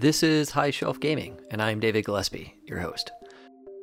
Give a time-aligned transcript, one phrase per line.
[0.00, 3.10] This is High Shelf Gaming, and I'm David Gillespie, your host.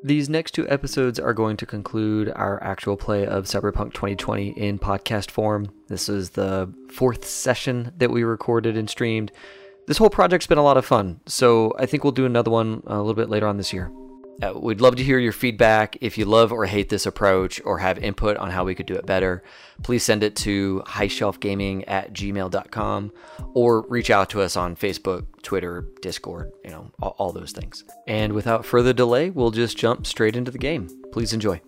[0.03, 4.79] These next two episodes are going to conclude our actual play of Cyberpunk 2020 in
[4.79, 5.71] podcast form.
[5.89, 9.31] This is the fourth session that we recorded and streamed.
[9.85, 12.81] This whole project's been a lot of fun, so I think we'll do another one
[12.87, 13.91] a little bit later on this year.
[14.41, 15.97] Uh, we'd love to hear your feedback.
[15.99, 18.93] If you love or hate this approach or have input on how we could do
[18.93, 19.43] it better,
[19.81, 23.11] please send it to highshelfgaming at gmail.com
[23.53, 27.83] or reach out to us on Facebook, Twitter, Discord, you know, all, all those things.
[28.05, 30.87] And without further delay, we'll just jump straight into the game.
[31.11, 31.59] Please enjoy.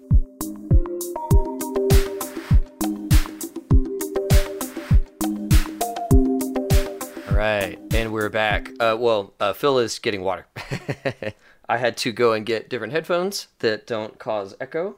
[7.27, 8.69] All right, and we're back.
[8.79, 10.45] Uh, well, uh, Phil is getting water.
[11.69, 14.97] I had to go and get different headphones that don't cause echo.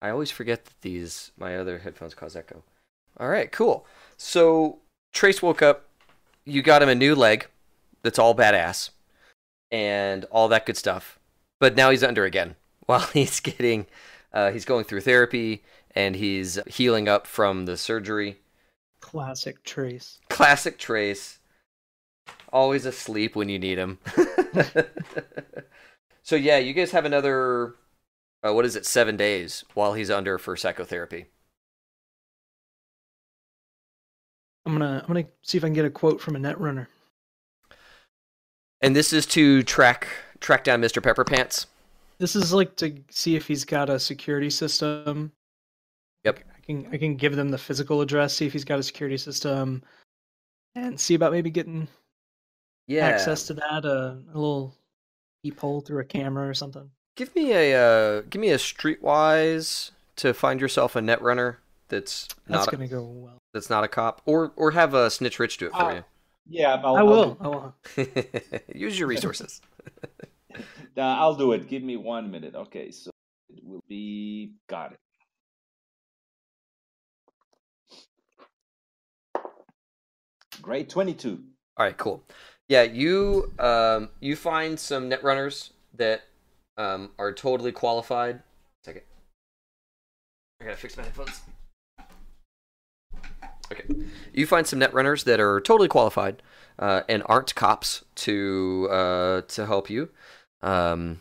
[0.00, 2.62] I always forget that these my other headphones cause echo.
[3.18, 3.84] All right, cool.
[4.16, 4.78] So
[5.12, 5.88] Trace woke up.
[6.44, 7.48] You got him a new leg
[8.02, 8.90] that's all badass
[9.72, 11.18] and all that good stuff.
[11.58, 12.54] But now he's under again
[12.86, 13.86] while he's getting
[14.32, 15.64] uh, he's going through therapy
[15.96, 18.38] and he's healing up from the surgery.
[19.00, 20.20] Classic Trace.
[20.28, 21.40] Classic Trace.
[22.52, 23.98] Always asleep when you need him.
[26.24, 27.74] So yeah, you guys have another
[28.42, 31.26] uh, what is it, seven days while he's under for psychotherapy.
[34.66, 36.86] I'm gonna I'm gonna see if I can get a quote from a netrunner.
[38.80, 40.08] And this is to track
[40.40, 41.02] track down Mr.
[41.02, 41.66] Pepper Pants.
[42.18, 45.30] This is like to see if he's got a security system.
[46.24, 46.40] Yep.
[46.56, 49.18] I can I can give them the physical address, see if he's got a security
[49.18, 49.82] system,
[50.74, 51.86] and see about maybe getting
[52.86, 53.06] Yeah.
[53.06, 53.84] access to that.
[53.84, 54.74] Uh, a little
[55.44, 56.90] peephole through a camera or something.
[57.16, 62.28] Give me a uh, give me a streetwise to find yourself a net runner that's
[62.48, 63.38] That's not gonna go well.
[63.52, 66.04] that's not a cop, or or have a snitch rich do it for you.
[66.48, 67.76] Yeah, I'll, I I'll I will.
[67.96, 68.06] you.
[68.74, 69.60] Use your resources.
[70.96, 71.68] Uh, I'll do it.
[71.68, 72.54] Give me one minute.
[72.54, 73.10] Okay, so
[73.48, 74.98] it will be got it.
[80.62, 81.42] Great, twenty-two.
[81.76, 82.22] All right, cool.
[82.68, 86.22] Yeah, you um, you find some net runners that
[86.76, 88.42] um, are totally qualified.
[88.84, 89.02] Second,
[90.60, 91.42] I gotta fix my headphones.
[93.70, 93.84] Okay,
[94.32, 96.42] you find some net runners that are totally qualified
[96.78, 100.08] uh, and aren't cops to uh, to help you
[100.62, 101.20] um,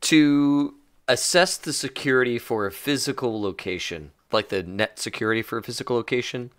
[0.00, 0.74] to
[1.06, 6.50] assess the security for a physical location, like the net security for a physical location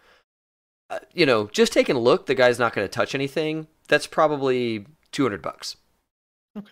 [0.89, 3.68] uh, you know, just taking a look, the guy's not going to touch anything.
[3.87, 5.77] That's probably two hundred bucks.
[6.57, 6.71] Okay.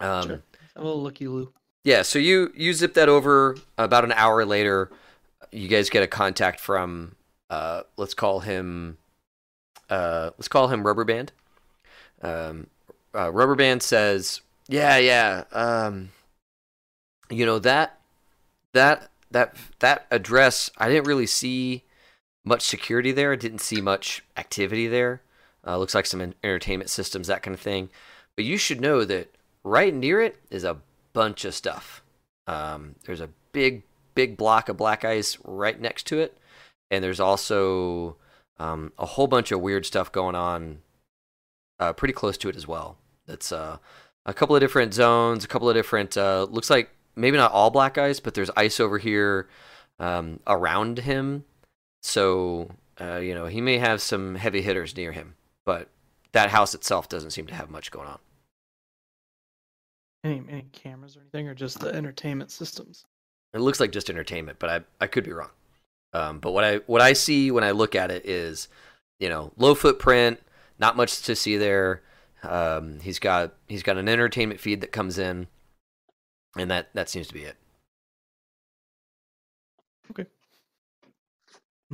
[0.00, 0.42] Um, Sure.
[0.76, 1.52] A little looky loo.
[1.84, 2.02] Yeah.
[2.02, 3.56] So you you zip that over.
[3.78, 4.90] About an hour later,
[5.52, 7.14] you guys get a contact from.
[7.50, 8.98] Uh, let's call him.
[9.90, 11.32] Uh, let's call him Rubber Band.
[12.22, 12.68] Um,
[13.14, 15.44] uh, Rubber Band says, "Yeah, yeah.
[15.52, 16.10] Um,
[17.30, 18.00] you know that
[18.72, 20.70] that that that address.
[20.78, 21.84] I didn't really see
[22.44, 23.32] much security there.
[23.32, 25.22] I didn't see much activity there.
[25.66, 27.88] Uh, looks like some entertainment systems, that kind of thing.
[28.36, 30.78] But you should know that right near it is a
[31.12, 32.02] bunch of stuff.
[32.46, 33.84] Um, there's a big,
[34.14, 36.36] big block of black ice right next to it,
[36.90, 38.16] and there's also
[38.58, 40.82] um, a whole bunch of weird stuff going on
[41.80, 42.98] uh, pretty close to it as well.
[43.26, 43.78] That's uh,
[44.26, 46.16] a couple of different zones, a couple of different.
[46.16, 49.48] Uh, looks like maybe not all black ice, but there's ice over here
[49.98, 51.44] um, around him.
[52.04, 52.68] So
[53.00, 55.34] uh, you know he may have some heavy hitters near him,
[55.64, 55.88] but
[56.32, 58.18] that house itself doesn't seem to have much going on.
[60.22, 63.06] Any any cameras or anything, or just the entertainment systems?
[63.54, 65.48] It looks like just entertainment, but I I could be wrong.
[66.12, 68.68] Um, but what I what I see when I look at it is,
[69.18, 70.40] you know, low footprint,
[70.78, 72.02] not much to see there.
[72.42, 75.46] Um, he's got he's got an entertainment feed that comes in,
[76.54, 77.56] and that that seems to be it.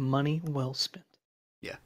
[0.00, 1.04] Money well spent.
[1.60, 1.76] Yeah.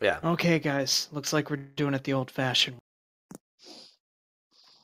[0.00, 0.18] Yeah.
[0.24, 1.08] Okay, guys.
[1.12, 3.36] Looks like we're doing it the old-fashioned way.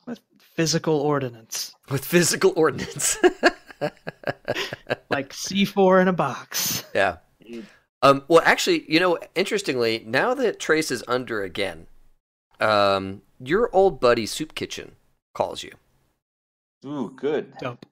[0.05, 3.17] with physical ordinance, With physical ordinance.
[5.09, 6.83] like C4 in a box.
[6.93, 7.17] yeah.
[8.03, 11.87] Um, well, actually, you know, interestingly, now that Trace is under again,
[12.59, 14.93] um, your old buddy Soup Kitchen
[15.33, 15.71] calls you,
[16.85, 17.53] Ooh, good.
[17.59, 17.85] Dope.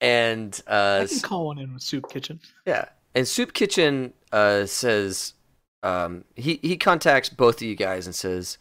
[0.00, 2.40] And uh, I can call one in with Soup Kitchen.
[2.66, 5.34] Yeah, and Soup Kitchen uh, says
[5.82, 8.58] um, he he contacts both of you guys and says,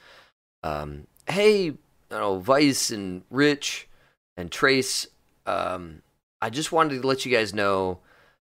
[0.63, 1.77] um, "Hey, you
[2.09, 3.87] know, Vice and Rich
[4.35, 5.07] and Trace,
[5.45, 6.01] um,
[6.41, 7.99] I just wanted to let you guys know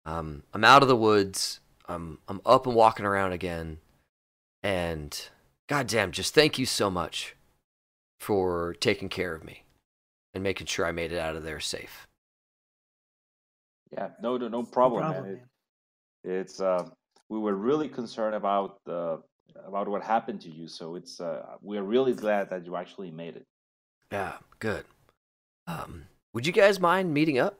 [0.05, 1.59] um, I'm out of the woods.
[1.87, 3.77] I'm I'm up and walking around again,
[4.63, 5.29] and
[5.67, 7.35] goddamn, just thank you so much
[8.19, 9.63] for taking care of me
[10.33, 12.07] and making sure I made it out of there safe.
[13.95, 15.33] Yeah, no, no, no problem, problem, man.
[15.33, 15.47] It-
[16.27, 16.89] it's uh,
[17.29, 19.17] we were really concerned about uh,
[19.65, 23.35] about what happened to you, so it's uh, we're really glad that you actually made
[23.35, 23.45] it.
[24.11, 24.85] Yeah, good.
[25.67, 27.59] Um, would you guys mind meeting up?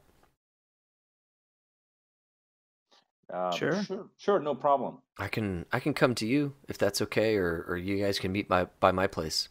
[3.33, 3.83] Um, Sure.
[3.83, 4.97] sure, sure, no problem.
[5.17, 8.31] I can I can come to you if that's okay, or or you guys can
[8.31, 9.49] meet my by my place.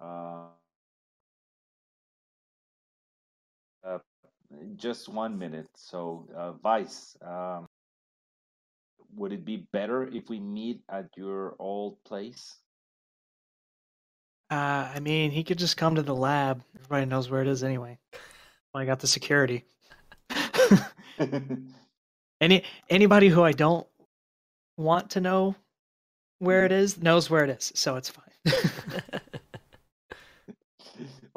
[0.00, 0.48] Uh,
[4.76, 5.68] just one minute.
[5.74, 7.66] So, uh, Vice, um,
[9.14, 12.56] would it be better if we meet at your old place?
[14.50, 16.62] Uh, I mean, he could just come to the lab.
[16.76, 17.98] Everybody knows where it is anyway.
[18.72, 19.64] Well, I got the security.
[22.40, 23.86] Any anybody who I don't
[24.76, 25.56] want to know
[26.38, 28.24] where it is knows where it is, so it's fine.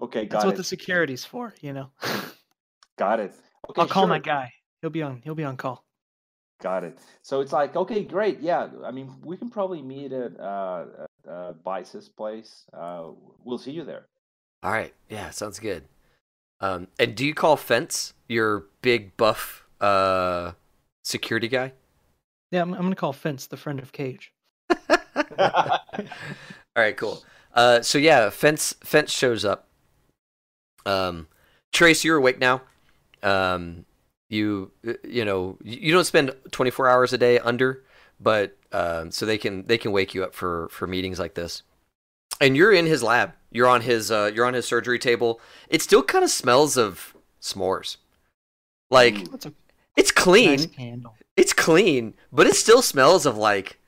[0.01, 1.89] okay, That's got what the security's for, you know.
[2.99, 3.33] Got it.
[3.69, 4.51] Okay, I'll call my guy.
[4.81, 5.21] He'll be on.
[5.23, 5.85] He'll be on call.
[6.61, 6.97] Got it.
[7.21, 8.41] So it's like, okay, great.
[8.41, 12.65] Yeah, I mean, we can probably meet at uh, at, uh, Vice's place.
[12.73, 13.11] Uh,
[13.45, 14.07] we'll see you there.
[14.61, 15.85] All right, yeah, sounds good.
[16.59, 20.51] Um, and do you call Fence your big buff uh
[21.05, 21.71] security guy?
[22.51, 24.33] Yeah, I'm, I'm gonna call Fence the friend of Cage.
[25.39, 25.79] All
[26.75, 27.23] right, cool.
[27.53, 29.69] Uh, so yeah, Fence Fence shows up.
[30.85, 31.29] Um,
[31.71, 32.63] Trace, you're awake now.
[33.23, 33.85] Um,
[34.29, 37.83] you uh, you know you don't spend 24 hours a day under,
[38.19, 41.63] but um, so they can they can wake you up for for meetings like this.
[42.41, 43.33] And you're in his lab.
[43.51, 45.41] You're on his uh, you're on his surgery table.
[45.69, 47.97] It still kind of smells of s'mores.
[48.89, 49.39] Like Ooh.
[49.45, 49.53] A
[49.95, 51.03] it's clean nice
[51.39, 53.79] it's clean, but it still smells of like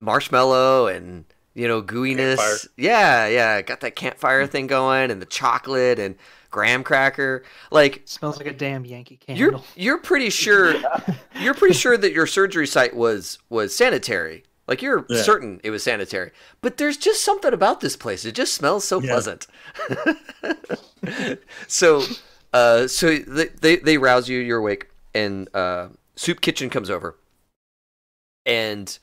[0.00, 1.24] marshmallow and
[1.56, 2.36] you know gooiness.
[2.36, 2.70] Campfire.
[2.76, 6.14] Yeah, yeah, got that campfire thing going and the chocolate and
[6.50, 7.42] graham cracker.
[7.72, 9.40] Like smells like a damn Yankee candle.
[9.40, 10.74] you're you're pretty sure
[11.40, 14.44] you're pretty sure that your surgery site was was sanitary.
[14.68, 15.22] Like you're Yeah.
[15.22, 16.30] certain it was sanitary.
[16.60, 18.24] But there's just something about this place.
[18.24, 19.12] It just smells so Yeah.
[19.12, 19.46] pleasant.
[21.68, 22.02] so
[22.52, 27.16] uh so they, they they rouse you, you're awake, and uh Soup Kitchen comes over.
[28.44, 28.98] And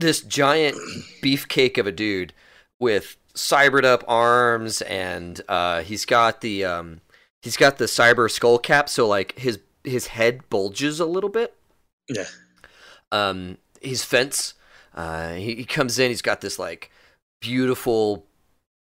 [0.00, 0.76] this giant
[1.22, 2.32] beefcake of a dude
[2.78, 7.00] with cybered up arms and uh he's got the um
[7.42, 11.54] he's got the cyber skull cap so like his his head bulges a little bit
[12.08, 12.24] Yeah.
[13.12, 14.54] um he's fence
[14.94, 16.90] uh he, he comes in he's got this like
[17.40, 18.26] beautiful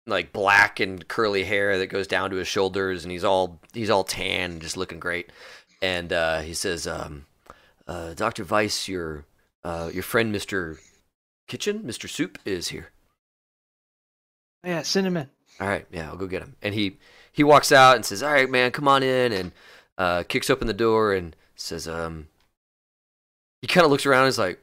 [0.07, 3.91] like black and curly hair that goes down to his shoulders and he's all he's
[3.91, 5.31] all tan and just looking great
[5.83, 7.27] and uh he says um
[7.89, 9.25] uh dr Weiss your
[9.65, 10.79] uh your friend mr
[11.47, 12.91] kitchen mr soup is here
[14.65, 15.29] Yeah, send him in.
[15.61, 16.57] all right, yeah, I'll go get him.
[16.63, 16.99] And he
[17.33, 19.53] he walks out and says, "All right, man, come on in." And
[19.99, 22.29] uh, kicks open the door and says, "Um."
[23.63, 24.23] He kind of looks around.
[24.23, 24.59] and is like,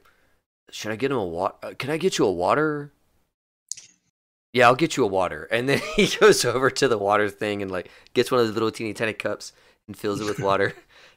[0.70, 1.54] "Should I get him a water?
[1.62, 2.92] Uh, can I get you a water?"
[4.52, 5.48] Yeah, I'll get you a water.
[5.50, 8.54] And then he goes over to the water thing and like gets one of those
[8.54, 9.52] little teeny tiny cups
[9.86, 10.74] and fills it with water.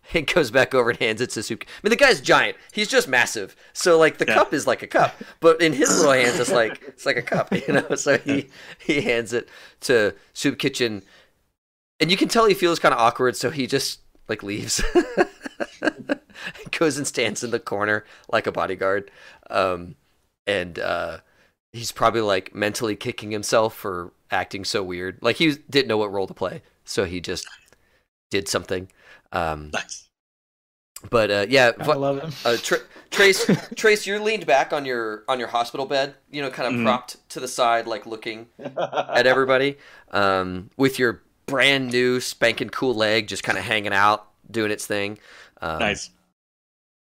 [0.14, 1.64] and goes back over and hands it to Soup.
[1.66, 2.58] I mean, the guy's giant.
[2.72, 3.56] He's just massive.
[3.74, 4.36] So like the Yeah.
[4.36, 7.22] cup is like a cup, but in his little hands, it's like it's like a
[7.22, 7.96] cup, you know.
[7.96, 9.50] So he he hands it
[9.82, 11.04] to Soup Kitchen,
[12.00, 13.36] and you can tell he feels kind of awkward.
[13.36, 14.84] So he just like leaves,
[16.80, 19.12] goes and stands in the corner like a bodyguard,
[19.50, 19.96] um,
[20.46, 21.20] and uh,
[21.74, 25.20] he's probably like mentally kicking himself for acting so weird.
[25.22, 27.48] Like he didn't know what role to play, so he just
[28.32, 28.90] did something.
[29.32, 30.07] Um, Nice.
[31.10, 32.32] But uh, yeah, I Va- love him.
[32.46, 32.76] uh, Tr-
[33.12, 36.80] Trace, Trace, you're leaned back on your on your hospital bed, you know, kind of
[36.80, 36.84] Mhm.
[36.84, 39.78] propped to the side, like looking at everybody,
[40.12, 44.86] um, with your brand new spanking cool leg just kind of hanging out, doing its
[44.86, 45.18] thing.
[45.62, 46.10] Um, nice.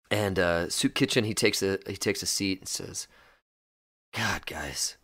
[0.10, 3.08] And uh, Soup Kitchen, he takes a he takes a seat and says,
[4.14, 4.96] "God, guys,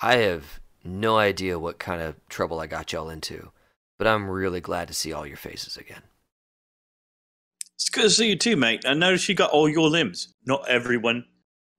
[0.00, 3.50] I have no idea what kind of trouble I got y'all into,
[3.98, 6.02] but I'm really glad to see all your faces again."
[7.82, 8.84] It's good to see you too, mate.
[8.86, 10.34] I noticed you got all your limbs.
[10.46, 11.24] Not everyone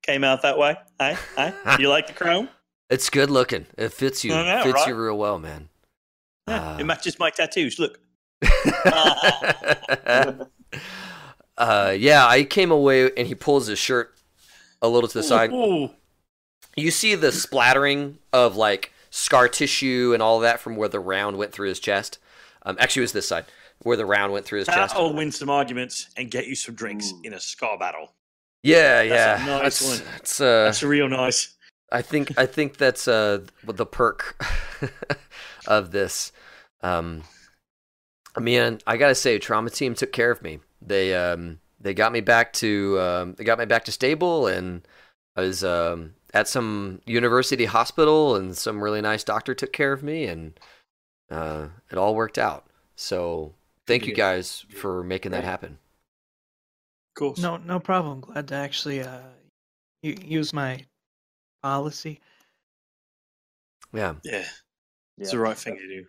[0.01, 0.75] came out that way.
[0.99, 1.53] Hey, hey.
[1.79, 2.49] You like the crown?
[2.89, 3.67] It's good looking.
[3.77, 4.31] It fits you.
[4.31, 4.87] Know, fits right?
[4.89, 5.69] you real well, man.
[6.49, 7.79] Yeah, Uh, it matches my tattoos.
[7.79, 8.01] Look.
[11.57, 14.13] uh, yeah, I came away and he pulls his shirt
[14.81, 15.53] a little to the side.
[15.53, 15.89] Ooh.
[16.75, 21.37] You see the splattering of like scar tissue and all that from where the round
[21.37, 22.19] went through his chest.
[22.65, 23.45] Um, actually, it was this side
[23.83, 24.93] where the round went through his chest.
[24.93, 27.21] That'll win some arguments and get you some drinks Ooh.
[27.23, 28.13] in a scar battle.
[28.63, 29.09] Yeah, yeah.
[29.09, 29.45] That's a yeah.
[29.45, 30.15] nice That's- one.
[30.17, 31.55] It's uh, That's real nice.
[31.91, 34.43] I think I think that's uh the perk
[35.67, 36.31] of this.
[36.81, 37.23] Um,
[38.35, 40.59] I mean, I gotta say, trauma team took care of me.
[40.81, 44.87] They um they got me back to um they got me back to stable, and
[45.35, 50.01] I was um at some university hospital, and some really nice doctor took care of
[50.01, 50.59] me, and
[51.29, 52.65] uh it all worked out.
[52.95, 53.53] So
[53.87, 55.77] thank you guys for making that happen.
[57.11, 57.39] Of course.
[57.39, 58.21] No, no problem.
[58.21, 59.19] Glad to actually uh,
[60.01, 60.83] use my
[61.61, 62.19] policy.
[63.93, 64.15] Yeah.
[64.23, 64.51] Yeah, it's
[65.17, 65.31] Yeah.
[65.31, 66.05] the right thing to do.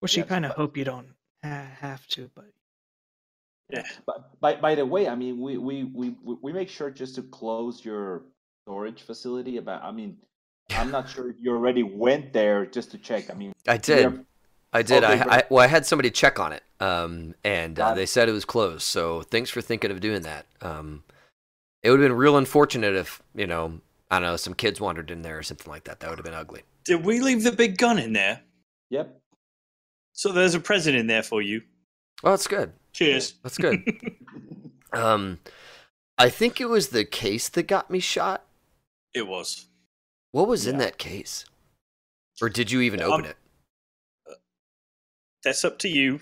[0.00, 2.46] Which you kind of hope you don't ha- have to, but
[3.70, 3.84] Yeah.
[4.06, 7.14] But by by the way, I mean we we we we we make sure just
[7.16, 8.22] to close your
[8.64, 9.58] storage facility.
[9.58, 10.16] About I mean,
[10.70, 13.30] I'm not sure if you already went there just to check.
[13.30, 14.24] I mean, I did.
[14.72, 15.04] We're- I did.
[15.04, 15.36] Okay, I.
[15.38, 18.44] I well, I had somebody check on it, um, and uh, they said it was
[18.44, 18.82] closed.
[18.82, 20.46] So thanks for thinking of doing that.
[20.60, 21.04] Um,
[21.82, 25.10] it would have been real unfortunate if you know I don't know some kids wandered
[25.10, 26.00] in there or something like that.
[26.00, 26.62] That would have been ugly.
[26.84, 28.40] Did we leave the big gun in there?
[28.90, 29.20] Yep.
[30.12, 31.62] So there's a present in there for you.
[32.22, 32.72] Well, that's good.
[32.92, 33.34] Cheers.
[33.42, 33.82] That's good.
[34.92, 35.38] um,
[36.16, 38.44] I think it was the case that got me shot.
[39.14, 39.66] It was.
[40.32, 41.44] What was in that case?
[42.42, 43.36] Or did you even Um, open it?
[45.44, 46.20] That's up to you.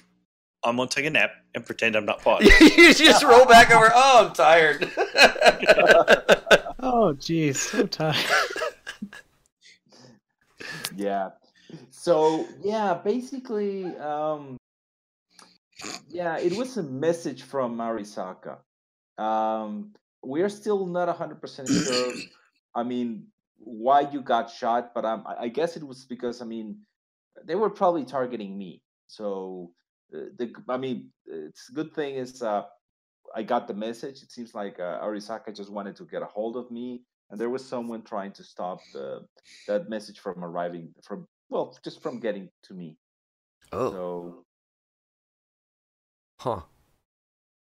[0.64, 2.42] I'm gonna take a nap and pretend I'm not part.
[2.42, 2.76] of it.
[2.76, 3.90] you just roll back over.
[3.94, 4.90] Oh, I'm tired.
[6.80, 8.16] oh, geez, so tired.
[10.96, 11.30] yeah.
[11.90, 14.56] So yeah, basically, um,
[16.08, 18.58] yeah, it was a message from Marisaka.
[19.18, 19.94] Um,
[20.24, 22.12] we are still not hundred percent sure.
[22.74, 26.44] I mean, why you got shot, but um, I I guess it was because I
[26.44, 26.78] mean,
[27.44, 28.82] they were probably targeting me.
[29.06, 29.72] So
[30.14, 32.64] uh, the I mean, it's good thing is uh,
[33.34, 34.22] I got the message.
[34.22, 37.50] It seems like uh, Arasaka just wanted to get a hold of me, and there
[37.50, 39.20] was someone trying to stop the
[39.68, 42.96] that message from arriving from well, just from getting to me.
[43.72, 44.44] oh, So
[46.40, 46.60] huh.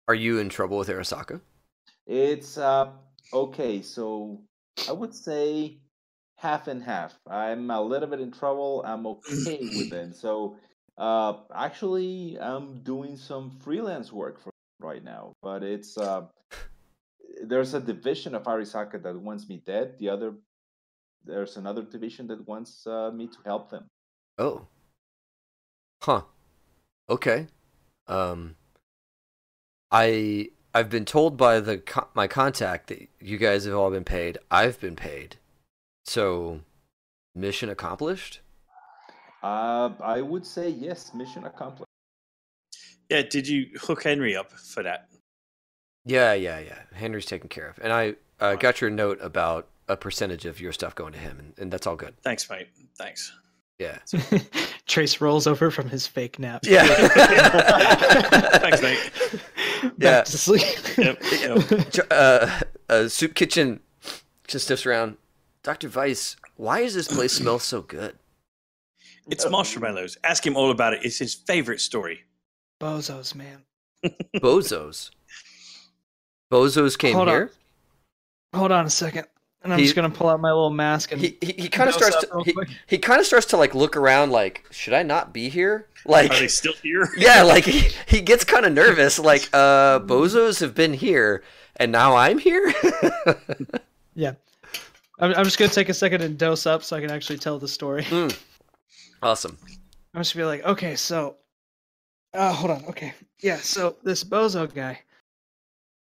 [0.07, 1.41] Are you in trouble with Arasaka?
[2.07, 2.91] it's uh
[3.33, 3.83] okay.
[3.83, 4.43] So
[4.89, 5.79] I would say
[6.37, 7.19] half and half.
[7.27, 8.83] I'm a little bit in trouble.
[8.87, 10.15] I'm okay with it.
[10.17, 10.57] So
[10.97, 16.27] uh actually I'm doing some freelance work for right now, but it's uh
[17.43, 19.99] there's a division of Arasaka that wants me dead.
[19.99, 20.35] The other
[21.25, 23.87] there's another division that wants uh, me to help them.
[24.39, 24.67] Oh.
[26.03, 26.23] Huh.
[27.09, 27.49] Okay.
[28.07, 28.57] Um
[29.91, 31.83] I I've been told by the
[32.15, 34.39] my contact that you guys have all been paid.
[34.51, 35.37] I've been paid.
[36.05, 36.61] So
[37.35, 38.41] mission accomplished?
[39.45, 41.85] Uh, I would say yes, mission accomplished.
[43.11, 43.23] Yeah.
[43.23, 45.09] Did you hook Henry up for that?
[46.07, 46.79] Yeah, yeah, yeah.
[46.95, 47.79] Henry's taken care of.
[47.83, 51.39] And I uh, got your note about a percentage of your stuff going to him
[51.39, 52.15] and, and that's all good.
[52.23, 52.69] Thanks, mate.
[52.97, 53.33] Thanks.
[53.79, 53.99] Yeah.
[54.87, 56.63] Trace rolls over from his fake nap.
[56.65, 56.87] Yeah.
[58.59, 59.11] Thanks, mate.
[59.83, 60.23] Back Yeah.
[60.23, 60.63] to sleep.
[60.97, 62.07] Yep, yep.
[62.11, 63.81] Uh, uh, Soup Kitchen
[64.47, 65.19] just sniffs around.
[65.63, 65.91] Dr.
[65.91, 68.17] Weiss, why does this place smell so good?
[69.29, 70.19] It's marshmallows.
[70.25, 71.01] Ask him all about it.
[71.05, 72.21] It's his favorite story.
[72.81, 73.63] Bozos, man.
[74.37, 75.11] Bozos.
[76.53, 77.35] Bozos came Hold on.
[77.35, 77.51] here.
[78.55, 79.27] Hold on a second.
[79.63, 81.89] And I'm He- just gonna pull out my little mask and He he, he kind
[81.89, 82.55] of starts to he,
[82.87, 85.89] he kind of starts to like look around like should I not be here?
[86.05, 87.09] Like Are they still here?
[87.17, 91.43] yeah, like he, he gets kind of nervous like uh bozos have been here
[91.77, 92.75] and now I'm here?
[94.15, 94.35] yeah.
[95.19, 97.59] I'm, I'm just gonna take a second and dose up so I can actually tell
[97.59, 98.03] the story.
[98.05, 98.39] Mm.
[99.25, 99.57] Awesome.
[100.13, 101.37] I'm just be like, okay, so,
[102.35, 105.01] uh, hold on, okay, yeah, so this bozo guy,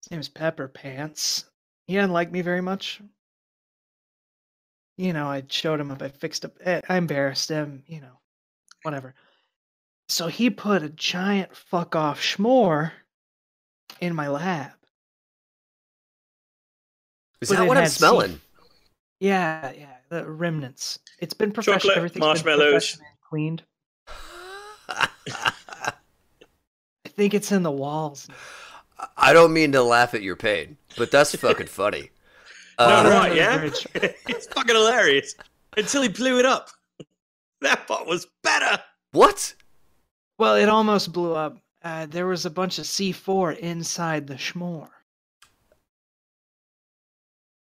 [0.04, 1.46] his name is Pepper Pants.
[1.88, 3.02] He didn't like me very much.
[5.00, 8.20] You know, I showed him up, I fixed up, eh, I embarrassed him, you know,
[8.84, 9.16] whatever.
[10.10, 12.92] So he put a giant fuck off schmore
[14.00, 14.74] in my lab.
[17.42, 18.40] Is But that what I'm smelling?
[19.20, 21.00] Yeah, yeah, the remnants.
[21.20, 21.80] It's been professional.
[21.80, 22.60] Chocolate, Everything's marshmallows.
[22.60, 23.64] been professionally cleaned.
[24.90, 25.10] I
[27.08, 28.28] think it's in the walls.
[29.18, 32.10] I don't mean to laugh at your pain, but that's fucking funny.
[32.80, 33.60] Uh, No, right, yeah?
[33.96, 35.34] it's fucking hilarious.
[35.76, 36.70] Until he blew it up.
[37.62, 38.80] That part was better.
[39.14, 39.56] What?
[40.38, 41.58] Well, it almost blew up.
[41.84, 44.90] Uh, there was a bunch of C4 inside the schmore.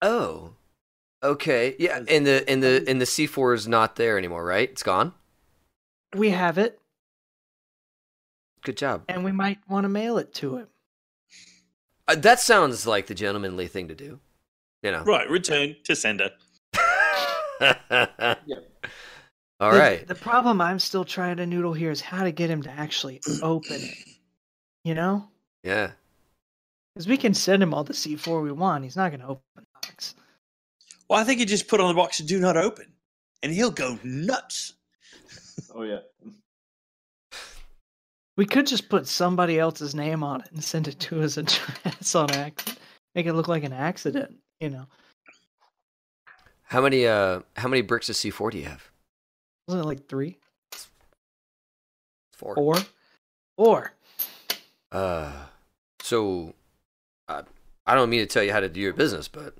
[0.03, 0.55] Oh.
[1.25, 1.75] Okay.
[1.79, 4.69] Yeah, and the and the and the C4 is not there anymore, right?
[4.71, 5.15] It's gone.
[6.15, 6.79] We have it.
[8.63, 9.03] Good job.
[9.09, 10.69] and we might want to mail it to him.
[12.07, 14.21] Uh, that sounds like the gentlemanly thing to do.
[14.83, 15.03] You know.
[15.05, 16.31] Right, return to sender.
[19.61, 20.07] All The- right.
[20.07, 23.21] The problem I'm still trying to noodle here is how to get him to actually
[23.43, 23.95] open it.
[24.85, 25.29] You know,
[25.63, 25.93] Yeah.
[26.95, 28.85] because we can send him all the C4 we want.
[28.85, 30.15] He's not going to open the box.
[31.09, 32.87] Well, I think you just put on the box and "Do not open,"
[33.43, 34.75] and he'll go nuts.
[35.75, 36.01] Oh yeah.
[38.37, 42.15] We could just put somebody else's name on it and send it to his address
[42.15, 42.79] on accident.
[43.15, 44.35] Make it look like an accident.
[44.61, 44.87] You know,
[46.65, 48.91] How many uh how many bricks of C4 do you have?
[49.69, 50.39] wasn't it like three,
[52.33, 52.55] Four.
[52.55, 52.77] four,
[53.57, 53.93] four?
[54.91, 55.33] Uh
[56.03, 56.55] so
[57.29, 57.43] I
[57.87, 59.55] I don't mean to tell you how to do your business, but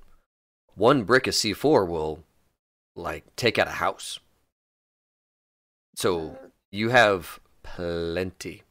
[0.75, 2.23] one brick of C4 will
[2.95, 4.19] like take out a house.
[5.95, 6.37] So
[6.71, 8.63] you have plenty.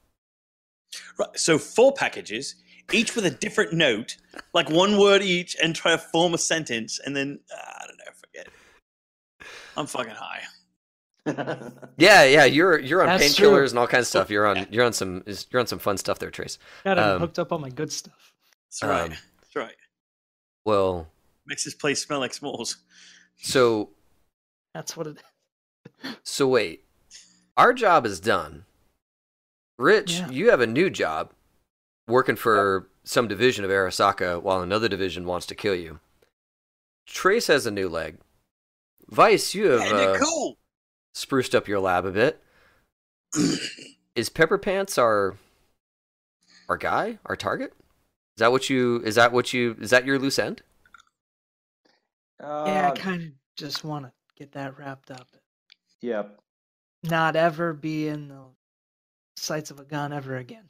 [1.18, 2.54] Right, so four packages,
[2.92, 4.16] each with a different note,
[4.52, 7.96] like one word each, and try to form a sentence, and then uh, I don't
[7.98, 9.46] know, forget it.
[9.76, 10.42] I'm fucking high.
[11.96, 14.28] Yeah, yeah, you're you're on painkillers and all kinds of stuff.
[14.30, 16.58] You're on you're on some you're on some fun stuff there, Trace.
[16.84, 18.34] Got him Um, hooked up on my good stuff.
[18.68, 19.02] That's right.
[19.04, 19.76] Um, That's right.
[20.66, 21.08] Well,
[21.46, 22.76] Makes this place smell like s'mores.
[23.36, 23.90] so
[24.72, 25.18] That's what it.
[26.22, 26.84] so wait.
[27.56, 28.64] Our job is done.
[29.78, 30.30] Rich, Yeah.
[30.30, 31.32] you have a new job
[32.08, 36.00] working for some division of Arasaka while another division wants to kill you.
[37.06, 38.18] Trace has a new leg.
[39.08, 40.56] Vice, you have And uh, cool.
[41.12, 42.42] spruced up your lab a bit.
[44.14, 45.36] Is Pepper Pants our
[46.68, 47.72] our guy, our target?
[48.36, 50.62] Is that what you is that what you is that your loose end?
[52.64, 55.28] Yeah, I Uh, kind of just want to get that wrapped up.
[56.02, 56.40] Yep.
[57.02, 58.44] Not ever be in the
[59.36, 60.68] sights of a gun ever again.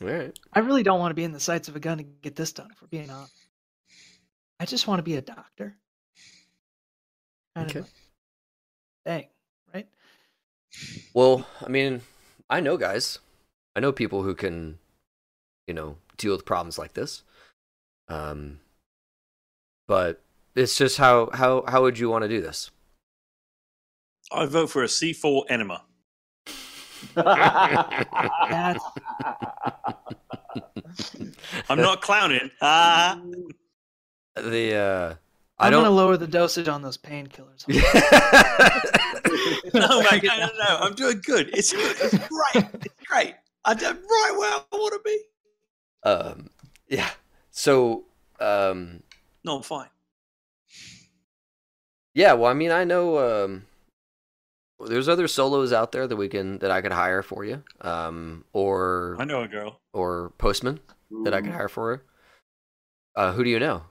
[0.00, 0.38] All right.
[0.52, 2.52] I really don't want to be in the sights of a gun to get this
[2.52, 2.68] done.
[2.72, 3.34] If we're being honest,
[4.60, 5.76] I just want to be a doctor.
[7.54, 7.84] Kind Okay.
[9.06, 9.28] a
[9.72, 9.86] right?
[11.12, 12.02] Well, I mean,
[12.50, 13.18] I know guys.
[13.76, 14.78] I know people who can,
[15.66, 17.22] you know, deal with problems like this.
[18.08, 18.60] Um,
[19.86, 20.23] but
[20.54, 22.70] it's just how how how would you want to do this?
[24.32, 25.82] I vote for a C4 enema.
[31.68, 32.50] I'm not clowning.
[32.60, 33.20] Ah.
[34.36, 35.14] The uh,
[35.58, 35.84] I I'm don't.
[35.84, 37.64] gonna lower the dosage on those painkillers.
[39.74, 40.76] no, mate, no, no, no.
[40.80, 41.50] I'm doing good.
[41.56, 41.96] It's good.
[42.00, 42.66] It's great.
[42.84, 43.34] It's great.
[43.64, 45.18] I'm doing right where I want to be.
[46.08, 46.50] um,
[46.88, 47.10] yeah.
[47.50, 48.04] So,
[48.40, 49.02] um,
[49.44, 49.88] No, I'm fine.
[52.14, 52.32] Yeah.
[52.34, 53.18] Well, I mean, I know.
[53.44, 53.66] Um,
[54.86, 57.62] there's other solos out there that we can that I could hire for you.
[57.80, 59.80] Um, or I know a girl.
[59.92, 60.80] or postman
[61.24, 62.02] that I could hire for her.
[63.16, 63.82] Uh, who do you know?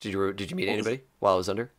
[0.00, 1.70] Did you did you meet What was- anybody while I was under?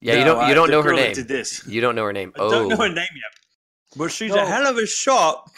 [0.00, 1.12] Yeah, you don't you don't the know her name.
[1.14, 1.66] Did this?
[1.66, 2.32] You don't know her name.
[2.36, 3.96] I oh, don't know her name yet.
[3.96, 4.42] But she's No.
[4.42, 5.50] a hell of a shot.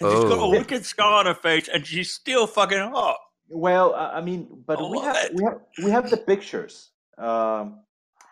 [0.00, 0.50] And she's got a Oh.
[0.50, 3.18] wicked scar on her face, and she's still fucking hot.
[3.48, 5.34] Well, I I mean, but I we have it.
[5.34, 6.90] we have we have the pictures.
[7.18, 7.80] Um,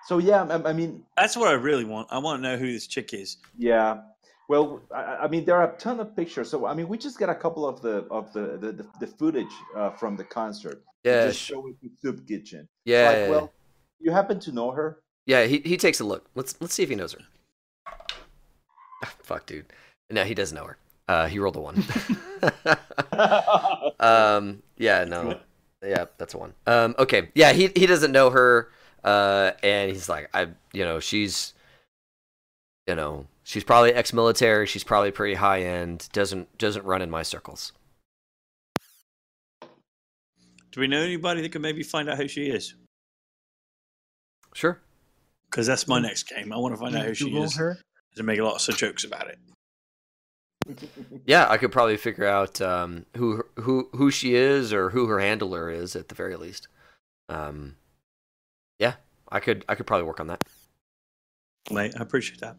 [0.07, 2.09] so yeah, I, I mean, That's what I really want.
[2.11, 3.37] I want to know who this chick is.
[3.59, 4.01] yeah.
[4.49, 6.51] Well, I, I mean, there are a ton of pictures.
[6.51, 9.07] So I mean, we just got a couple of the of the the, the, the
[9.07, 10.83] footage uh, from the concert.
[11.05, 12.69] Yeah, just sh- show it to Soup Kitchen.
[12.85, 13.53] yeah, Like, yeah, well,
[14.01, 15.01] you happen to know her?
[15.27, 15.45] yeah.
[15.45, 16.29] He he takes a look.
[16.35, 17.21] Let's let's see if he knows her.
[19.05, 19.67] Ah, fuck, dude.
[20.11, 20.77] No, he doesn't know her.
[21.09, 21.83] Uh, he rolled a one.
[24.01, 25.39] um, yeah, no,
[25.83, 26.55] yeah, that's a one.
[26.67, 28.71] Um, okay, yeah, he he doesn't know her.
[29.05, 31.55] Uh, and he's like, I, you know, she's,
[32.87, 34.67] you know, she's probably ex-military.
[34.67, 36.09] She's probably pretty high end.
[36.13, 37.73] Doesn't doesn't run in my circles.
[40.71, 42.75] Do we know anybody that could maybe find out who she is?
[44.55, 44.81] Sure.
[45.51, 46.53] Because that's my next game.
[46.53, 47.79] I want to find out who she Google is her.
[48.17, 49.39] to make lots of jokes about it.
[51.27, 55.19] Yeah, I could probably figure out um, who who who she is or who her
[55.21, 56.69] handler is at the very least.
[57.29, 57.77] Um,
[58.79, 58.95] yeah,
[59.31, 60.43] I could I could probably work on that.
[61.71, 62.57] Mate, I appreciate that.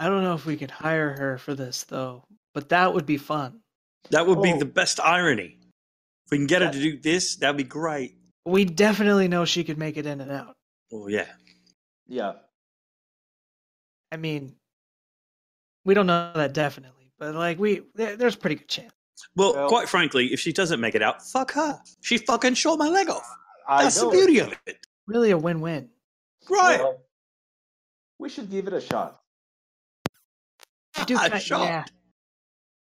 [0.00, 3.16] I don't know if we could hire her for this though, but that would be
[3.16, 3.60] fun.
[4.10, 4.58] That would be Oh.
[4.58, 5.58] the best irony.
[6.26, 8.16] If we can get her to do this, that'd be great.
[8.44, 10.54] We definitely know she could make it in and out.
[10.92, 11.26] Oh yeah.
[12.06, 12.32] yeah.
[14.12, 14.54] I mean,
[15.84, 18.92] we don't know that definitely, but like we, there, there's a pretty good chance.
[19.36, 21.80] Well, Well- quite frankly, if she doesn't make it out, fuck her.
[22.02, 23.26] She fucking shot my leg off.
[23.66, 24.10] I That's the know.
[24.10, 24.86] beauty of it.
[25.06, 25.88] Really a win-win.
[26.50, 26.78] Right.
[26.78, 27.00] Well,
[28.18, 29.20] we should give it a shot.
[30.96, 31.86] I do ki- shot.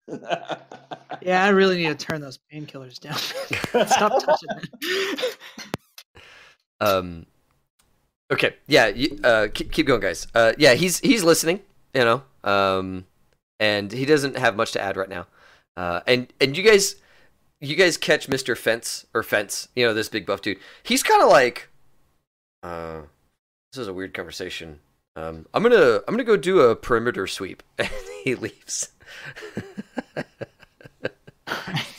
[0.10, 0.58] yeah.
[1.22, 3.16] Yeah, I really need to turn those painkillers down.
[3.88, 4.50] Stop touching
[4.82, 5.38] it.
[6.82, 7.26] Um,
[8.30, 10.28] okay, yeah, you, uh, keep, keep going, guys.
[10.36, 11.62] Uh, yeah, he's he's listening,
[11.94, 13.06] you know, um,
[13.60, 15.28] and he doesn't have much to add right now.
[15.76, 16.96] Uh, and and you guys,
[17.62, 20.60] you guys catch Mister Fence or Fence, you know, this big buff dude.
[20.84, 21.70] He's kind of like,
[22.62, 23.02] uh,
[23.72, 24.80] this is a weird conversation.
[25.16, 27.90] Um, I'm gonna I'm gonna go do a perimeter sweep, and
[28.24, 28.90] he leaves.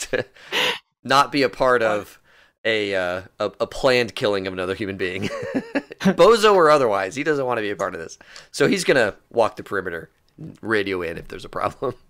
[0.01, 0.25] to
[1.05, 2.21] not be a part of
[2.65, 5.23] a, uh, a a planned killing of another human being,
[6.01, 7.15] bozo or otherwise.
[7.15, 8.19] He doesn't want to be a part of this,
[8.51, 10.11] so he's gonna walk the perimeter,
[10.61, 11.95] radio in if there's a problem.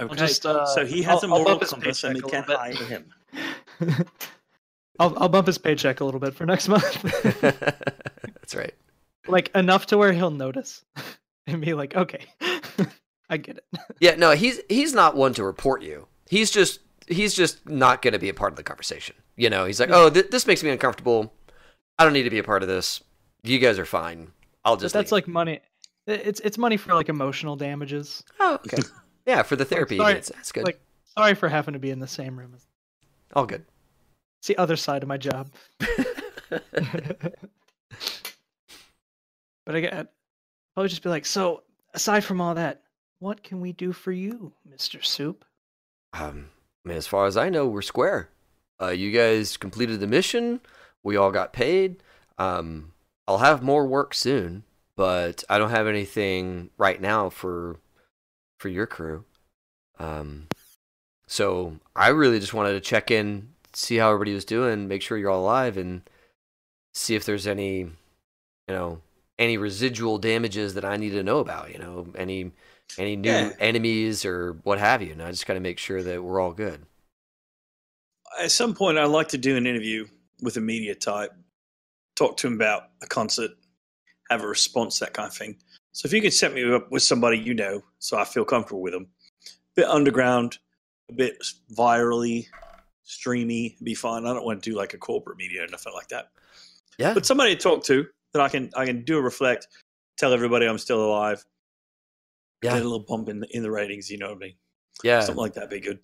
[0.00, 2.20] Okay, just, uh, so he has I'll- a I'll moral bump his compass and we
[2.22, 3.12] can't little hire him.
[5.00, 7.02] I'll I'll bump his paycheck a little bit for next month,
[7.40, 8.74] That's right.
[9.28, 10.84] like enough to where he'll notice
[11.46, 12.26] and be like, okay,
[13.30, 13.64] I get it.
[14.00, 16.06] Yeah, no, he's he's not one to report you.
[16.28, 19.14] He's just he's just not going to be a part of the conversation.
[19.36, 21.32] You know, he's like, oh, th- this makes me uncomfortable.
[21.98, 23.02] I don't need to be a part of this.
[23.44, 24.32] You guys are fine.
[24.64, 24.94] I'll But just.
[24.94, 25.60] that's leave." like money.
[26.08, 28.24] It's it's money for like emotional damages.
[28.40, 28.82] oh, okay.
[29.26, 29.98] Yeah, for the therapy.
[29.98, 30.28] sorry, needs.
[30.34, 30.64] That's good.
[30.64, 32.54] like- Sorry for having to be in the same room.
[33.34, 33.66] All good.
[34.40, 35.50] It's the other side of my job.
[35.80, 37.34] but
[39.66, 40.12] I get,
[40.76, 42.82] I would just be like, so aside from all that,
[43.18, 45.44] what can we do for you, Mister Soup?
[46.14, 46.48] Um,
[46.84, 48.30] I mean, as far as I know, we're square.
[48.80, 50.60] Uh, you guys completed the mission.
[51.02, 52.02] We all got paid.
[52.38, 52.92] Um,
[53.26, 54.62] I'll have more work soon,
[54.98, 57.76] but I don't have anything right now for
[58.58, 59.24] for your crew.
[60.00, 60.48] Um,
[61.28, 65.16] so I really just wanted to check in, see how everybody was doing, make sure
[65.16, 66.02] you're all alive, and
[66.94, 67.90] see if there's any, you
[68.68, 69.00] know,
[69.38, 71.72] any residual damages that I need to know about.
[71.72, 72.50] You know, any
[72.98, 73.52] any new Yeah.
[73.60, 75.12] enemies or what have you.
[75.12, 76.86] And I just got to make sure that we're all good.
[78.40, 80.06] At some point, I'd like to do an interview
[80.42, 81.32] with a media type,
[82.16, 83.52] talk to him about a concert,
[84.30, 85.56] have a response, that kind of thing.
[85.92, 88.82] So if you could set me up with somebody you know, so I feel comfortable
[88.82, 89.08] with them,
[89.46, 90.58] a bit underground,
[91.10, 91.42] a bit
[91.74, 92.46] virally,
[93.04, 94.26] streamy, be fine.
[94.26, 96.28] I don't want to do like a corporate media or nothing like that.
[96.98, 97.14] Yeah.
[97.14, 99.68] But somebody to talk to that I can I can do a reflect,
[100.18, 101.44] tell everybody I'm still alive,
[102.62, 102.74] Yeah.
[102.74, 104.10] get a little bump in the, in the ratings.
[104.10, 104.54] You know what I mean?
[105.02, 105.20] Yeah.
[105.20, 106.00] Something like that be good.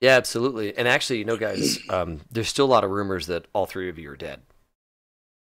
[0.00, 0.76] Yeah, absolutely.
[0.76, 3.88] And actually, you know, guys, um, there's still a lot of rumors that all three
[3.88, 4.42] of you are dead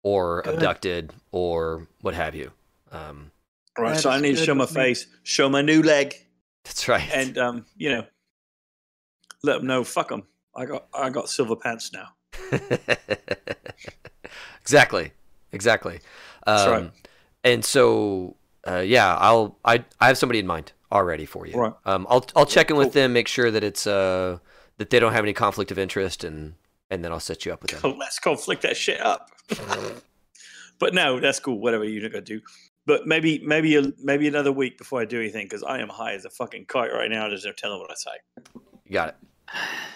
[0.08, 0.54] or Good.
[0.56, 2.52] abducted or what have you.
[2.92, 3.32] Um,
[3.78, 4.72] All right, so I need to show my me.
[4.72, 6.16] face, show my new leg,
[6.64, 7.10] that's right.
[7.14, 8.06] and um, you know,
[9.44, 9.84] let them know.
[9.84, 10.24] Fuck them.
[10.56, 12.08] I got I got silver pants now.
[14.62, 15.12] exactly.
[15.52, 16.00] Exactly.
[16.46, 16.92] That's um, right.
[17.44, 18.36] And so,
[18.68, 21.58] uh, yeah, I'll I I have somebody in mind already for you.
[21.58, 21.74] Right.
[21.86, 23.02] Um, I'll I'll check in with Cool.
[23.02, 24.40] them, make sure that it's uh
[24.78, 26.54] that they don't have any conflict of interest, and
[26.90, 27.82] and then I'll set you up with them.
[27.84, 29.32] Oh, let's go flick that shit up.
[30.80, 31.60] but no, that's cool.
[31.60, 32.42] Whatever you're gonna do.
[32.86, 36.14] But maybe maybe a, maybe another week before I do anything because I am high
[36.14, 37.28] as a fucking kite right now.
[37.28, 38.62] There's no telling what I say.
[38.86, 39.16] You got it.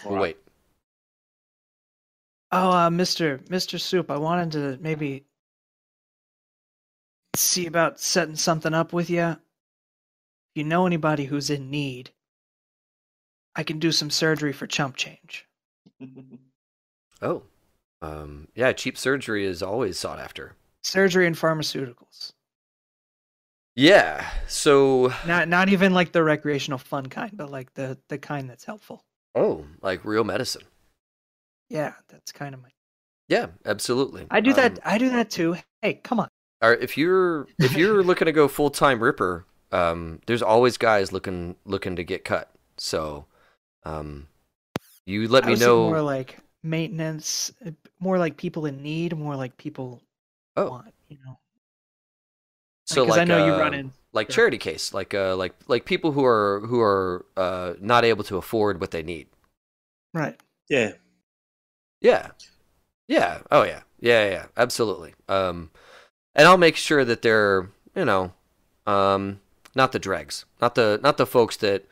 [0.04, 0.22] We'll Alright.
[0.22, 0.38] wait.
[2.52, 5.26] Oh, uh, Mister Mister Soup, I wanted to maybe
[7.36, 9.22] see about setting something up with you.
[9.24, 9.38] If
[10.56, 12.12] you know anybody who's in need,
[13.56, 15.48] I can do some surgery for chump change.
[17.22, 17.44] Oh,
[18.02, 18.72] um, yeah.
[18.74, 20.56] Cheap surgery is always sought after.
[20.84, 22.34] Surgery and pharmaceuticals.
[23.76, 24.30] Yeah.
[24.48, 28.66] So, Not not even like the recreational fun kind, but like the the kind that's
[28.66, 29.04] helpful.
[29.36, 30.64] oh, like real medicine.
[31.70, 32.70] Yeah, that's kind of my.
[33.30, 34.28] Yeah, absolutely.
[34.30, 34.74] I do that.
[34.74, 35.56] Um, I do that too.
[35.82, 36.28] Hey, come on.
[36.62, 41.14] or if you're if you're looking to go full time Ripper, um, there's always guys
[41.14, 42.52] looking looking to get cut.
[42.78, 43.26] So,
[43.86, 44.28] um,
[45.06, 45.86] you let I me know.
[45.86, 50.02] more like maintenance, uh, more like people in need, more like people
[50.56, 50.70] Oh.
[50.70, 50.94] want.
[51.10, 51.40] You know,
[52.86, 53.94] so because like I know you uh, run in.
[54.14, 54.36] like yeah.
[54.36, 58.38] charity case, like uh, like like people who are who are uh not able to
[58.38, 59.28] afford what they need.
[60.14, 60.40] Right.
[60.70, 60.94] Yeah,
[62.02, 62.32] Yeah.
[63.08, 63.42] Yeah.
[63.52, 63.82] Oh yeah.
[64.00, 65.14] Yeah, yeah, absolutely.
[65.30, 65.72] Um
[66.36, 68.34] and I'll make sure that they're, you know,
[68.88, 69.42] um
[69.76, 70.46] not the dregs.
[70.62, 71.86] Not the not the folks that,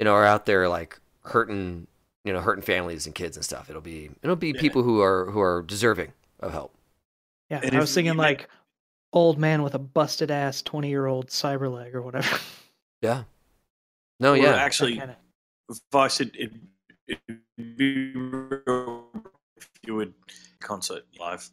[0.00, 1.86] you know, are out there like hurting,
[2.24, 3.68] you know, hurting families and kids and stuff.
[3.70, 4.60] It'll be it'll be Yeah.
[4.60, 6.74] people who are who are deserving of help.
[7.50, 8.48] Yeah, And I was thinking you- like
[9.12, 12.38] old man with a busted ass twenty year old cyber leg or whatever.
[13.02, 13.24] Yeah.
[14.20, 14.52] No, Or yeah.
[14.52, 15.16] That actually, kinda-
[15.92, 16.52] Vice, it, it,
[17.06, 19.04] it'd be real
[19.56, 20.14] if you would
[20.60, 21.50] concert live.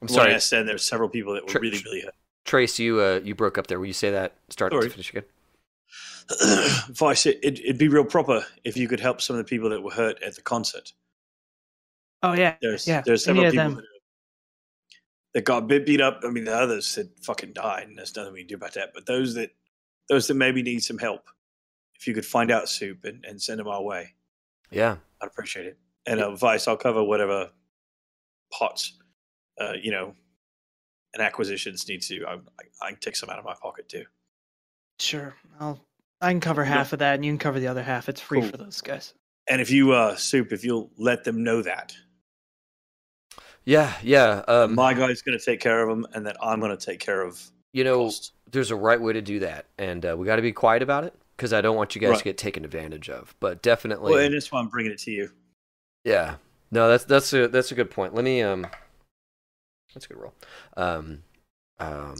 [0.00, 0.34] I'm Sorry, sorry.
[0.34, 2.14] I said there's several people that were Tr- really, really hurt.
[2.44, 3.80] Trace, you uh you broke up there.
[3.80, 4.84] Will you say that start Sorry.
[4.84, 5.24] to finish again?
[6.90, 9.68] Vice, it, it, it'd be real proper if you could help some of the people
[9.70, 10.92] that were hurt at the concert.
[12.22, 13.02] Oh yeah, There's yeah.
[13.04, 13.74] there's several people them.
[13.76, 13.84] that,
[15.34, 16.20] that got bit beat up.
[16.24, 18.92] I mean, the others had fucking died, and there's nothing we can do about that.
[18.94, 19.50] But those that
[20.08, 21.28] those that maybe need some help,
[21.96, 24.14] if you could find out soup and, and send them our way,
[24.70, 24.96] Yeah.
[25.20, 25.78] I'd appreciate it.
[26.06, 27.50] And uh, Vice, I'll cover whatever
[28.52, 28.98] pots,
[29.58, 30.14] uh, you know,
[31.14, 32.24] and acquisitions need to.
[32.26, 32.38] I, I,
[32.82, 34.04] I can take some out of my pocket too.
[34.98, 35.84] Sure, I'll.
[36.20, 38.08] I can cover half of that, and you can cover the other half.
[38.08, 38.50] It's free Cool.
[38.50, 39.14] for those guys.
[39.48, 41.94] And if you, uh, soup, if you'll let them know that
[43.66, 43.94] Yeah.
[44.02, 44.42] Yeah.
[44.48, 47.00] Um, my guy's going to take care of them, and that I'm going to take
[47.00, 48.32] care of you know, costs.
[48.50, 51.04] there's a right way to do that, and uh, we got to be quiet about
[51.04, 52.18] it because I don't want you guys Right.
[52.18, 53.34] to get taken advantage of.
[53.40, 55.30] But definitely, Well, and that's why I'm bringing it to you.
[56.04, 56.36] yeah.
[56.70, 58.14] No, that's that's a that's a good point.
[58.14, 58.66] Let me um,
[59.94, 60.34] that's a good roll.
[60.76, 61.22] Um,
[61.78, 62.16] um,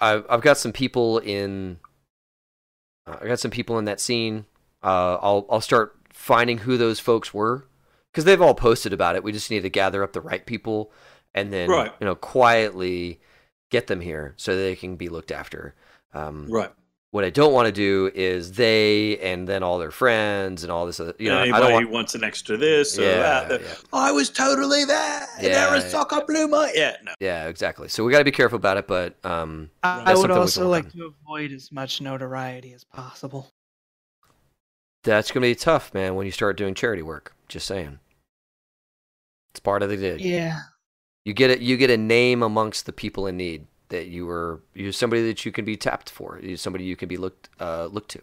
[0.00, 1.78] I've I've got some people in.
[3.06, 4.46] Uh, I got some people in that scene.
[4.82, 7.66] Uh, I'll I'll start finding who those folks were
[8.12, 9.24] because they've all posted about it.
[9.24, 10.92] We just need to gather up the right people
[11.34, 11.92] and then Right.
[12.00, 13.20] you know quietly
[13.70, 15.74] get them here so they can be looked after.
[16.12, 16.70] Um, Right.
[17.14, 20.84] What I don't want to do is they and then all their friends and all
[20.84, 20.98] this.
[20.98, 21.90] Other, you know, I Anybody don't want.
[21.90, 23.60] wants an extra this or Yeah, that.
[23.60, 23.74] yeah.
[23.92, 25.24] I was totally there.
[25.40, 25.90] Yeah, there was yeah.
[25.90, 26.96] soccer blew my yeah.
[27.04, 27.12] No.
[27.20, 27.88] Yeah, exactly.
[27.88, 30.28] So we got to be careful about it, but um, I, I would something we
[30.34, 30.90] can also like on.
[30.90, 33.48] to avoid as much notoriety as possible.
[35.04, 36.16] that's gonna be tough, man.
[36.16, 38.00] When you start doing charity work, just saying,
[39.52, 40.20] it's part of the gig.
[40.20, 40.58] Yeah,
[41.24, 41.60] You get it.
[41.60, 44.62] You get a name amongst the people in need that you were.
[44.74, 46.38] You're somebody that you can be tapped for.
[46.42, 48.22] You're somebody you can be looked uh, looked to.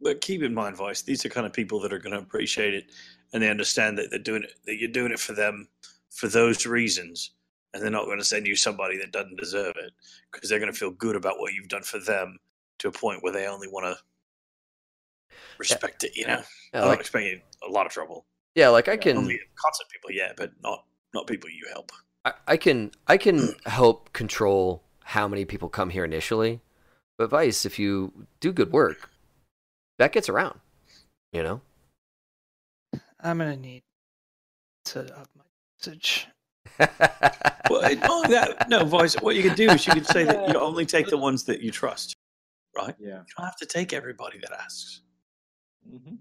[0.00, 2.72] But keep in mind, Vice, these are kind of people that are going to appreciate
[2.74, 2.86] it,
[3.32, 4.52] and they understand that they're doing it.
[4.66, 5.68] That you're doing it for them,
[6.10, 7.32] for those reasons,
[7.74, 9.92] and they're not going to send you somebody that doesn't deserve it
[10.32, 12.38] because they're going to feel good about what you've done for them
[12.78, 13.96] to a point where they only want to
[15.58, 16.16] respect it.
[16.16, 18.24] You know, Yeah, I'm not like, expecting a lot of trouble.
[18.54, 19.16] yeah, like I can.
[19.16, 21.90] Only concert people, yeah, but not not people you help.
[22.28, 26.60] I, I can I can help control how many people come here initially,
[27.16, 29.10] but Vice, if you do good work,
[29.98, 30.60] that gets around.
[31.32, 31.60] You know.
[33.20, 33.82] I'm gonna need
[34.86, 35.44] to up my
[35.78, 36.28] usage.
[37.70, 39.14] Well, it- no, that, no, Vice.
[39.20, 41.60] What you could do is you could say that you only take the ones that
[41.60, 42.16] you trust,
[42.74, 42.94] right?
[42.98, 43.18] Yeah.
[43.18, 45.02] You don't have to take everybody that asks.
[45.86, 46.14] hmm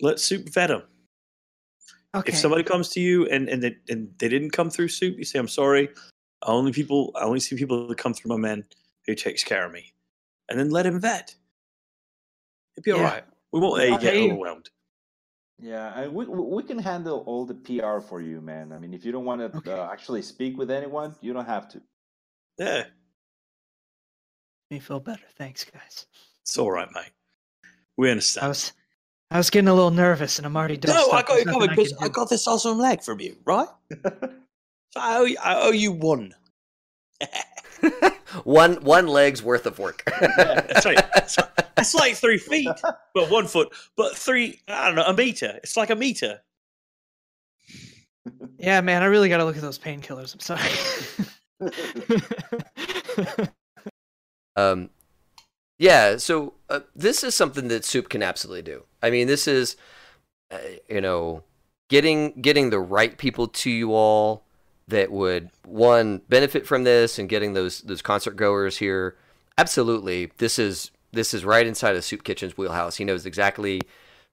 [0.00, 0.84] Let soup vet them.
[2.14, 2.30] Okay.
[2.32, 5.24] If somebody comes to you and and they, and they didn't come through soup, you
[5.24, 5.88] say, "I'm sorry.
[6.42, 8.64] I only people I only see people that come through my man
[9.06, 9.92] who takes care of me,"
[10.48, 11.34] and then let him vet.
[12.76, 13.10] It'd be all Yeah.
[13.10, 13.24] right.
[13.52, 14.30] We won't let you get Okay.
[14.30, 14.70] overwhelmed.
[15.58, 18.72] Yeah, and we we we can handle all the PR for you, man.
[18.72, 19.72] I mean, if you don't want to Okay.
[19.72, 21.82] uh, actually speak with anyone, you don't have to.
[22.58, 22.84] Yeah,
[24.70, 25.24] me feel better.
[25.36, 26.06] Thanks, guys.
[26.42, 27.12] it's all right, mate.
[27.96, 28.48] We I understand.
[28.48, 28.72] was
[29.30, 30.94] I was getting a little nervous, and I'm already done.
[30.94, 33.68] No, I got you covered because I got this awesome leg from you, right?
[34.90, 36.36] So I owe you, I owe you one.
[38.44, 40.04] one one leg's worth of work.
[40.06, 41.04] That's right.
[41.12, 41.36] That's,
[41.74, 42.70] that's like three feet,
[43.12, 44.60] but one foot, but three.
[44.68, 45.58] I don't know, a meter.
[45.64, 46.40] It's like a meter.
[48.56, 50.32] Yeah, man, I really got to look at those painkillers.
[50.32, 50.62] I'm sorry.
[54.56, 54.90] Um,
[55.78, 58.84] yeah, so uh, this is something that Soup can absolutely do.
[59.02, 59.76] I mean, this is,
[60.50, 60.58] uh,
[60.88, 61.42] you know,
[61.88, 64.44] getting getting the right people to you all
[64.86, 69.16] that would one benefit from this and getting those those concert goers here.
[69.58, 72.96] Absolutely, this is this is right inside of Soup Kitchen's wheelhouse.
[72.96, 73.80] He knows exactly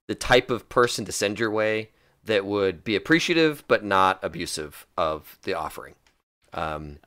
[0.07, 1.89] the type of person to send your way
[2.23, 5.95] that would be appreciative but not abusive of the offering.
[6.53, 6.99] Um,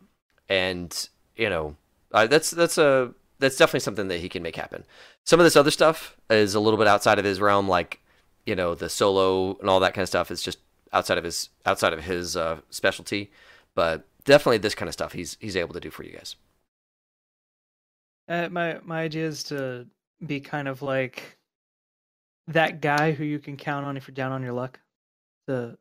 [0.49, 1.77] and you know,
[2.12, 3.14] uh, that's that's a
[3.45, 4.85] that's definitely something that he can make happen.
[5.25, 8.01] Some of this other stuff is a little bit outside of his realm, like
[8.47, 10.31] you know the solo and all that kind of stuff.
[10.31, 10.59] Is just
[10.93, 13.31] outside of his outside of his uh, specialty,
[13.75, 16.37] but definitely this kind of stuff he's he's able to do for you guys.
[18.29, 19.87] uh, my my idea is to
[20.25, 21.39] be kind of like
[22.47, 24.81] that guy who you can count on if you're down on your luck,
[25.49, 25.77] to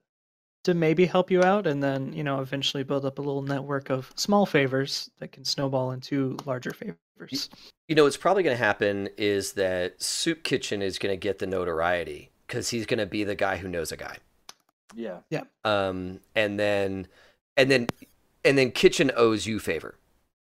[0.63, 3.89] to maybe help you out, and then you know eventually build up a little network
[3.89, 7.49] of small favors that can snowball into larger favors.
[7.87, 11.39] You know, what's probably going to happen is that Soup Kitchen is going to get
[11.39, 14.17] the notoriety because he's going to be the guy who knows a guy.
[14.95, 15.19] yeah.
[15.29, 17.07] yeah um, and then
[17.57, 17.87] and then
[18.45, 19.95] and then kitchen owes you favor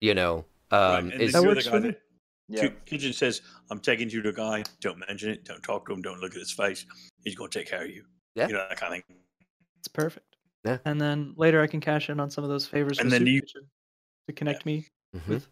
[0.02, 2.02] you know Right, um and is, then that you're works the for guy that
[2.48, 2.70] Yeah.
[2.86, 4.64] Kitchen says, "I'm taking you to a guy.
[4.82, 5.44] Don't mention it.
[5.46, 6.02] Don't talk to him.
[6.02, 6.86] Don't look at his face.
[7.24, 8.06] He's going to take care of you."
[8.36, 8.48] Yeah.
[8.48, 9.18] you know that kind of thing.
[9.80, 10.36] It's perfect.
[10.66, 10.78] Yeah.
[10.86, 13.42] And then later I can cash in on some of those favors And then you-
[13.42, 13.70] Kitchen
[14.28, 15.28] to connect me Mhm.
[15.28, 15.48] with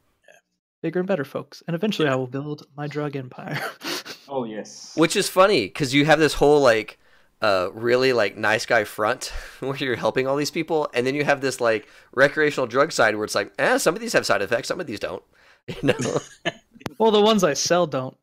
[0.83, 1.63] bigger and better, folks.
[1.65, 3.59] And eventually, I will build my drug empire.
[4.29, 4.91] Oh yes.
[4.97, 6.99] Which is funny because you have this whole like
[7.41, 11.23] uh really like nice guy front where you're helping all these people, and then you
[11.23, 14.41] have this like recreational drug side where it's like, eh, some of these have side
[14.41, 15.23] effects, some of these don't.
[15.69, 16.19] You know?
[16.97, 18.17] well, the ones I sell don't.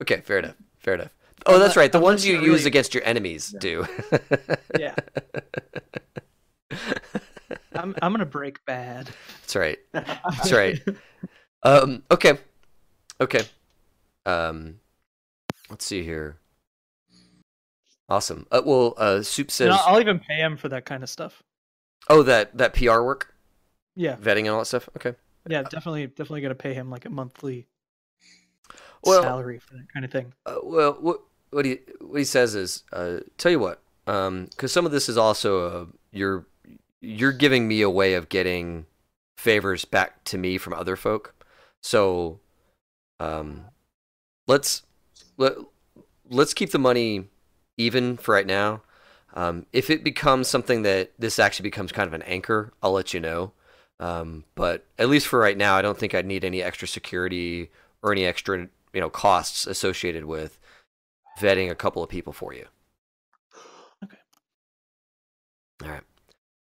[0.00, 0.54] okay, fair enough.
[0.78, 1.10] Fair enough.
[1.46, 1.90] Oh, that's right.
[1.90, 3.58] The ones you use really- against your enemies Yeah.
[3.60, 3.86] do.
[4.78, 4.94] Yeah.
[7.74, 9.08] I'm I'm gonna break bad.
[9.40, 9.78] That's right.
[9.92, 10.80] That's right.
[11.62, 12.38] Um, okay.
[13.20, 13.40] Okay.
[14.26, 14.76] Um,
[15.70, 16.36] let's see here.
[18.08, 18.46] Awesome.
[18.52, 21.08] Uh, well, uh, Soup says, And I'll, I'll even pay him for that kind of
[21.08, 21.42] stuff.
[22.08, 23.34] "Oh, that that PR work,
[23.96, 25.14] Yeah, vetting and all that stuff." Okay.
[25.48, 27.66] yeah, definitely, definitely gonna pay him like a monthly
[29.04, 30.32] Well- salary for that kind of thing.
[30.46, 30.98] Uh, well,
[31.52, 35.16] what he what he says is, uh, tell you what, because some of this is
[35.16, 36.46] also uh, you're
[37.00, 38.86] you're giving me a way of getting
[39.36, 41.34] favors back to me from other folk.
[41.82, 42.40] So,
[43.20, 43.66] um,
[44.46, 44.82] let's
[45.36, 45.54] let
[46.28, 47.28] let's keep the money
[47.76, 48.82] even for right now.
[49.34, 53.14] Um, if it becomes something that this actually becomes kind of an anchor, I'll let
[53.14, 53.52] you know.
[53.98, 57.70] Um, but at least for right now, I don't think I'd need any extra security
[58.02, 60.58] or any extra you know costs associated with
[61.38, 62.66] vetting a couple of people for you.
[64.04, 64.16] Okay.
[65.84, 66.02] All right.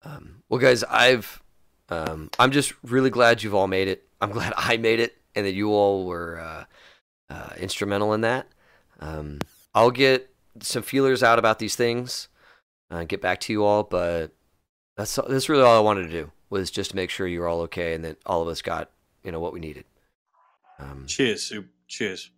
[0.04, 1.42] Um, well, guys, I've
[1.90, 4.08] um, I'm just really glad you've all made it.
[4.20, 8.48] I'm glad I made it, and that you all were uh, uh, instrumental in that.
[9.00, 9.40] Um,
[9.74, 12.28] I'll get some feelers out about these things,
[12.90, 13.84] uh, get back to you all.
[13.84, 14.32] But
[14.98, 17.48] that's that's really all I wanted to do was just to make sure you were
[17.48, 18.92] all okay and that all of us got
[19.24, 19.86] you know what we needed.
[20.80, 21.54] Um, Cheers.
[21.88, 22.32] Cheers.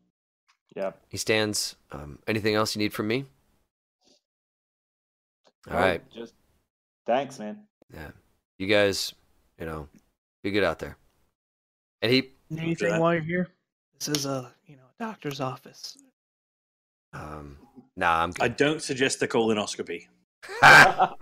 [0.75, 0.91] Yeah.
[1.09, 1.75] he stands.
[1.91, 3.25] Um, anything else you need from me?
[5.69, 5.81] All right.
[5.91, 6.11] Right.
[6.11, 6.33] Just
[7.05, 7.59] thanks, man.
[7.93, 8.09] Yeah.
[8.59, 9.13] You guys,
[9.59, 9.87] you know,
[10.43, 10.97] be good out there.
[12.01, 12.61] And he, Need.
[12.61, 13.47] Anything while you're here?
[13.99, 15.97] This is a you know a doctor's office.
[17.13, 17.57] um,
[17.95, 20.07] nah, I'm I don't suggest the colonoscopy.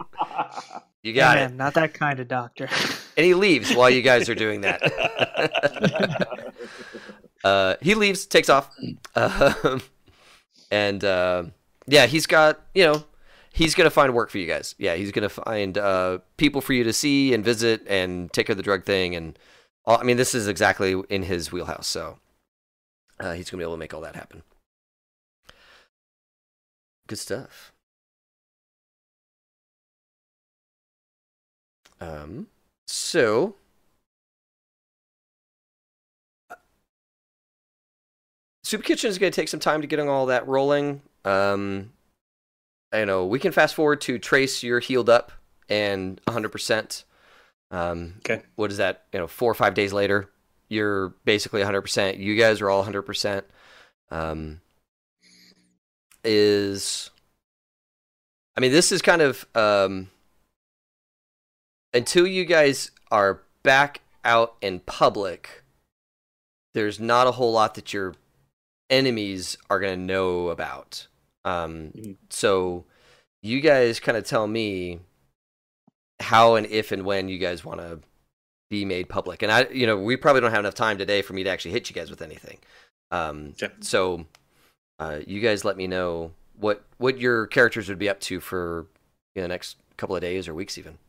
[1.03, 1.47] You got Hey, it.
[1.49, 2.69] man, Not that kind of doctor.
[3.17, 4.79] And he leaves while you guys are doing that.
[7.43, 8.69] uh, he leaves, takes off,
[9.15, 9.81] um,
[10.71, 11.43] and uh,
[11.87, 13.03] yeah, he's got you know,
[13.53, 14.75] he's gonna find work for you guys.
[14.77, 18.53] Yeah, he's gonna find uh, people for you to see and visit and take care
[18.53, 19.15] of the drug thing.
[19.15, 19.37] And
[19.85, 21.87] all, I mean, this is exactly in his wheelhouse.
[21.87, 22.19] So
[23.19, 24.43] uh, he's gonna be able to make all that happen.
[27.07, 27.73] Good stuff.
[31.99, 32.47] Um,
[32.87, 33.55] so
[38.71, 41.01] Soup Kitchen is going to take some time to getting all that rolling.
[41.25, 41.91] Um,
[42.93, 44.63] I know we can fast forward to Trace.
[44.63, 45.33] You're healed up
[45.67, 47.03] and 100%.
[47.69, 48.41] Um, Okay.
[48.55, 49.03] What is that?
[49.11, 50.29] You know, four or five days later,
[50.69, 52.17] you're basically 100%.
[52.17, 53.43] You guys are all 100%.
[54.09, 54.61] Um,
[56.23, 57.09] is
[58.55, 60.09] I mean, this is kind of um,
[61.93, 65.61] until you guys are back out in public.
[66.73, 68.15] There's not a whole lot that your
[68.91, 71.07] enemies are going to know about.
[71.45, 72.17] Um, Mhm.
[72.29, 72.85] so
[73.41, 74.99] you guys kind of tell me
[76.19, 77.99] how and if and when you guys want to
[78.69, 79.41] be made public.
[79.41, 81.71] And I, you know, we probably don't have enough time today for me to actually
[81.71, 82.59] hit you guys with anything.
[83.09, 83.73] Um, Okay.
[83.81, 84.25] So
[84.99, 88.85] uh, you guys let me know what what your characters would be up to for
[89.35, 90.99] you know, the next couple of days or weeks even.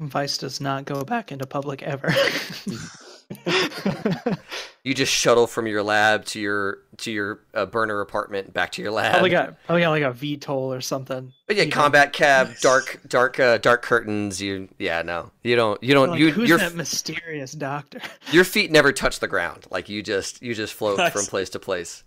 [0.00, 2.14] Vice does not go back into public ever.
[4.84, 8.82] You just shuttle from your lab to your to your uh, burner apartment back to
[8.82, 9.12] your lab.
[9.12, 11.32] probably got probably got like a VTOL or something.
[11.46, 12.60] But yeah, You know, combat cab, Nice.
[12.60, 14.42] dark, dark, uh, dark curtains.
[14.42, 18.00] You, yeah, no, you don't, you don't, like, you, who's your, that mysterious doctor?
[18.32, 19.66] your feet never touch the ground.
[19.70, 21.12] Like you just, you just float Nice.
[21.12, 22.02] from place to place.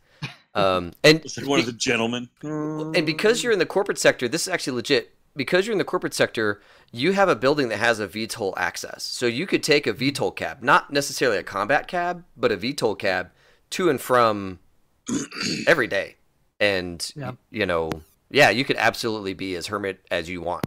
[0.54, 2.28] Um, and like one of the gentlemen.
[2.44, 5.12] and because you're in the corporate sector, this is actually legit.
[5.38, 6.62] Because you're in the corporate sector,
[6.96, 9.04] you have a building that has a VTOL access.
[9.04, 12.98] So you could take a VTOL cab, not necessarily a combat cab, but a VTOL
[12.98, 13.32] cab
[13.72, 14.60] to and from
[15.68, 16.16] every day.
[16.60, 17.34] And Yeah.
[17.52, 17.92] you know,
[18.30, 20.66] yeah, you could absolutely be as hermit as you want.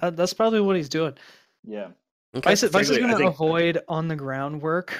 [0.00, 1.14] Uh, that's probably what he's doing.
[1.64, 1.88] yeah.
[2.34, 2.50] Okay.
[2.50, 4.92] Vice, Vice is going to think- avoid on the ground work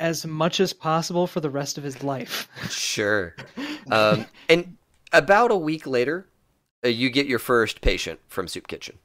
[0.00, 2.48] as much as possible for the rest of his life.
[2.70, 3.34] Sure.
[3.90, 4.76] Um, and
[5.12, 6.28] about a week later,
[6.84, 8.98] uh, you get your first patient from Soup Kitchen.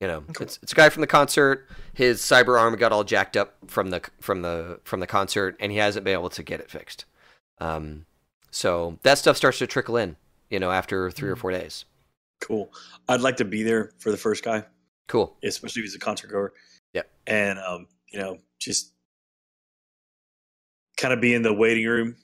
[0.00, 0.46] You know, Cool.
[0.46, 1.66] it's, it's a guy from the concert.
[1.94, 5.70] His cyber arm got all jacked up from the from the from the concert, and
[5.72, 7.04] he hasn't been able to get it fixed.
[7.58, 8.04] Um,
[8.50, 10.16] so that stuff starts to trickle in.
[10.50, 11.40] You know, after three or Mm.
[11.40, 11.84] four days.
[12.40, 12.70] Cool.
[13.08, 14.64] I'd like to be there for the first guy,
[15.08, 15.34] Cool.
[15.42, 16.52] especially if he's a concert goer.
[16.92, 17.02] Yeah.
[17.26, 18.92] And um, you know, just
[20.96, 22.16] kind of be in the waiting room,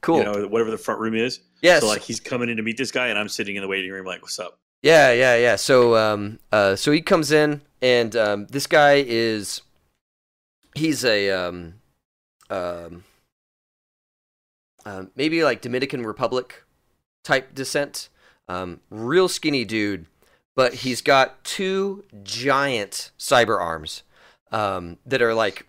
[0.00, 0.18] Cool.
[0.18, 1.40] you know, whatever the front room is.
[1.62, 1.80] yes.
[1.80, 3.90] So like he's coming in to meet this guy, and I'm sitting in the waiting
[3.90, 5.56] room, like, "What's up?" Yeah, yeah, yeah.
[5.56, 9.62] So, um, uh, so he comes in, and um, this guy is,
[10.74, 11.74] he's a, um,
[12.48, 13.04] um,
[14.86, 16.64] uh, maybe like Dominican Republic
[17.24, 18.08] type descent.
[18.48, 20.06] Um, real skinny dude,
[20.54, 24.04] but he's got two giant cyber arms
[24.52, 25.66] um, that are like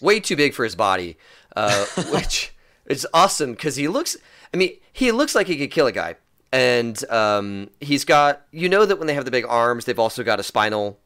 [0.00, 1.16] way too big for his body,
[1.56, 2.54] uh, which
[2.90, 4.16] is awesome because he looks.
[4.52, 6.16] I mean, he looks like he could kill a guy,
[6.52, 8.42] and um, he's got.
[8.50, 10.98] You know that when they have the big arms, they've also got a spinal,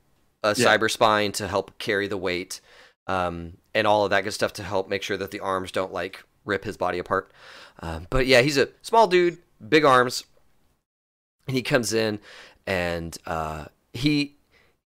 [0.43, 0.67] a Yeah.
[0.77, 2.61] cyber spine to help carry the weight,
[3.07, 5.93] um, and all of that good stuff to help make sure that the arms don't
[5.93, 7.31] like rip his body apart.
[7.81, 10.25] Um, but yeah, he's a small dude, big arms,
[11.47, 12.21] and he comes in
[12.67, 14.37] and uh, he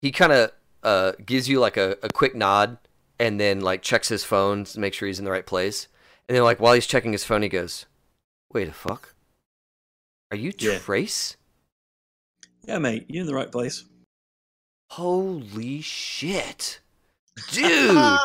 [0.03, 0.51] he kind of
[0.83, 2.79] uh, gives you like a, a quick nod
[3.19, 5.89] and then like checks his phone to make sure he's in the right place.
[6.29, 7.87] And then like while he's checking his phone, he goes,
[8.53, 9.15] "Wait a fuck,
[10.31, 10.79] are you Yeah.
[10.79, 11.37] Trace?
[12.67, 13.85] Yeah, mate, you're in the right place.
[14.91, 16.81] Holy shit,
[17.53, 18.19] dude!"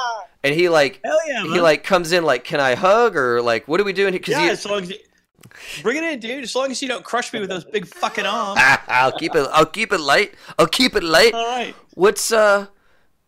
[0.44, 3.80] and he like yeah, he like comes in like, "Can I hug?" or like, "What
[3.80, 4.98] are we doing?" Because yeah, he, as long as you,
[5.84, 6.44] bring it in, dude.
[6.44, 8.60] As long as you don't crush me with those big fucking arms.
[8.88, 9.48] I'll keep it.
[9.52, 10.34] I'll keep it light.
[10.58, 11.34] I'll keep it light.
[11.34, 11.76] All right.
[11.94, 12.68] What's uh?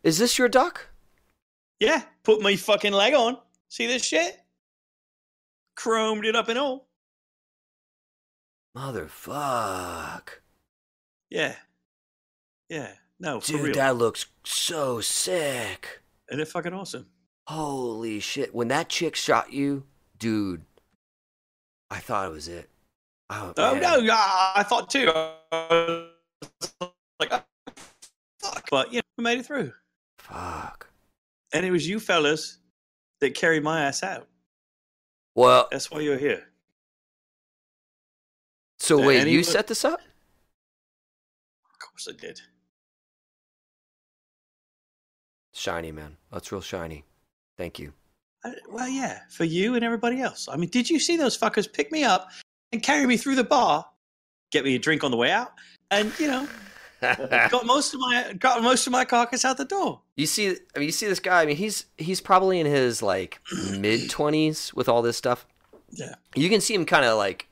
[0.04, 0.88] Is this your doc?
[1.80, 3.38] Yeah, put my fucking leg on.
[3.70, 4.40] See this shit?
[5.78, 6.88] Chromed it up and all.
[8.78, 10.30] Motherfuck.
[11.30, 11.56] Yeah.
[12.70, 12.92] Yeah.
[13.20, 16.02] No, for Dude, that looks so sick.
[16.30, 17.08] Isn't it fucking awesome?
[17.48, 18.54] Holy shit.
[18.54, 19.84] When that chick shot you,
[20.18, 20.64] dude,
[21.90, 22.70] I thought it was it.
[23.30, 25.10] Oh, Oh no, yeah, I thought too.
[25.14, 26.08] I
[27.20, 27.44] like, oh,
[28.40, 28.70] fuck.
[28.70, 29.72] But yeah, we made it through.
[30.18, 30.90] Fuck.
[31.54, 32.60] And it was you fellas
[33.22, 34.28] that carried my ass out.
[35.36, 36.44] Well, That's why you're here.
[38.80, 40.00] so wait, and he you set this up?
[41.72, 42.40] Of course I did.
[45.54, 46.18] Shiny, man.
[46.32, 47.04] That's real shiny.
[47.58, 47.94] Thank you.
[48.44, 50.48] I, well, yeah, for you and everybody else.
[50.52, 52.30] I mean, did you see those fuckers pick me up
[52.72, 53.86] and carry me through the bar,
[54.52, 55.52] get me a drink on the way out,
[55.92, 56.48] and you know,
[57.52, 60.02] got most of my got most of my carcass out the door.
[60.16, 61.42] You see, I mean, you see this guy.
[61.42, 63.40] I mean, he's he's probably in his like
[63.78, 65.46] mid twenties with all this stuff.
[65.92, 66.16] Yeah.
[66.36, 67.48] You can see him kind of like,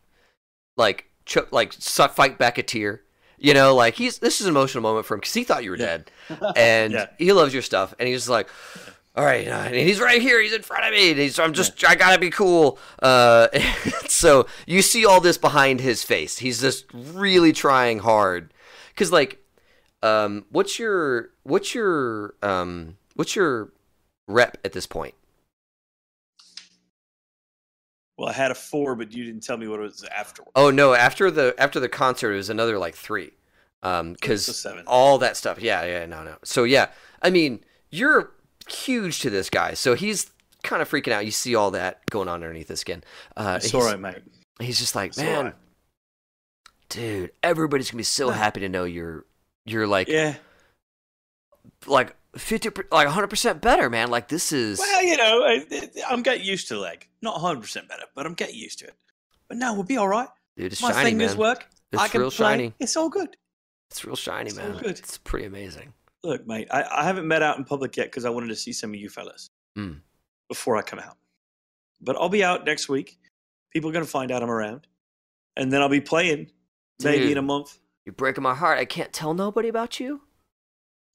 [0.77, 1.09] like,
[1.51, 3.01] like fight back a tear.
[3.37, 5.71] You know, like he's this is an emotional moment for him because he thought you
[5.71, 5.85] were Yeah.
[5.97, 6.11] dead,
[6.55, 7.05] and Yeah.
[7.17, 8.47] he loves your stuff, and he's just like,
[9.15, 11.51] all right, uh, and he's right here, he's in front of me, and he's, I'm
[11.53, 12.77] just, I gotta be cool.
[13.01, 13.47] Uh,
[14.07, 16.37] so you see all this behind his face.
[16.37, 18.53] He's just really trying hard,
[18.89, 19.40] because like,
[20.03, 23.71] um, what's your, what's your, um, what's your
[24.27, 25.15] rep at this point?
[28.21, 30.51] Well, I had a four, but you didn't tell me what it was afterwards.
[30.55, 30.93] Oh no!
[30.93, 33.31] After the after the concert, it was another like three,
[33.81, 34.83] um, because seven.
[34.85, 35.59] all that stuff.
[35.59, 36.35] Yeah, yeah, no, no.
[36.43, 36.89] So yeah,
[37.23, 38.31] I mean, you're
[38.69, 40.29] huge to this guy, so he's
[40.61, 41.25] kind of freaking out.
[41.25, 43.03] You see all that going on underneath his skin.
[43.35, 44.19] Uh, It's all right, mate.
[44.59, 45.55] he's just like, man, right."
[46.89, 49.25] dude, everybody's gonna be so happy to know you're
[49.65, 50.35] you're like Yeah.
[51.87, 54.09] like fifty like hundred percent better, man.
[54.09, 55.65] Like this is Well, you know, I,
[56.09, 57.07] I'm getting used to leg.
[57.21, 58.95] Not 100 percent better, but I'm getting used to it.
[59.47, 60.29] But no, we'll be all right.
[60.57, 61.37] dude, it's My shiny, fingers man.
[61.39, 61.67] work.
[61.91, 62.45] It's I can real play.
[62.53, 62.73] shiny.
[62.79, 63.35] It's all good.
[63.89, 64.77] It's real shiny, It's all man.
[64.81, 64.97] good.
[64.99, 65.93] It's pretty amazing.
[66.23, 68.71] Look, mate, I, I haven't met out in public yet because I wanted to see
[68.73, 69.99] some of you fellas Mm.
[70.47, 71.17] before I come out.
[71.99, 73.17] But I'll be out next week.
[73.71, 74.87] People are going to find out I'm around.
[75.57, 76.49] And then I'll be playing
[77.03, 77.77] maybe in a month.
[78.05, 78.79] You're breaking my heart.
[78.79, 80.21] I can't tell nobody about you.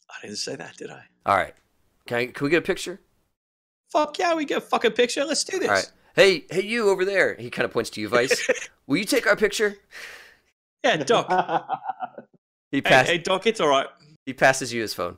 [0.08, 1.04] I didn't say that, did I?
[1.24, 1.54] All right.
[2.06, 3.00] Can, I, can we get a picture?
[3.90, 5.24] Fuck yeah, we get a fucking picture.
[5.24, 5.68] Let's do this.
[5.68, 5.92] All right.
[6.14, 7.34] Hey, hey, you over there.
[7.34, 8.48] He kind of points to you, Vice.
[8.86, 9.76] Will you take our picture?
[10.84, 11.28] Yeah, Doc.
[12.72, 13.86] He hey, hey, Doc, it's all right.
[14.26, 15.16] He passes you his phone.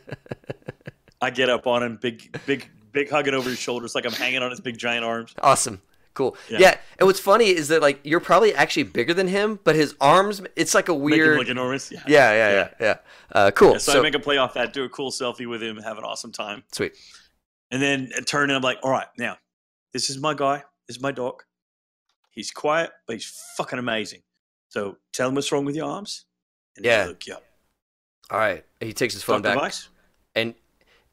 [1.22, 4.42] I get up on him, big, big, big hugging over his shoulders like I'm hanging
[4.42, 5.34] on his big giant arms.
[5.42, 5.80] awesome.
[6.14, 6.36] Cool.
[6.50, 6.58] Yeah.
[6.60, 6.78] Yeah.
[6.98, 10.42] And what's funny is that like you're probably actually bigger than him, but his arms.
[10.56, 11.38] It's like a weird.
[11.38, 11.90] look enormous.
[11.90, 12.02] Yeah.
[12.06, 12.96] yeah, yeah, yeah, yeah.
[13.32, 13.72] Uh, cool.
[13.72, 15.76] Yeah, so, so I make a play off that, do a cool selfie with him,
[15.78, 16.64] have an awesome time.
[16.72, 16.92] sweet.
[17.70, 19.38] And then I turn and I'm like, all right, now,
[19.94, 20.62] this is my guy.
[20.86, 21.46] This is my doc.
[22.30, 24.20] He's quiet, but he's fucking amazing.
[24.68, 26.26] So tell him what's wrong with your arms.
[26.76, 27.06] And Yeah.
[27.06, 27.44] look you up.
[28.30, 28.64] All right.
[28.80, 29.54] He takes his phone Doc back.
[29.54, 29.88] device?
[30.34, 30.54] and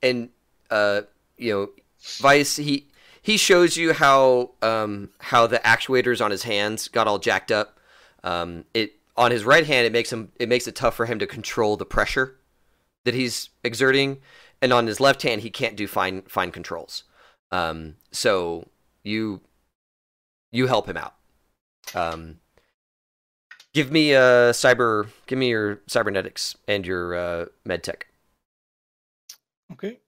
[0.02, 0.30] and
[0.70, 1.02] uh
[1.38, 1.70] you know
[2.22, 2.88] vice he
[3.22, 7.80] he shows you how um how the actuators on his hands got all jacked up
[8.24, 11.20] um it on his right hand it makes him it makes it tough for him
[11.20, 12.38] to control the pressure
[13.06, 14.18] that he's exerting
[14.62, 17.04] and on his left hand he can't do fine fine controls
[17.52, 18.68] Um, so
[19.04, 19.42] you
[20.52, 21.16] you help him out.
[21.96, 22.40] Um,
[23.74, 25.08] give me uh cyber.
[25.28, 28.08] Give me your cybernetics and your uh, med tech.
[29.72, 30.00] Okay.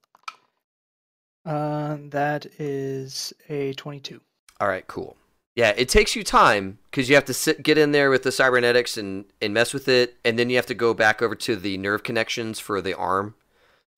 [1.44, 4.20] Uh, that is a 22.
[4.60, 5.16] All right, cool.
[5.54, 8.32] Yeah, it takes you time because you have to sit, get in there with the
[8.32, 11.56] cybernetics and and mess with it, and then you have to go back over to
[11.56, 13.34] the nerve connections for the arm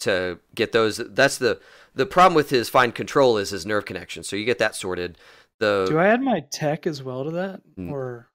[0.01, 0.97] to get those.
[0.97, 1.61] That's the
[1.95, 4.25] the problem with his fine control is his nerve connection.
[4.25, 5.17] So you get that sorted.
[5.61, 7.61] The Do I add my tech as well to that?
[7.79, 7.93] Mm.
[7.93, 8.29] Or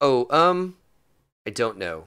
[0.00, 0.76] oh um,
[1.46, 2.06] I don't know.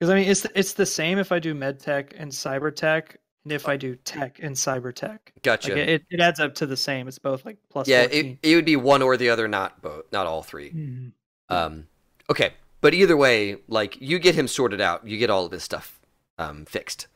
[0.00, 3.18] because I mean it's it's the same if I do med tech and cyber tech,
[3.48, 5.32] and if I do tech and cyber tech.
[5.42, 5.70] Gotcha.
[5.70, 7.08] Like it, it adds up to the same.
[7.08, 7.88] It's both like plus.
[7.88, 8.38] yeah, 14.
[8.42, 10.70] it, it would be one or the other, not both, not all three.
[10.70, 11.12] Mhm.
[11.48, 11.86] Um,
[12.28, 15.62] okay, but either way, like you get him sorted out, you get all of his
[15.62, 15.98] stuff
[16.38, 17.06] um, fixed.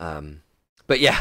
[0.00, 0.42] Um,
[0.88, 1.20] but yeah,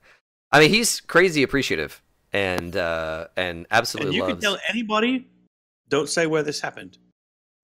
[0.52, 4.34] I mean he's crazy appreciative and uh, and And absolutely you loves.
[4.34, 5.28] can tell anybody,
[5.88, 6.98] don't say where this happened,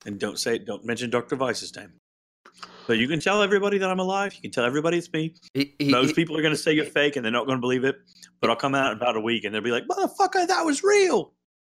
[0.07, 1.95] and don't say don't mention Doctor Vice's name.
[2.89, 4.33] So you can tell everybody that I'm alive.
[4.33, 5.35] You can tell everybody it's me.
[5.53, 7.59] he, he, Most he- people are going to say you're fake, and they're not going
[7.59, 7.97] to believe it.
[8.41, 10.83] But I'll come out in about a week, and they'll be like, "Motherfucker, that was
[10.83, 11.33] real."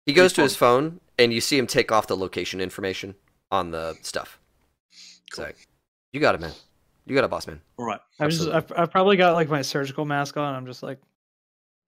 [0.07, 3.13] he goes to his phone and you see him take off the location information
[3.51, 4.39] on the stuff.
[4.91, 5.45] It's Cool.
[5.45, 5.67] like,
[6.13, 6.51] you got it, man.
[7.05, 7.61] You got a boss man.
[7.77, 7.99] All right.
[8.19, 10.55] I've just I've, I've probably got like my surgical mask on.
[10.55, 10.97] I'm just like.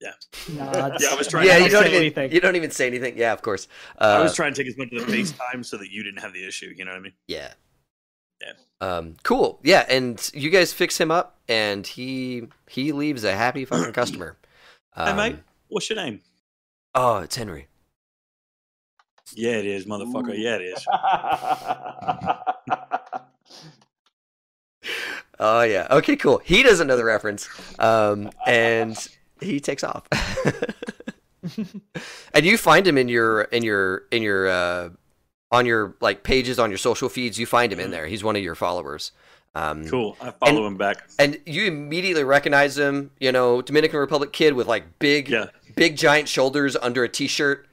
[0.02, 0.12] Yeah.
[0.54, 1.04] Nods.
[1.04, 2.32] Yeah, I was trying yeah, to you don't don't say even anything.
[2.32, 3.18] you don't even say anything.
[3.18, 3.68] Yeah, of course.
[4.00, 6.20] Uh, I was trying to take as much of the FaceTime so that you didn't
[6.20, 6.72] have the issue.
[6.78, 7.14] You know what I mean?
[7.28, 7.54] Yeah.
[8.46, 8.52] Yeah.
[8.82, 9.60] Um, cool.
[9.64, 14.38] Yeah, and you guys fix him up, and he he leaves a happy fucking customer.
[14.96, 15.38] hey, Um, mate,
[15.70, 16.22] what's your name?
[16.94, 17.68] Oh, it's Henry.
[19.34, 20.34] Yeah, it is, motherfucker.
[20.34, 20.38] Ooh.
[20.38, 20.86] Yeah, it is.
[25.38, 25.88] Oh yeah.
[25.92, 26.38] Okay, cool.
[26.46, 28.96] He doesn't know the reference, um, and
[29.42, 30.08] he takes off.
[32.34, 34.90] and you find him in your in your in your uh,
[35.56, 37.40] on your like pages on your social feeds.
[37.40, 37.92] You find him in Mhm.
[37.92, 38.06] there.
[38.08, 39.12] He's one of your followers.
[39.56, 40.18] Um, Cool.
[40.22, 40.98] I follow him back.
[41.18, 43.12] And you immediately recognize him.
[43.20, 45.46] You know, Dominican Republic kid with like big Yeah.
[45.76, 47.66] big giant shoulders under a t-shirt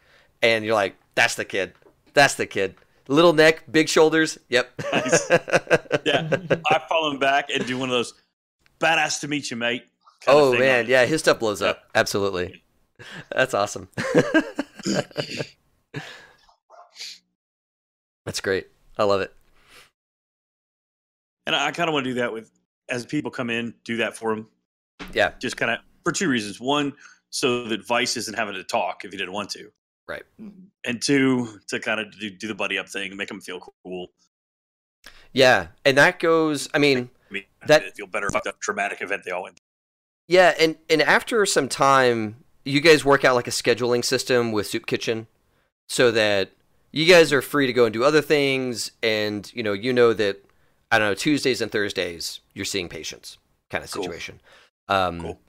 [0.42, 1.72] and you're like that's the kid
[2.14, 2.74] that's the kid
[3.06, 5.28] little neck big shoulders yep Nice.
[6.04, 6.28] Yeah.
[6.66, 8.14] I follow him back and do one of those
[8.80, 9.84] badass to meet you, mate.
[10.26, 10.88] oh man it.
[10.88, 11.68] yeah his stuff blows Yeah.
[11.68, 12.62] up absolutely
[13.30, 13.88] that's awesome
[18.24, 18.68] that's great
[18.98, 19.32] i love it
[21.46, 22.50] And I, kind of want to do that with
[22.88, 24.48] as people come in, do that for them.
[25.12, 26.60] yeah Just kind of for two reasons.
[26.60, 26.92] One,
[27.30, 29.70] so that Vice isn't having to talk if he didn't want to.
[30.08, 30.24] Right.
[30.84, 33.60] And two, to kind of do, do the buddy up thing and make them feel
[33.84, 34.08] cool.
[35.32, 39.22] yeah and that goes i mean I mean, That- feel better about the traumatic event
[39.24, 39.58] they all went
[40.28, 44.66] Yeah, and and after some time, you guys work out like a scheduling system with
[44.68, 45.26] Soup Kitchen,
[45.88, 46.50] so that
[46.92, 50.12] you guys are free to go and do other things, and you know you know
[50.12, 50.44] that
[50.90, 53.38] I don't know Tuesdays and Thursdays you're seeing patients
[53.70, 54.04] kind of Cool.
[54.04, 54.40] situation.
[54.88, 55.40] Um, Cool.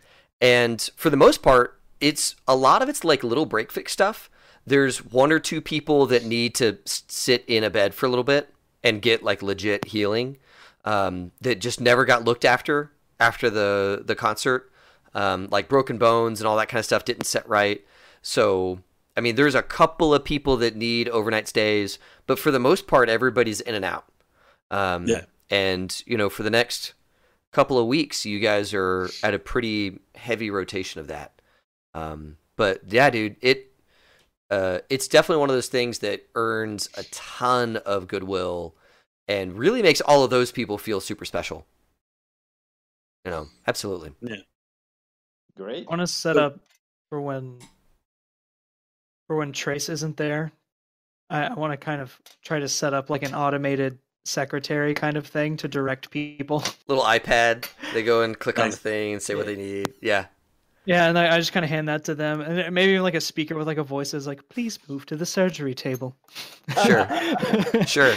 [0.41, 4.29] And for the most part, it's a lot of it's like little break fix stuff.
[4.65, 8.23] There's one or two people that need to sit in a bed for a little
[8.23, 10.37] bit and get like legit healing
[10.85, 14.69] um, that just never got looked after after the the concert.
[15.15, 17.85] Um, like broken bones and all that kind of stuff didn't set right.
[18.21, 18.79] So
[19.15, 22.87] I mean, there's a couple of people that need overnight stays, but for the most
[22.87, 24.05] part, everybody's in and out.
[24.71, 25.25] Um, Yeah.
[25.49, 26.93] And you know, for the next
[27.51, 31.39] couple of weeks, you guys are at a pretty heavy rotation of that.
[31.93, 33.71] Um, but yeah, dude, it
[34.49, 38.75] uh, it's definitely one of those things that earns a ton of goodwill
[39.27, 41.65] and really makes all of those people feel super special.
[43.25, 44.11] You know, absolutely.
[44.21, 44.37] Yeah.
[45.55, 45.85] Great.
[45.87, 46.59] I want to set up
[47.09, 47.59] for when
[49.33, 50.51] for when Trace isn't there.
[51.29, 55.17] I, I want to kind of try to set up like an automated secretary kind
[55.17, 56.63] of thing to direct people.
[56.87, 59.93] Little iPad, they go and click on the thing and say what they need.
[60.01, 60.27] Yeah.
[60.85, 63.13] Yeah, and I, I just kind of hand that to them, and maybe even like
[63.15, 66.17] a speaker with like a voice is like, "Please move to the surgery table."
[66.83, 67.07] Sure.
[67.85, 68.13] Sure.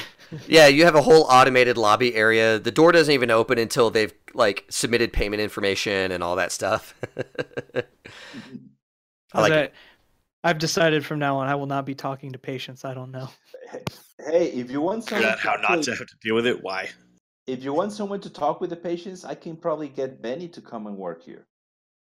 [0.49, 2.59] Yeah, you have a whole automated lobby area.
[2.59, 6.93] The door doesn't even open until they've like submitted payment information and all that stuff.
[9.33, 9.75] I like it.
[10.47, 12.85] I've decided from now on I will not be talking to patients.
[12.85, 13.29] I don't know.
[14.31, 16.63] Hey, if you want someone out how to not to have to deal with it.
[16.63, 16.89] Why?
[17.49, 20.61] if you want someone to talk with the patients, I can probably get Benny to
[20.61, 21.47] come and work here.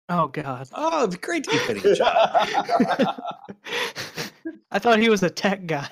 [0.09, 0.69] Oh God.
[0.73, 3.21] Oh, it'd be great to get Benny a job.
[4.71, 5.89] I thought he was a tech guy.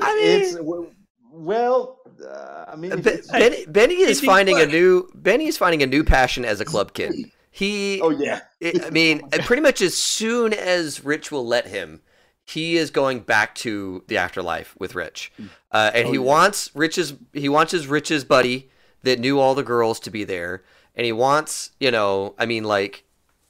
[0.00, 0.90] I mean- w-
[1.30, 5.46] well, uh, I mean, if Be- it's- Benny, Benny is Easy finding a new Benny
[5.46, 7.14] is finding a new passion as a club kid.
[7.54, 8.40] He, Oh yeah.
[8.64, 12.00] I mean, pretty much as soon as Rich will let him,
[12.44, 15.30] he is going back to the afterlife with Rich,
[15.70, 16.24] uh, and Oh, he yeah.
[16.24, 18.70] wants Rich's he wants his Rich's buddy
[19.02, 20.64] that knew all the girls to be there,
[20.96, 23.04] and he wants you know, I mean, like,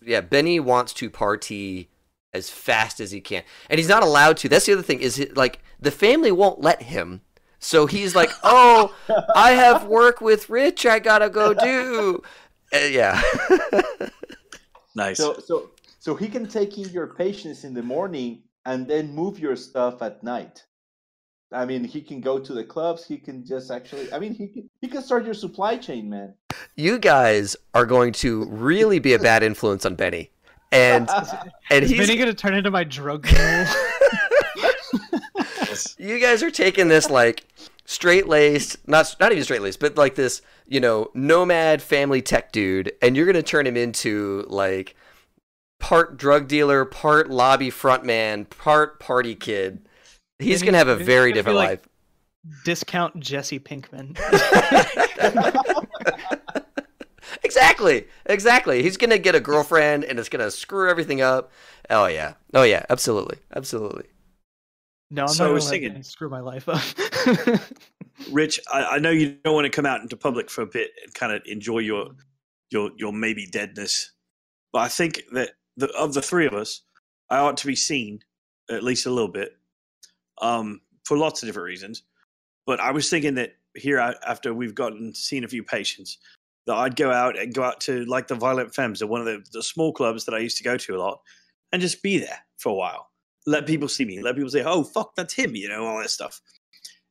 [0.05, 1.89] yeah, Benny wants to party
[2.35, 4.49] as fast as he can, and he's not allowed to.
[4.49, 7.21] That's the other thing is it, like the family won't let him.
[7.65, 8.93] So he's like, "Oh,
[9.37, 10.85] I have work with Rich.
[10.85, 12.21] I gotta go do."
[12.73, 13.21] Uh, yeah.
[14.95, 15.17] Nice.
[15.17, 15.71] So so
[16.01, 20.03] so he can take in your patients in the morning and then move your stuff
[20.03, 20.65] at night.
[21.51, 23.05] I mean, he can go to the clubs.
[23.05, 24.13] He can just actually.
[24.13, 26.35] I mean, he can, he can start your supply chain, man.
[26.77, 30.31] you guys are going to really be a bad influence on Benny.
[30.71, 31.09] And
[31.71, 33.67] and Is he's Benny gonna turn into my drug mule?
[35.99, 37.45] You guys are taking this like
[37.93, 42.53] straight laced, not not even straight laced, but like this, you know, nomad family tech
[42.53, 44.97] dude, and you're gonna turn him into like
[45.79, 49.87] part drug dealer, part lobby frontman, part party kid.
[50.39, 51.81] He's gonna have a very different like- life.
[52.65, 54.19] Discount Jesse Pinkman.
[57.45, 58.83] exactly, exactly.
[58.83, 61.53] He's gonna get a girlfriend, and it's gonna screw everything up.
[61.89, 64.07] Oh yeah, oh yeah, absolutely, absolutely.
[65.13, 66.83] No, I'm So I not gonna was let thinking- screw my life up.
[68.31, 70.91] Rich, I, I know you don't want to come out into public for a bit
[71.05, 72.11] and kind of enjoy your
[72.71, 74.13] your your maybe deadness,
[74.73, 76.83] but I think that the, of the three of us,
[77.31, 78.21] I ought to be seen
[78.71, 79.57] at least a little bit,
[80.41, 82.03] um, for lots of different reasons.
[82.67, 86.19] But I was thinking that here, I- after we've gotten seen a few patients,
[86.67, 89.27] that I'd go out and go out to like the Violent Femmes, or one of
[89.27, 91.21] the, the small clubs that I used to go to a lot,
[91.73, 93.11] and just be there for a while.
[93.47, 94.21] Let people see me.
[94.23, 96.41] Let people say, "Oh, fuck, that's him," you know, all that stuff.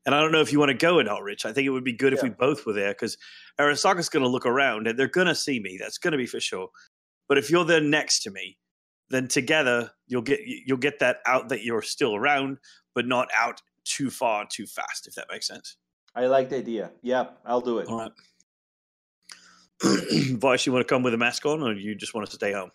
[0.05, 1.45] And I don't know if you want to go or not, Rich.
[1.45, 3.17] I think it would be good if we both were there because
[3.59, 5.77] Arasaka's going to look around and they're going to see me.
[5.79, 6.69] That's going to be for sure.
[7.29, 8.57] But if you're there next to me,
[9.11, 12.57] then together you'll get you'll get that out that you're still around,
[12.95, 15.07] but not out too far too fast.
[15.07, 15.77] If that makes sense.
[16.15, 16.91] I like the idea.
[17.03, 17.87] Yeah, I'll do it.
[17.87, 18.11] All right.
[20.37, 22.53] Vice, you want to come with a mask on, or you just want to stay
[22.53, 22.71] home?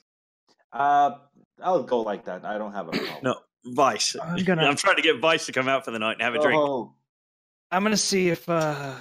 [0.73, 1.13] Uh,
[1.63, 2.45] I'll go like that.
[2.45, 3.19] I don't have a problem.
[3.23, 4.17] No, Vice.
[4.23, 6.35] I'm gonna- I'm trying to get Vice to come out for the night and have
[6.35, 6.59] a drink.
[6.61, 6.93] Oh,
[7.71, 8.95] I'm gonna see if uh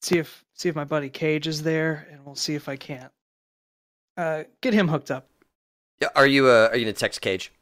[0.00, 3.12] see if see if my buddy Cage is there, and we'll see if I can't
[4.16, 5.28] uh get him hooked up.
[6.00, 7.52] Yeah, are you uh, are you gonna text Cage?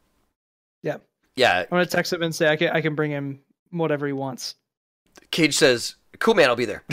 [0.83, 0.97] Yeah.
[1.35, 3.39] Yeah, I'm gonna text him and say I can I can bring him
[3.71, 4.55] whatever he wants.
[5.31, 6.83] Cage says, "Cool man, I'll be there."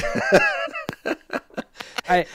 [2.09, 2.27] I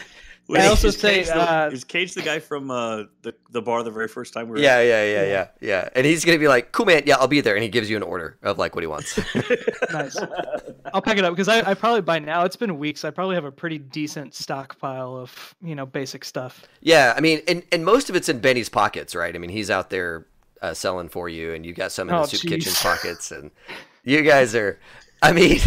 [0.49, 3.61] Wait, I also say, Cage the, uh, is Cage the guy from uh, the the
[3.61, 4.59] bar the very first time we were?
[4.59, 5.27] yeah, yeah, yeah, Yeah.
[5.31, 5.89] yeah, yeah.
[5.95, 7.95] And he's gonna be like, "Cool man, yeah, I'll be there," and he gives you
[7.95, 9.17] an order of like what he wants.
[9.93, 10.17] nice.
[10.93, 13.05] I'll pack it up because I, I probably by now it's been weeks.
[13.05, 16.63] I probably have a pretty decent stockpile of you know basic stuff.
[16.81, 19.33] yeah, I mean, and and most of it's in Benny's pockets, right?
[19.33, 20.25] I mean, he's out there
[20.61, 22.49] uh, selling for you, and you got some in Oh, the soup jeez.
[22.49, 23.49] kitchen pockets, and
[24.03, 24.77] you guys are.
[25.21, 25.61] I mean,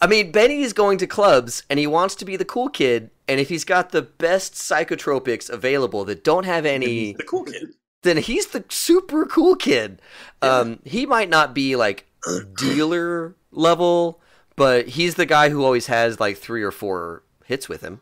[0.00, 3.10] I mean, Benny is going to clubs, and he wants to be the cool kid.
[3.28, 7.74] And if he's got the best psychotropics available that don't have any the cool kid.
[8.02, 10.02] then he's the super cool kid.
[10.42, 12.06] Um, he might not be like
[12.58, 14.20] dealer level,
[14.56, 18.00] but he's the guy who always has like three or four hits with him.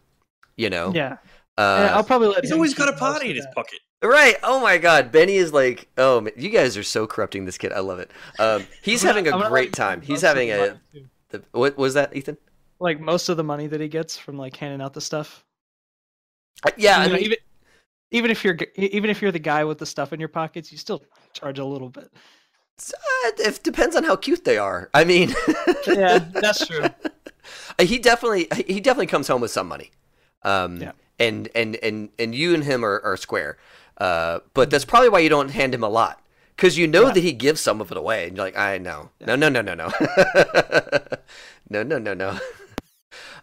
[0.56, 1.16] You know, Yeah,
[1.56, 2.42] And uh, I'll probably let.
[2.42, 3.54] He's him always got a most party in his that.
[3.54, 3.78] pocket.
[4.02, 4.36] right?
[4.42, 7.72] Oh my God, Benny is like, oh, man, you guys are so corrupting this kid.
[7.72, 8.10] I love it.
[8.38, 10.02] Um, he's having a I'm gonna let great time.
[10.02, 10.80] He's having the a.
[11.30, 12.36] The, what was that, Ethan?
[12.80, 15.44] like most of the money that he gets from like handing out the stuff.
[16.64, 17.38] Uh, yeah, I mean, even
[18.10, 20.78] even if you're even if you're the guy with the stuff in your pockets, you
[20.78, 21.02] still
[21.32, 22.10] charge a little bit.
[22.12, 24.90] uh, it depends on how cute they are.
[24.94, 25.34] I mean,
[25.86, 26.86] Yeah, that's true.
[27.80, 29.90] he definitely he definitely comes home with some money
[30.42, 30.92] um Yeah.
[31.18, 33.58] and and and and you and him are, are square
[33.98, 36.19] uh but that's probably why you don't hand him a lot
[36.60, 37.12] because you know Yeah.
[37.14, 39.62] that he gives some of it away and you're like i know no no no
[39.62, 39.88] no no
[41.70, 42.38] no no no no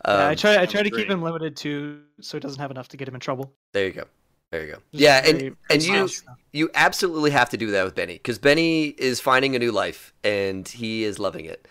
[0.08, 1.02] yeah, I um, try I try to great.
[1.04, 3.52] keep him limited to so he doesn't have enough to get him in trouble.
[3.74, 4.04] there you go
[4.52, 6.38] there you go Just yeah and and you stuff.
[6.54, 10.14] you absolutely have to do that with Benny because Benny is finding a new life
[10.24, 11.68] and he is loving it.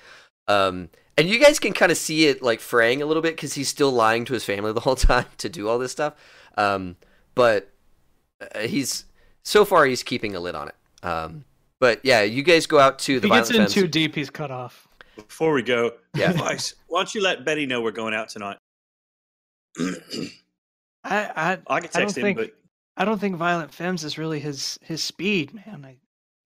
[0.48, 3.54] Um, and you guys can kind of see it like fraying a little bit because
[3.54, 6.14] he's still lying to his family the whole time to do all this stuff.
[6.58, 6.96] Um,
[7.34, 7.72] but
[8.54, 9.06] uh, he's
[9.42, 10.74] so far he's keeping a lid on it.
[11.02, 11.44] Um,
[11.78, 13.72] but yeah, you guys go out to If the he gets in Femmes.
[13.74, 14.88] too deep, he's cut off.
[15.16, 16.32] Before we go, Yeah.
[16.36, 18.58] Vice, why don't you let Betty know we're going out tonight?
[19.78, 19.90] I
[21.04, 22.50] I, I can I don't him, think but
[22.96, 25.84] I don't think Violent Femmes is really his his speed, man.
[25.84, 25.96] I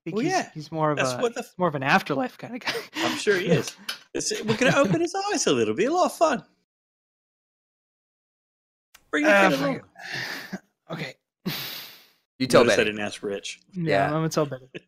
[0.05, 1.83] think Well, he's, yeah, he's more of that's a what the f- more of an
[1.83, 2.73] afterlife kind of guy.
[2.97, 3.75] I'm sure he is.
[4.13, 5.73] It's, we're going to open his eyes a little.
[5.73, 6.43] Be a lot of fun.
[9.13, 9.81] Bring your kid fuck along.
[10.91, 11.17] it.
[12.41, 13.61] You tell Notice I didn't ask Rich.
[13.75, 14.05] Yeah, Yeah.
[14.07, 14.69] I'm gonna tell Benny.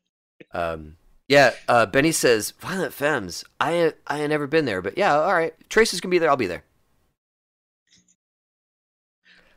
[0.54, 0.96] Um,
[1.28, 3.44] yeah, uh, Benny says, Violent Femmes.
[3.60, 5.54] I I ain't never been there, but yeah, all right.
[5.70, 6.28] Tracy's gonna be there.
[6.28, 6.64] I'll be there.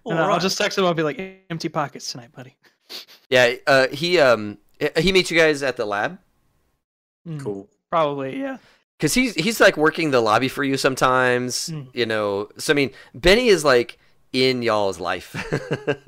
[0.05, 0.41] And I'll Alright.
[0.41, 0.85] just text him.
[0.85, 1.19] I'll be like,
[1.49, 2.55] empty pockets tonight, buddy.
[3.29, 4.59] Yeah, uh, he um
[4.97, 6.19] he meets you guys at the lab
[7.27, 7.67] Mm, cool.
[7.89, 8.57] Probably, yeah.
[8.99, 11.69] because he's he's like working the lobby for you sometimes.
[11.69, 11.87] Mm.
[11.93, 13.97] You know, so I mean, Benny is like
[14.36, 15.36] in y'all's life.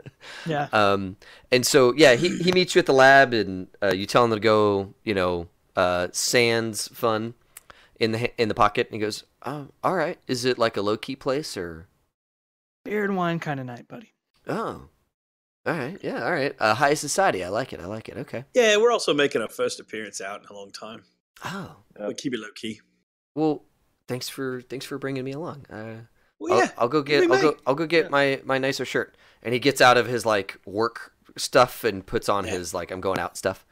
[0.45, 0.67] Yeah.
[0.73, 1.15] Um,
[1.51, 4.31] and so yeah, he, he meets you at the lab, and uh, you tell him
[4.31, 5.47] to go, you know,
[5.77, 7.33] uh, sans fun
[7.99, 10.17] in the in the pocket, and he goes, "Oh, all right.
[10.27, 11.87] Is it like a low key place or?"
[12.83, 14.11] Beer and wine kind of night, buddy.
[14.47, 14.89] Oh,
[15.65, 16.53] all right, yeah, all right.
[16.59, 17.79] Uh, high society, I like it.
[17.79, 18.17] I like it.
[18.17, 18.43] Okay.
[18.53, 21.03] Yeah, we're also making our first appearance out in a long time.
[21.45, 22.07] Oh, Yep.
[22.09, 22.81] We keep it low key.
[23.33, 23.63] well,
[24.09, 25.65] thanks for thanks for bringing me along.
[25.69, 26.01] Uh,
[26.39, 26.71] Well, I'll, yeah.
[26.77, 27.57] I'll go get I'll go.
[27.65, 28.09] I'll go get Yeah.
[28.09, 29.15] my my nicer shirt.
[29.43, 32.51] And he gets out of his like work stuff and puts on Yeah.
[32.51, 33.65] his like I'm going out stuff.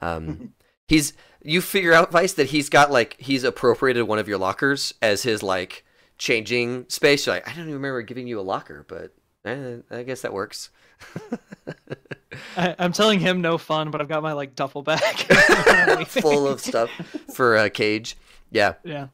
[0.00, 0.54] Um,
[0.88, 1.12] he's
[1.42, 5.22] you figure out Vice that he's got like he's appropriated one of your lockers as
[5.22, 5.84] his like
[6.18, 7.26] changing space.
[7.26, 9.14] You're like I don't even remember giving you a locker, but
[9.44, 10.70] eh, I guess that works.
[12.56, 15.00] I, I'm telling him no fun, but I've got my like duffel bag
[16.08, 16.90] Full of stuff
[17.34, 18.16] for uh, Cage.
[18.50, 18.74] Yeah.
[18.82, 19.08] Yeah.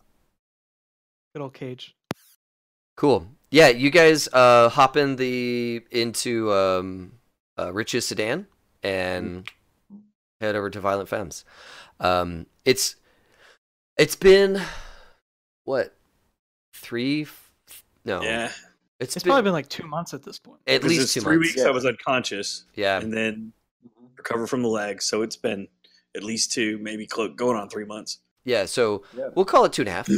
[1.34, 1.94] Good old cage.
[2.96, 3.26] Cool.
[3.50, 7.12] Yeah, you guys uh, hop in the into um,
[7.58, 8.46] uh, Rich's sedan
[8.82, 9.48] and
[10.40, 11.44] head over to Violent Femmes.
[12.00, 12.96] Um, it's
[13.96, 14.60] it's been
[15.64, 15.94] what
[16.74, 17.22] three?
[17.22, 18.50] f- No, Yeah.
[18.98, 20.60] it's, It's been probably been like two months at this point.
[20.66, 21.50] At least it's two three months.
[21.54, 21.68] weeks Yeah.
[21.68, 23.52] I was unconscious Yeah, and then
[24.16, 25.00] recover from the leg.
[25.00, 25.68] So it's been
[26.16, 28.18] at least two, maybe clo- going on three months.
[28.44, 28.64] yeah.
[28.66, 29.28] So Yeah.
[29.34, 30.08] we'll call it two and a half.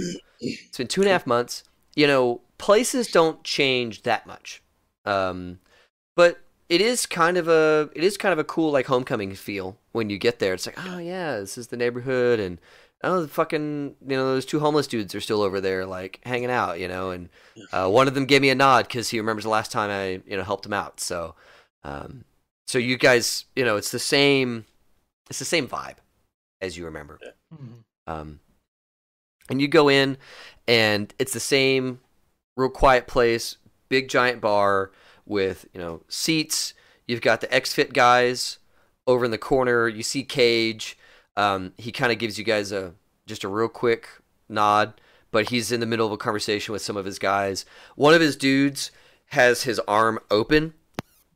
[0.40, 1.64] It's been two and a half months.
[1.96, 4.62] You know, places don't change that much,
[5.04, 5.58] um,
[6.14, 6.38] but
[6.68, 10.10] it is kind of a it is kind of a cool like homecoming feel when
[10.10, 10.54] you get there.
[10.54, 12.60] It's like, oh yeah, this is the neighborhood, and
[13.02, 16.50] oh, the fucking you know those two homeless dudes are still over there like hanging
[16.50, 17.28] out, you know, and
[17.72, 20.22] uh, one of them gave me a nod because he remembers the last time I
[20.30, 21.00] you know helped him out.
[21.00, 21.34] So,
[21.84, 22.24] um,
[22.66, 24.66] so you guys, you know, it's the same,
[25.30, 25.96] it's the same vibe
[26.60, 27.18] as you remember.
[27.54, 27.84] Mhm.
[28.06, 28.40] Um,
[29.48, 30.16] and you go in,
[30.66, 32.00] and it's the same
[32.56, 33.56] real quiet place,
[33.88, 34.90] big giant bar
[35.24, 36.74] with you know seats.
[37.06, 38.58] You've got the XFit guys
[39.06, 39.88] over in the corner.
[39.88, 40.98] You see Cage.
[41.36, 42.94] Um, he kind of gives you guys a
[43.26, 44.08] just a real quick
[44.48, 47.64] nod, but he's in the middle of a conversation with some of his guys.
[47.94, 48.90] One of his dudes
[49.30, 50.74] has his arm open,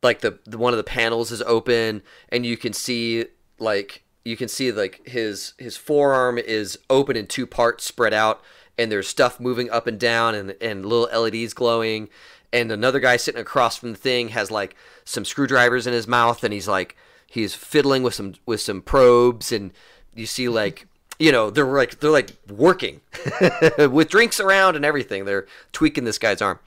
[0.01, 3.25] like the, the one of the panels is open, and you can see
[3.59, 8.41] like you can see like his his forearm is open in two parts spread out
[8.77, 12.09] and there's stuff moving up and down and and little LEDs glowing
[12.53, 16.43] and another guy sitting across from the thing has like some screwdrivers in his mouth
[16.43, 16.95] and he's like
[17.27, 19.71] he's fiddling with some with some probes and
[20.13, 20.87] you see like
[21.19, 23.01] you know they're like they're like working
[23.77, 26.59] with drinks around and everything they're tweaking this guy's arm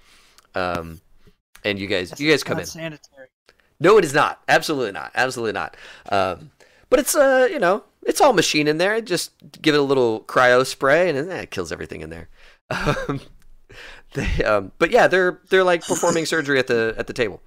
[0.55, 1.01] um
[1.65, 3.29] and you guys you guys come Not in sanitary.
[3.81, 4.41] no, it is not.
[4.49, 5.11] Absolutely not.
[5.15, 5.77] Absolutely not.
[6.11, 6.51] Um,
[6.95, 9.01] but it's uh, you know, it's all machine in there.
[9.01, 12.29] Just give it a little cryo spray, and eh, it kills everything in there.
[12.71, 13.21] Um,
[14.13, 17.43] they, um, but yeah, they're they're like performing surgery at the at the table.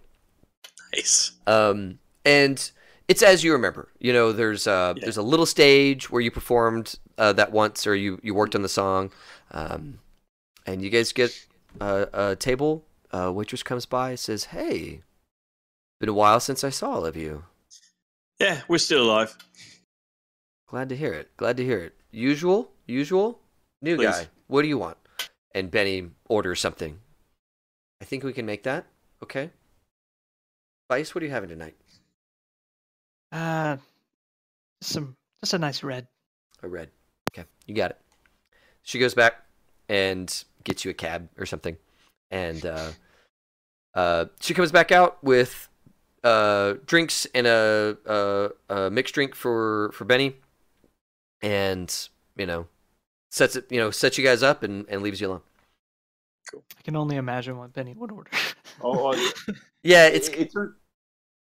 [0.93, 1.31] Nice.
[1.47, 2.71] Um, and
[3.07, 3.87] it's as you remember.
[3.99, 5.01] You know, there's uh, Yeah.
[5.05, 8.63] there's a little stage where you performed uh, that once, or you you worked on
[8.63, 9.11] the song,
[9.51, 9.99] um,
[10.65, 11.31] and you guys get
[11.79, 12.83] uh, a table.
[13.13, 15.01] Uh, waitress comes by, says, "Hey,
[16.01, 17.45] been a while since I saw all of you.
[18.39, 19.35] Yeah, we're still alive.
[20.67, 21.35] Glad to hear it.
[21.37, 21.95] Glad to hear it.
[22.11, 23.39] Usual, usual,
[23.81, 24.05] new Please.
[24.05, 24.27] guy.
[24.47, 24.97] What do you want?"
[25.55, 26.99] And Benny orders something.
[28.01, 28.85] I think we can make that.
[29.23, 29.49] Okay.
[30.89, 31.75] Vice, what are you having tonight?
[33.31, 33.77] Uh,
[34.81, 36.07] some just a nice red.
[36.63, 36.89] A red.
[37.31, 37.97] Okay, you got it.
[38.83, 39.43] She goes back
[39.89, 41.75] and gets you a cab or something,
[42.31, 42.91] and uh,
[43.95, 45.67] uh, she comes back out with
[46.27, 50.35] uh, drinks and a, a, a mixed drink for for Benny,
[51.41, 52.67] and you know
[53.31, 55.41] sets it you know sets you guys up and, and leaves you alone.
[56.51, 56.63] Cool.
[56.77, 58.31] I can only imagine what Benny would order.
[58.79, 59.31] Oh, oh,
[59.81, 60.53] Yeah, it's it's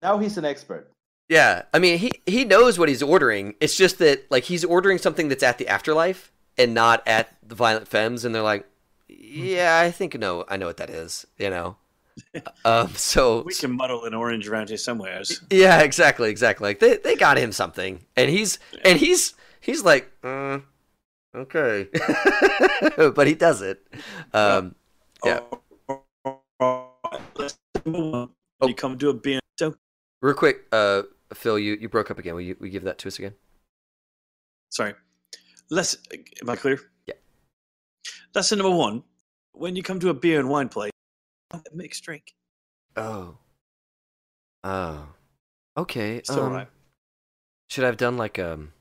[0.00, 0.90] now he's an expert.
[1.28, 3.54] Yeah, I mean he he knows what he's ordering.
[3.60, 7.54] It's just that like he's ordering something that's at the afterlife and not at the
[7.54, 8.66] Violent Femmes, and they're like,
[9.06, 11.26] yeah, I think no, I know what that is.
[11.36, 11.76] You know,
[12.64, 15.22] um, so We can muddle an orange around here somewhere.
[15.50, 16.68] yeah, exactly, exactly.
[16.68, 20.62] Like they they got him something, and he's and he's he's like, mm,
[21.34, 21.88] okay,
[22.96, 23.86] but he does it.
[24.32, 24.74] Um,
[25.24, 25.40] Yeah.
[26.60, 26.90] Oh,
[27.36, 28.30] let's move on.
[28.68, 29.40] You come do a beer.
[29.58, 29.76] Don't
[30.22, 31.02] real quick, uh,
[31.34, 32.34] Phil, you, you broke up again.
[32.34, 33.34] Will you, will you give that to us again?
[34.70, 34.94] Sorry.
[35.70, 35.96] Less.
[36.40, 36.80] Am I clear?
[37.06, 37.14] Yeah.
[38.34, 39.02] Lesson number one:
[39.52, 40.92] When you come to a beer and wine place,
[41.72, 42.34] mixed drink.
[42.96, 43.36] Oh.
[44.64, 45.06] Oh.
[45.76, 46.16] Okay.
[46.16, 46.68] It's um, all right.
[47.68, 48.72] Should I have done like um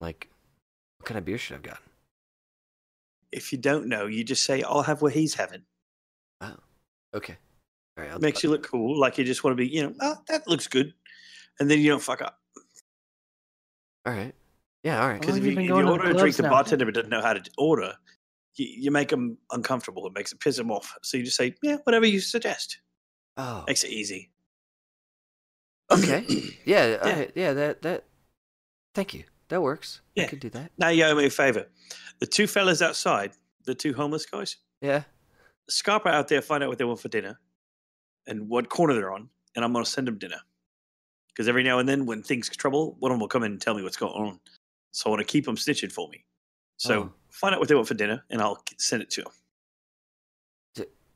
[0.00, 0.28] like
[0.98, 1.82] what kind of beer should I have gotten?
[3.32, 5.62] If you don't know, you just say, "I'll have what he's having."
[6.40, 6.56] Oh.
[7.14, 7.36] Okay.
[7.96, 8.12] All right.
[8.12, 9.68] I'll, Makes you look cool, like you just want to be.
[9.68, 10.92] You know, oh, that looks good,
[11.58, 12.38] and then you don't fuck up.
[14.06, 14.34] all right.
[14.82, 15.00] Yeah.
[15.00, 15.20] All right.
[15.20, 16.50] Because if you've you, if you order a drink, clubs the now.
[16.50, 17.94] bartender doesn't know how to order.
[18.60, 20.06] You, you make them uncomfortable.
[20.06, 20.94] It makes it piss them off.
[21.02, 22.78] So you just say, "Yeah, whatever you suggest."
[23.38, 23.64] Oh.
[23.66, 24.30] Makes it easy.
[25.90, 26.24] Okay.
[26.66, 26.86] Yeah.
[26.86, 27.06] Yeah.
[27.06, 27.26] Yeah.
[27.34, 27.52] yeah.
[27.54, 28.04] That that.
[28.94, 29.24] Thank you.
[29.48, 30.02] That works.
[30.14, 30.24] Yeah.
[30.24, 30.70] I could do that.
[30.78, 31.66] Now you owe me a favor.
[32.20, 33.32] The two fellas outside,
[33.64, 35.02] the two homeless guys, Yeah.
[35.68, 37.38] Scarpa out there, find out what they want for dinner
[38.26, 40.40] and what corner they're on, and I'm going to send them dinner.
[41.28, 43.60] Because every now and then, when things trouble, one of them will come in and
[43.60, 44.38] tell me what's going on.
[44.92, 46.24] So I want to keep them snitching for me.
[46.76, 47.12] So Oh.
[47.30, 49.32] Find out what they want for dinner, and I'll send it to them.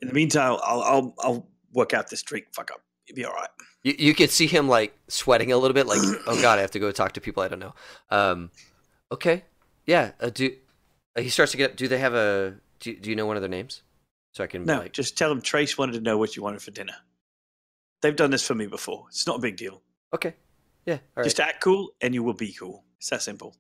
[0.01, 2.83] In the meantime, I'll I'll, I'll work out this drink fuck up.
[3.07, 3.49] It'll be all right.
[3.83, 6.73] You you could see him like sweating a little bit, like oh god, I have
[6.73, 7.75] to go talk to people I don't know.
[8.11, 8.51] Um.
[9.13, 9.45] Okay.
[9.87, 10.13] Yeah.
[10.21, 10.51] Uh, do
[11.17, 11.73] uh, he starts to get?
[11.73, 11.77] Up.
[11.77, 12.55] Do they have a?
[12.81, 13.83] Do, do you know one of their names?
[14.33, 14.93] So I can No, like.
[14.93, 16.95] just tell them Trace wanted to know what you wanted for dinner.
[18.03, 19.07] They've done this for me before.
[19.09, 19.81] It's not a big deal.
[20.13, 20.35] Okay.
[20.87, 20.95] Yeah.
[20.95, 21.25] All right.
[21.25, 22.85] Just act cool, and you will be cool.
[22.99, 23.57] It's that simple.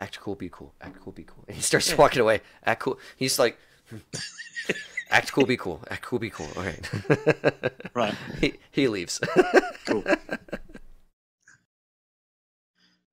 [0.00, 0.74] Act cool, be cool.
[0.80, 1.44] Act cool, be cool.
[1.46, 2.40] And he starts walking away.
[2.64, 2.98] Act cool.
[3.16, 3.58] He's like,
[5.10, 5.82] act cool, be cool.
[5.90, 6.48] Act cool, be cool.
[6.56, 6.90] All right.
[7.94, 8.14] Right.
[8.40, 9.20] He he leaves.
[9.84, 10.04] Cool.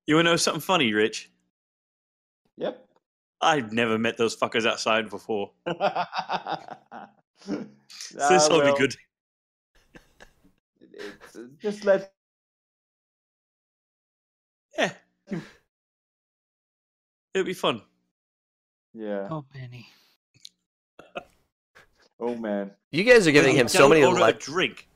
[0.05, 1.31] You want to know something funny, Rich?
[2.57, 2.87] Yep.
[3.41, 5.51] I've never met those fuckers outside before.
[5.67, 7.09] Ah,
[7.39, 8.95] So this will well, be good.
[10.91, 12.13] It's, uh, just let
[14.77, 14.91] Yeah.
[17.37, 17.81] It'll be fun.
[18.93, 19.27] yeah.
[19.29, 19.87] Oh, Benny.
[22.19, 22.71] Oh man.
[22.89, 24.87] you guys are giving him so many order a drink.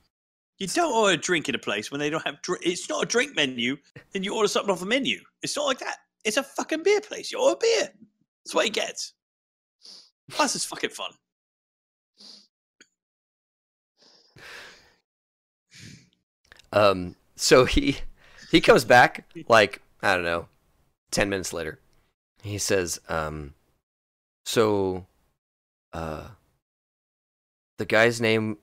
[0.58, 2.42] You don't order a drink in a place when they don't have.
[2.42, 3.78] Dr- it's not a drink menu.
[4.12, 5.20] Then you order something off a menu.
[5.44, 5.98] It's not like that.
[6.26, 7.32] It's a fucking beer place.
[7.32, 7.90] You order beer.
[8.44, 9.14] That's what he gets.
[10.32, 11.12] Plus, it's fucking fun.
[16.74, 17.16] Um.
[17.36, 17.98] So he
[18.50, 20.48] he comes back like I don't know,
[21.12, 21.80] ten minutes later.
[22.42, 23.54] He says, um,
[24.46, 25.06] so,
[25.94, 26.28] uh,
[27.78, 28.58] the guy's name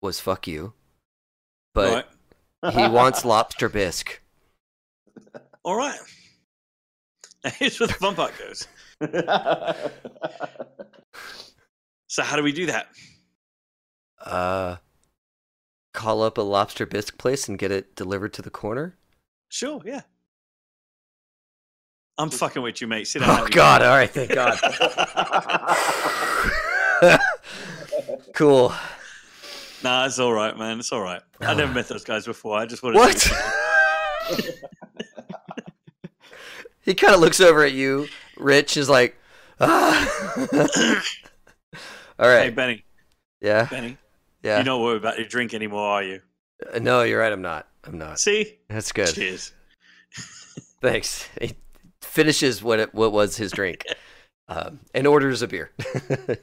[0.00, 0.72] was fuck you,
[1.74, 2.10] but
[2.72, 4.20] he wants lobster bisque.
[5.64, 5.98] All right.
[7.44, 8.66] Now, here's where the fun part goes.
[12.10, 12.88] So, how do we do that?
[14.24, 14.76] uh
[15.92, 18.96] call up a lobster bisque place and get it delivered to the corner?
[19.48, 20.02] Sure, yeah.
[22.18, 23.06] I'm fucking with you, mate.
[23.06, 23.40] Sit down.
[23.40, 24.58] Oh god, all right, thank god.
[28.34, 28.72] cool.
[29.84, 30.80] Nah, it's all right, man.
[30.80, 31.22] It's all right.
[31.40, 32.58] I never met those guys before.
[32.58, 33.16] I just wanted What?
[33.16, 34.42] to.
[36.82, 38.08] he kind of looks over at you.
[38.36, 39.16] Rich is like,
[39.60, 40.44] ah.
[42.18, 42.50] all Hey.
[42.50, 42.84] Benny.
[43.40, 43.66] Yeah.
[43.66, 43.96] Benny.
[44.42, 44.58] Yeah.
[44.58, 46.20] You don't worry about your drink anymore, are you?
[46.74, 47.32] Uh, no, you're right.
[47.32, 47.68] I'm not.
[47.84, 48.18] I'm not.
[48.18, 48.58] See?
[48.68, 49.14] That's good.
[49.14, 49.52] Cheers.
[50.82, 51.28] Thanks.
[52.18, 53.84] He finishes what it, what was his drink,
[54.48, 55.70] um, and orders a beer.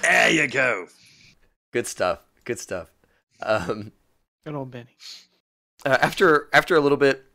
[0.00, 0.86] There you go.
[1.74, 2.20] good stuff.
[2.44, 2.90] Good stuff.
[3.42, 3.92] Um,
[4.46, 4.96] Good old Benny.
[5.84, 7.26] uh, after after a little bit,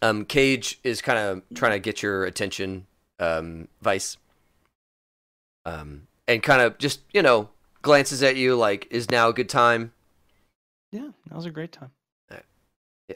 [0.00, 2.86] um, Cage is kind of trying to get your attention,
[3.18, 4.16] um, Vice,
[5.66, 7.50] um, and kind of just you know
[7.82, 9.92] glances at you like, "Is now a good time?"
[10.90, 11.90] Yeah, that was a great time.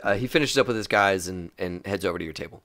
[0.04, 2.62] Uh, he finishes up with his guys and, and heads over to your table.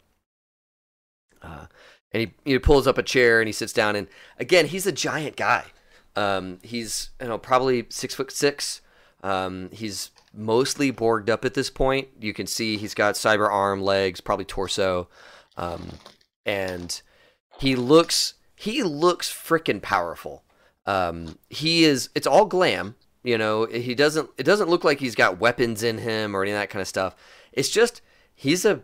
[1.46, 1.66] Uh,
[2.12, 3.96] and he, he pulls up a chair and he sits down.
[3.96, 4.08] And
[4.40, 5.66] again, he's a giant guy.
[6.16, 8.82] Um, he's you know probably six foot six.
[9.24, 12.08] Um, he's mostly borged up at this point.
[12.20, 15.10] You can see he's got cyber arm, legs, probably torso,
[15.58, 15.90] um,
[16.46, 17.02] and
[17.60, 20.44] he looks he looks freaking powerful.
[20.86, 22.10] Um, he is.
[22.16, 22.96] It's all glam.
[23.24, 24.30] You know, he doesn't.
[24.38, 26.88] It doesn't look like he's got weapons in him or any of that kind of
[26.88, 27.16] stuff.
[27.52, 28.02] It's just
[28.36, 28.82] he's a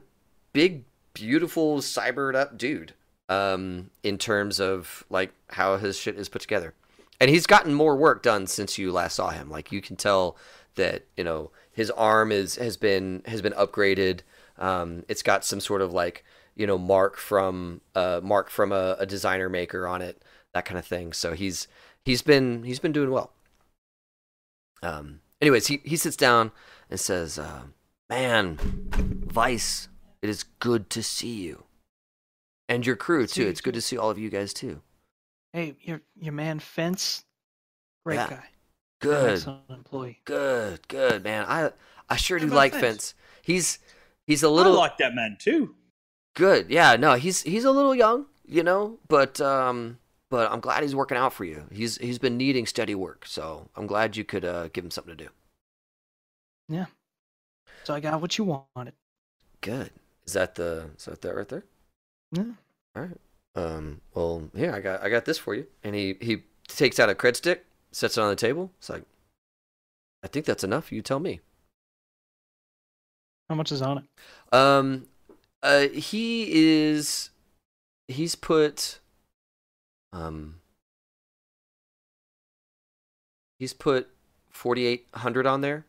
[0.54, 0.84] big,
[1.14, 2.94] beautiful, cybered up dude.
[3.30, 6.74] Um, in terms of like how his shit is put together,
[7.22, 9.50] and he's gotten more work done since you last saw him.
[9.50, 10.36] Like you can tell
[10.76, 14.20] that you know his arm is has been has been upgraded.
[14.58, 18.98] Um, it's got some sort of like you know mark from uh mark from a,
[19.00, 20.22] a designer maker on it,
[20.54, 21.14] that kind of thing.
[21.14, 21.68] So he's
[22.04, 23.32] he's been he's been doing well.
[24.84, 26.52] Um, anyways, he he sits down
[26.90, 27.64] and says, uh,
[28.10, 28.58] "Man,
[29.28, 29.88] Vice,
[30.22, 31.64] it is good to see you,
[32.70, 33.48] and your crew too.
[33.48, 34.82] It's good to see all of you guys too.
[35.54, 37.26] Hey, your your man Fence,
[38.06, 38.28] great Yeah.
[38.30, 38.50] guy.
[39.00, 40.22] Good, Excellent employee.
[40.26, 41.46] good, good, man.
[41.48, 41.72] I
[42.10, 42.82] I sure do like Fence?
[42.82, 43.14] Fence.
[43.42, 43.80] He's
[44.28, 45.76] he's a I little I like that man too.
[46.36, 46.70] good.
[46.70, 49.98] Yeah, no, he's he's a little young, you know, but um,
[50.30, 51.66] but I'm glad he's working out for you.
[51.72, 55.16] He's he's been needing steady work, so I'm glad you could uh, give him something
[55.16, 55.30] to do.
[56.70, 56.86] Yeah.
[57.86, 58.44] So I got what you
[58.76, 58.94] wanted.
[59.62, 59.92] Good.
[60.26, 61.66] Is that the is that that right there?
[62.32, 62.44] Yeah.
[62.96, 63.18] All right.
[63.56, 64.02] Um.
[64.14, 65.68] Well, here I got I got this for you.
[65.84, 68.72] And he he takes out a cred stick, sets it on the table.
[68.78, 69.04] It's like,
[70.24, 70.92] I think that's enough.
[70.92, 71.40] You tell me.
[73.50, 74.56] How much is on it?
[74.56, 75.08] Um.
[75.62, 75.88] Uh.
[75.90, 76.48] He
[76.94, 77.32] is.
[78.08, 79.00] He's put.
[80.14, 80.56] Um.
[83.60, 84.10] He's put
[84.50, 85.86] forty eight hundred on there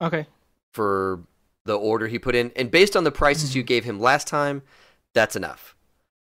[0.00, 0.26] Okay.
[0.72, 1.20] for
[1.64, 3.66] the order he put in, and based on the prices you Mhm.
[3.66, 4.62] gave him last time,
[5.14, 5.74] that's enough.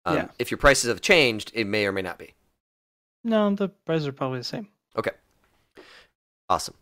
[0.04, 0.30] Um, Yeah.
[0.38, 2.34] If your prices have changed, it may or may not be.
[3.24, 4.68] No, the prices are probably the same.
[4.96, 5.12] Okay.
[6.48, 6.74] Awesome.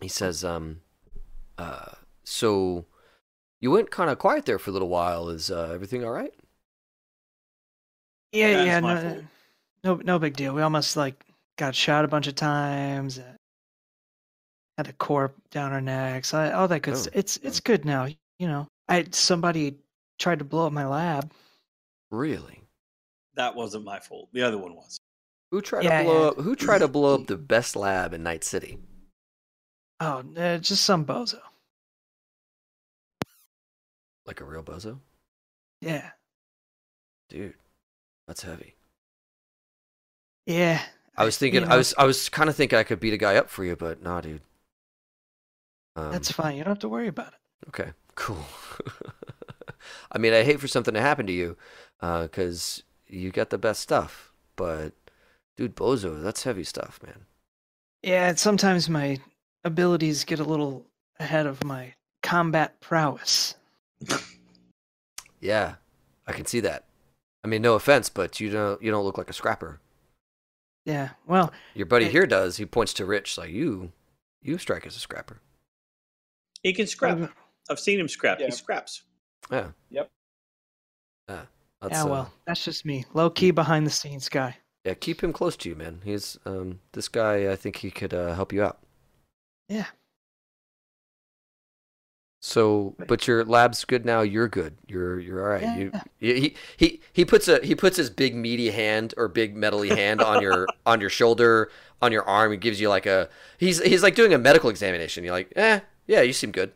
[0.00, 0.80] He says, um,
[1.58, 1.92] uh,
[2.24, 2.86] so
[3.60, 5.28] you went kind of quiet there for a little while.
[5.28, 6.34] Is uh, everything all right?
[8.32, 9.26] Yeah, That's yeah, no,
[9.84, 10.54] no, no big deal.
[10.54, 11.24] We almost like
[11.56, 13.18] got shot a bunch of times.
[13.18, 13.35] uh,
[14.76, 16.34] Had a corp down our necks.
[16.34, 16.96] I, all that good Oh.
[16.98, 17.14] stuff.
[17.16, 18.06] It's it's good now.
[18.38, 19.76] You know, I somebody
[20.18, 21.32] tried to blow up my lab.
[22.10, 22.62] Really?
[23.34, 24.28] That wasn't my fault.
[24.32, 24.98] The other one was.
[25.50, 26.28] Who tried Yeah, to blow yeah.
[26.28, 26.36] up?
[26.40, 28.78] Who tried to blow up the best lab in Night City?
[30.00, 31.40] Oh, uh, just some bozo.
[34.26, 34.98] Like a real bozo,
[35.80, 36.10] Yeah,
[37.28, 37.54] dude.
[38.26, 38.74] That's heavy.
[40.46, 40.82] yeah.
[41.16, 41.62] I was thinking.
[41.62, 41.94] you I was.
[41.96, 44.20] I was kind of thinking I could beat a guy up for you, but nah,
[44.20, 44.42] dude.
[45.96, 46.56] Um, That's fine.
[46.56, 47.68] You don't have to worry about it.
[47.68, 48.44] Okay, cool.
[50.12, 51.56] I mean, I hate for something to happen to you,
[52.00, 54.32] because you got the best stuff.
[54.56, 54.92] But,
[55.56, 57.24] dude, Bozo, that's heavy stuff, man.
[58.02, 59.18] Yeah, and sometimes my
[59.64, 60.86] abilities get a little
[61.18, 63.54] ahead of my combat prowess.
[65.40, 65.74] Yeah,
[66.26, 66.84] I can see that.
[67.44, 69.80] I mean, no offense, but you don't you don't look like a scrapper.
[70.84, 72.12] Yeah, well, Your buddy Hey.
[72.12, 72.56] here does.
[72.58, 73.92] He points to Rich like you.
[74.42, 75.40] You strike as a scrapper.
[76.66, 77.20] He can scrap.
[77.20, 77.28] uh,
[77.70, 78.40] I've seen him scrap.
[78.40, 78.46] Yeah.
[78.46, 79.02] He scraps.
[79.52, 79.68] Yeah.
[79.90, 80.10] Yep.
[81.28, 81.42] Yeah.
[81.80, 83.04] That's, yeah, uh, well, that's just me.
[83.14, 84.56] Low key behind the scenes guy.
[84.84, 84.94] yeah.
[84.94, 86.00] Keep him close to you, man.
[86.02, 87.52] He's um this guy.
[87.52, 88.78] I think he could uh, help you out.
[89.68, 89.86] Yeah.
[92.42, 94.22] So, but your lab's good now.
[94.22, 94.76] You're good.
[94.88, 95.62] You're you're all right.
[95.62, 99.28] Yeah, You, he, he he he puts a he puts his big meaty hand or
[99.28, 101.70] big metally hand on your on your shoulder
[102.02, 102.50] on your arm.
[102.50, 105.22] He gives you like a he's he's like doing a medical examination.
[105.22, 106.72] You're like, eh, yeah, you seem good.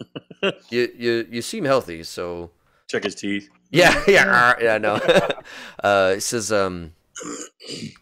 [0.70, 2.02] you you you seem healthy.
[2.02, 2.50] So
[2.88, 3.48] Check his teeth.
[3.70, 4.94] yeah yeah uh, yeah no.
[5.84, 6.92] uh, it says um.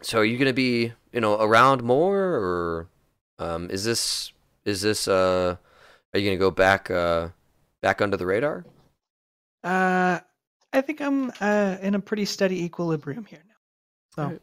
[0.02, 2.88] So are you gonna be you know around more or
[3.38, 4.32] um is this
[4.64, 5.56] is this uh
[6.12, 7.28] are you gonna go back uh
[7.82, 8.64] back under the radar?
[9.62, 10.20] Uh,
[10.72, 13.54] I think I'm uh, in a pretty steady equilibrium here now.
[14.14, 14.42] So, Alright.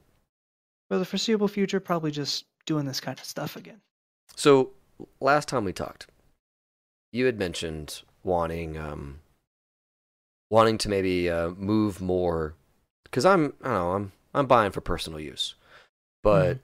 [0.90, 3.82] for the foreseeable future, probably just doing this kind of stuff again.
[4.36, 4.72] So
[5.20, 6.08] last time we talked,
[7.12, 9.20] you had mentioned wanting um
[10.50, 12.56] wanting to maybe uh, move more
[13.04, 15.56] because I'm I don't know I'm I'm buying for personal use,
[16.24, 16.60] but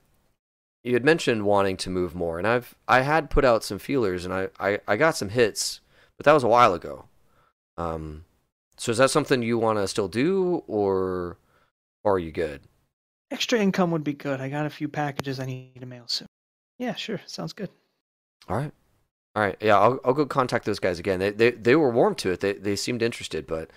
[0.84, 4.26] you had mentioned wanting to move more, and I've I had put out some feelers
[4.26, 5.80] and I I, I got some hits,
[6.18, 7.06] but that was a while ago.
[7.78, 8.26] Um,
[8.78, 11.38] so is that something you want to still do, or,
[12.04, 12.62] or are you good?
[13.32, 14.42] Extra income would be good.
[14.42, 16.28] I got a few packages I need to mail soon.
[16.78, 17.22] Yeah, sure.
[17.26, 17.70] Sounds good.
[18.50, 18.72] All right.
[19.36, 19.58] All right.
[19.60, 21.20] Yeah, I'll I'll go contact those guys again.
[21.20, 22.40] They they they were warm to it.
[22.40, 23.72] They they seemed interested, but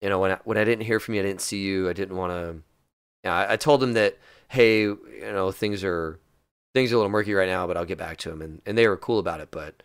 [0.00, 1.88] you know when I, when I didn't hear from you, I didn't see you.
[1.88, 2.62] I didn't want to.
[3.24, 6.18] Yeah, I, I told them that hey, you know things are
[6.74, 8.78] things are a little murky right now, but I'll get back to them, and and
[8.78, 9.50] they were cool about it.
[9.50, 9.82] But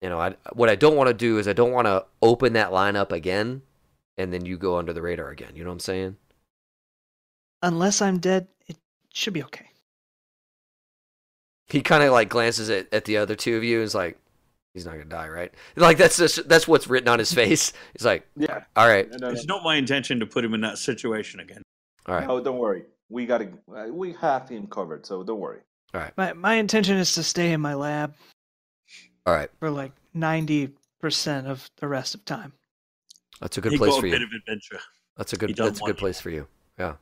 [0.00, 2.54] you know, I what I don't want to do is I don't want to open
[2.54, 3.62] that lineup again,
[4.18, 5.52] and then you go under the radar again.
[5.54, 6.16] You know what I'm saying?
[7.62, 8.76] Unless I'm dead, it
[9.12, 9.71] should be okay.
[11.68, 14.18] He kind of like glances at, at the other two of you and is like,
[14.74, 15.52] he's not gonna die, right?
[15.76, 17.72] Like that's just, that's what's written on his face.
[17.96, 18.64] He's like, Yeah.
[18.76, 19.32] all right, No, no, no.
[19.32, 21.62] It's not my intention to put him in that situation again.
[22.06, 22.26] all right.
[22.26, 22.84] No, don't worry.
[23.08, 23.48] We got to.
[23.74, 25.60] Uh, we have him covered, so don't worry.
[25.94, 26.12] All right.
[26.16, 28.14] My my intention is to stay in my lab
[29.26, 32.54] All right, for like ninety percent of the rest of time.
[33.40, 34.26] that's a good he place got for a bit you.
[34.26, 34.78] of adventure.
[35.18, 35.50] That's a good.
[35.54, 36.00] That's a want good you.
[36.00, 36.46] place for you.
[36.78, 36.94] Yeah.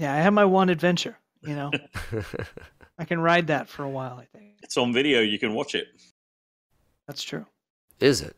[0.00, 1.16] Yeah, I have my one adventure.
[1.42, 1.70] You know,
[2.98, 4.18] I can ride that for a while.
[4.18, 5.20] I think It's on video.
[5.20, 5.88] You can watch it.
[7.06, 7.44] that's true.
[8.00, 8.36] Is it?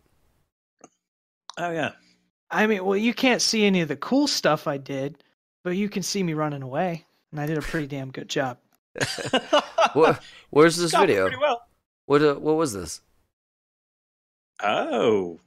[1.56, 1.92] Oh yeah.
[2.50, 5.22] I mean, well, you can't see any of the cool stuff I did,
[5.64, 8.58] but you can see me running away, and I did a pretty damn good job.
[9.94, 11.22] What, where's this Got video?
[11.28, 11.62] Pretty well.
[12.06, 13.00] What uh, what was this?
[14.62, 15.40] Oh.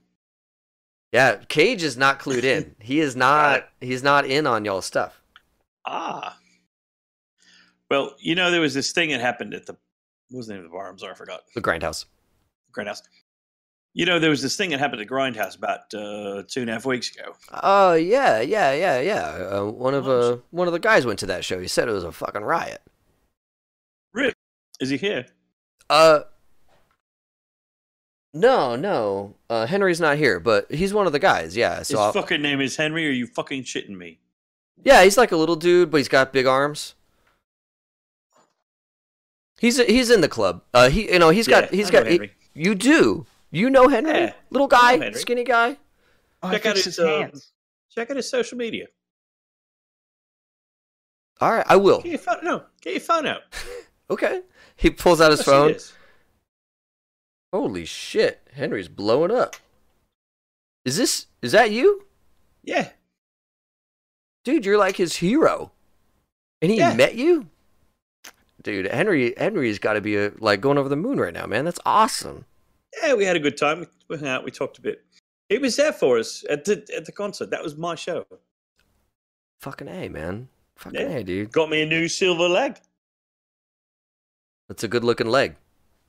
[1.12, 2.76] Yeah, Cage is not clued in.
[2.80, 3.70] He is not.
[3.82, 5.22] He's not in on y'all stuff.
[5.86, 6.38] Ah.
[7.92, 9.74] Well, you know, there was this thing that happened at the
[10.30, 10.90] what was the name of the bar?
[10.90, 11.42] I'm sorry, I forgot.
[11.54, 12.06] The Grindhouse.
[12.74, 13.02] Grindhouse.
[13.94, 16.74] You know, there was this thing that happened at Grindhouse about uh, two and a
[16.74, 17.36] half weeks ago.
[17.52, 19.24] Oh yeah, yeah, yeah, yeah.
[19.26, 21.60] Uh, one of uh one of the guys went to that show.
[21.60, 22.82] He said it was a fucking riot.
[24.14, 24.36] Rip,
[24.80, 25.26] is he here?
[25.90, 26.22] Uh,
[28.34, 29.36] no, no.
[29.50, 31.58] Uh, Henry's not here, but he's one of the guys.
[31.58, 31.80] Yeah.
[31.80, 33.06] His So I'll- fucking name is Henry.
[33.06, 34.20] Are you fucking shitting me?
[34.86, 36.96] yeah, he's like a little dude, but he's got big arms.
[39.62, 40.64] He's he's in the club.
[40.74, 43.70] Uh, he you know he's got Yeah, he's I know got he- you do you
[43.70, 45.14] know Henry Yeah, little guy Henry.
[45.14, 45.78] skinny guy.
[46.42, 47.52] Oh, Check out his, his uh, hands.
[47.94, 48.88] Check out his social media.
[51.40, 52.02] All right, I will.
[52.02, 52.38] Get your phone.
[52.44, 53.42] No, get your phone out.
[54.10, 54.42] Okay.
[54.76, 55.76] He pulls out his Let's phone.
[57.54, 59.56] Holy shit, Henry's blowing up.
[60.84, 62.06] Is this is that you?
[62.62, 62.90] Yeah.
[64.44, 65.72] Dude, you're like his hero.
[66.62, 66.94] And he Yeah.
[66.94, 67.48] met you?
[68.64, 71.66] Dude, Henry Henry's got to be a, like going over the moon right now, man.
[71.66, 72.46] That's awesome.
[73.02, 73.88] Yeah, we had a good time.
[74.08, 74.44] We hung out.
[74.44, 75.04] We talked a bit.
[75.50, 77.50] He was there for us at the at the concert.
[77.50, 78.26] That was my show.
[79.62, 80.48] Fucking A, man.
[80.78, 81.18] Fucking Yeah.
[81.18, 81.52] A, dude.
[81.52, 82.78] Got me a new silver leg.
[84.68, 85.56] That's a good-looking leg.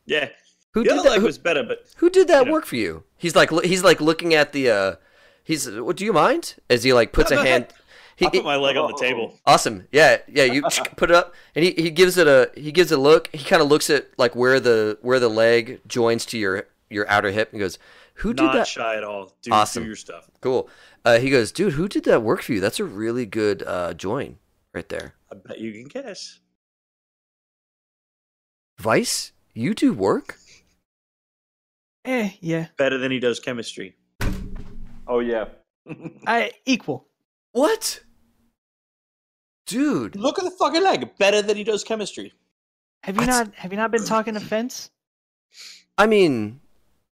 [0.07, 0.29] Yeah.
[0.75, 1.11] Who the did other that?
[1.11, 2.53] leg Who, was better, but who did that you know.
[2.53, 3.05] work for you?
[3.19, 4.95] He's like he's like looking at the uh
[5.45, 6.55] he's what do you mind?
[6.71, 7.75] As he like puts No, a hand ahead.
[8.17, 9.39] He, I put my leg on the table.
[9.47, 9.87] Awesome.
[9.93, 10.45] Yeah, yeah.
[10.45, 10.63] You
[10.97, 13.29] put it up, and he, he gives it a he gives it a look.
[13.35, 17.09] He kind of looks at like where the where the leg joins to your your
[17.09, 17.79] outer hip, and goes,
[18.17, 19.35] "Who did Not that?" shy at all.
[19.43, 19.83] Do, Awesome.
[19.83, 20.31] do your stuff.
[20.41, 20.69] Cool.
[21.05, 22.61] Uh, he goes, "Dude, who did that work for you?
[22.61, 24.39] That's a really good uh, join
[24.75, 26.39] right there." I bet you can guess.
[28.79, 30.37] Vice, you do work?
[32.05, 32.67] Eh, yeah.
[32.77, 33.97] Better than he does chemistry.
[35.07, 35.47] Oh yeah.
[36.27, 37.07] I equal.
[37.53, 38.01] What?
[39.67, 41.17] Dude, Look at the fucking leg.
[41.19, 42.33] Better than he does chemistry.
[43.05, 44.91] Have you That's- not have you not been talking to Fence?
[45.99, 46.61] I mean,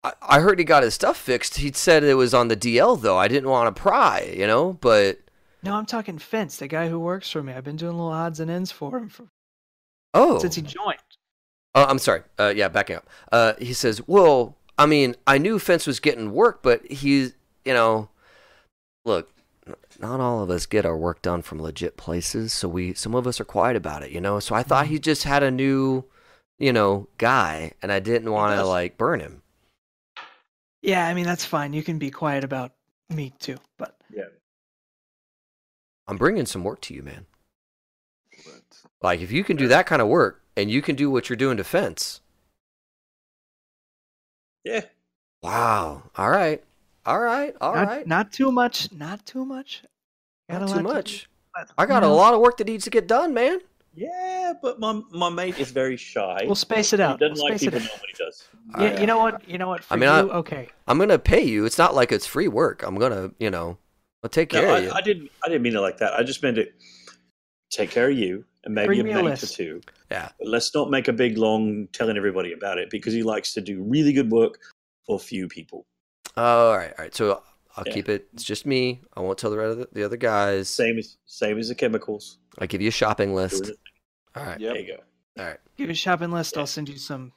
[0.03, 1.59] I, I heard he got his stuff fixed.
[1.59, 3.16] He said it was on the DL though.
[3.16, 5.18] I didn't want to pry, you know, but
[5.62, 7.53] No, I'm talking Fence, the guy who works for me.
[7.53, 9.26] I've been doing little odds and ends for him for,
[10.14, 10.99] oh, since he joined.
[11.74, 12.22] Oh, I'm sorry.
[12.39, 13.09] Uh, yeah, backing up.
[13.32, 17.72] Uh, he says, "Well, I mean, I knew Fence was getting work, but he's, you
[17.74, 18.09] know,
[19.05, 19.34] look, n-
[19.98, 23.26] not all of us get our work done from legit places, so we, some of
[23.26, 24.40] us are quiet about it, you know.
[24.40, 25.02] So I thought he mm-hmm.
[25.02, 26.04] just had a new,
[26.58, 29.42] you know, guy, and I didn't want to like burn him.
[30.82, 31.72] Yeah, I mean that's fine.
[31.72, 32.72] You can be quiet about
[33.08, 34.24] me too, but yeah,
[36.06, 37.26] I'm bringing some work to you, man.
[38.44, 38.62] But
[39.02, 41.36] Like, if you can do that kind of work, and you can do what you're
[41.36, 42.20] doing to Fence,
[44.64, 44.84] Yeah.
[45.42, 46.02] wow.
[46.16, 46.62] All right,
[47.07, 48.07] all right, all not, right.
[48.07, 48.90] not too much.
[48.92, 49.82] Not too much.
[50.50, 51.28] Got Not too lot to much.
[51.57, 53.59] do, I got you a lot of work that needs to get done, man.
[53.94, 56.42] Yeah, but my my mate is very shy.
[56.46, 57.20] We'll space it out.
[57.20, 57.84] He doesn't We'll like people out.
[57.84, 58.44] know what he does.
[58.70, 59.00] Yeah, Alright.
[59.00, 59.48] you know what?
[59.48, 59.85] You know what?
[59.85, 60.68] For I mean, I- you, okay.
[60.89, 61.64] I'm gonna pay you.
[61.64, 62.82] It's not like it's free work.
[62.82, 63.78] I'm gonna, you know,
[64.24, 64.90] I'll take No, care of I, you.
[64.93, 65.31] I didn't.
[65.44, 66.12] I didn't mean it like that.
[66.14, 66.74] I just meant it.
[67.70, 69.81] Take care of you and maybe Bring a me a mate or two.
[70.10, 70.28] Yeah.
[70.39, 73.60] But let's not make a big long telling everybody about it because he likes to
[73.60, 74.59] do really good work
[75.06, 75.86] for few people.
[76.36, 77.15] All right, all right.
[77.15, 77.43] So
[77.77, 77.93] I'll Yeah.
[77.94, 78.28] keep it.
[78.32, 79.01] It's just me.
[79.16, 80.69] I won't tell the other the other guys.
[80.69, 82.39] Same as same as the chemicals.
[82.59, 83.70] I'll give you a shopping list.
[84.36, 84.73] All right, Yep.
[84.74, 85.02] There you go.
[85.43, 85.59] all right.
[85.77, 86.55] Give you a shopping list.
[86.55, 86.61] Yeah.
[86.61, 87.32] I'll send you some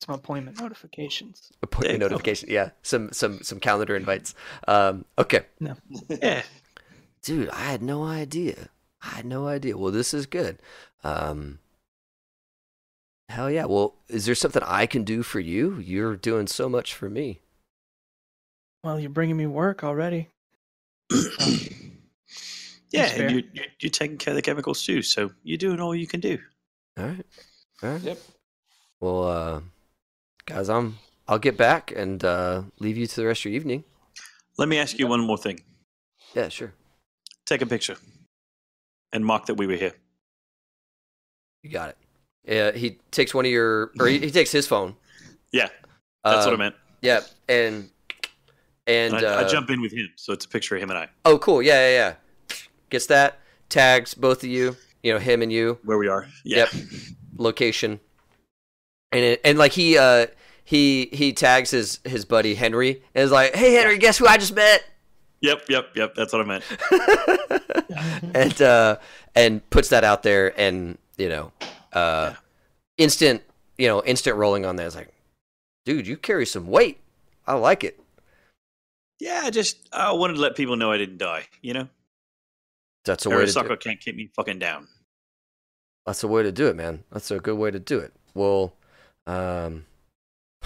[0.00, 1.50] some appointment notifications.
[1.62, 2.50] Appointment There notification.
[2.50, 4.34] Yeah, some some some calendar invites.
[4.68, 5.46] Um, okay,
[6.08, 6.42] Yeah.
[7.22, 7.48] dude.
[7.50, 8.68] I had no idea.
[9.02, 9.76] I had no idea.
[9.78, 10.58] Well, this is good.
[11.04, 11.58] Um,
[13.28, 13.64] hell yeah.
[13.66, 15.78] Well, is there something I can do for you?
[15.78, 17.40] You're doing so much for me.
[18.84, 20.28] Well, you're bringing me work already.
[22.90, 25.94] yeah, and you're, you're you're taking care of the chemicals too, so you're doing all
[25.94, 26.38] you can do.
[26.98, 27.26] All right,
[27.82, 28.00] all right.
[28.02, 28.18] yep.
[29.00, 29.60] Well, uh,
[30.44, 33.84] guys, I'm I'll get back and uh, leave you to the rest of your evening.
[34.58, 35.60] Let me ask you one more thing.
[36.34, 36.74] Yeah, sure.
[37.46, 37.96] Take a picture
[39.14, 39.94] and mark that we were here.
[41.62, 41.96] You got it.
[42.46, 44.96] Yeah, he takes one of your, or he, he takes his phone.
[45.52, 45.68] Yeah,
[46.24, 46.74] that's what I Um, meant.
[47.00, 47.88] Yeah, and
[48.86, 50.90] and, And I, uh, I jump in with him, so it's a picture of him
[50.90, 51.62] and I, Oh, cool.
[51.62, 52.14] Yeah, yeah,
[52.50, 52.56] yeah.
[52.90, 53.38] Gets that.
[53.68, 54.76] Tags both of you.
[55.02, 55.78] You know him and you.
[55.84, 56.26] where we are.
[56.44, 56.66] Yeah.
[56.72, 56.84] Yep.
[57.38, 58.00] location,
[59.12, 60.26] and it, and like he uh
[60.64, 64.36] he he tags his his buddy Henry and is like, "Hey Henry, guess who I
[64.38, 64.84] just met?"
[65.40, 66.14] Yep, yep, yep.
[66.14, 66.64] That's what I meant.
[68.34, 68.96] and uh
[69.34, 71.52] and puts that out there, and you know,
[71.92, 72.36] uh, Yeah.
[72.98, 73.42] instant
[73.76, 74.86] you know instant rolling on that.
[74.86, 75.12] It's like,
[75.84, 76.98] dude, you carry some weight.
[77.46, 78.00] I like it.
[79.20, 81.44] Yeah, I just I wanted to let people know I didn't die.
[81.62, 81.88] You know,
[83.04, 84.88] That's a way to do Arasaka can't keep me fucking down.
[86.06, 87.04] That's a way to do it, man.
[87.10, 88.12] That's a good way to do it.
[88.34, 88.74] Well,
[89.26, 89.86] um,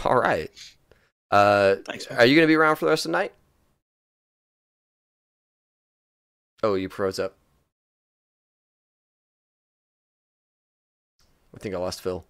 [0.04, 0.50] all right.
[1.30, 2.08] Uh, Thanks.
[2.08, 2.18] man.
[2.18, 3.32] are you gonna be around for the rest of the night?
[6.62, 7.36] Oh, you froze up.
[11.54, 12.24] I think I lost Phil.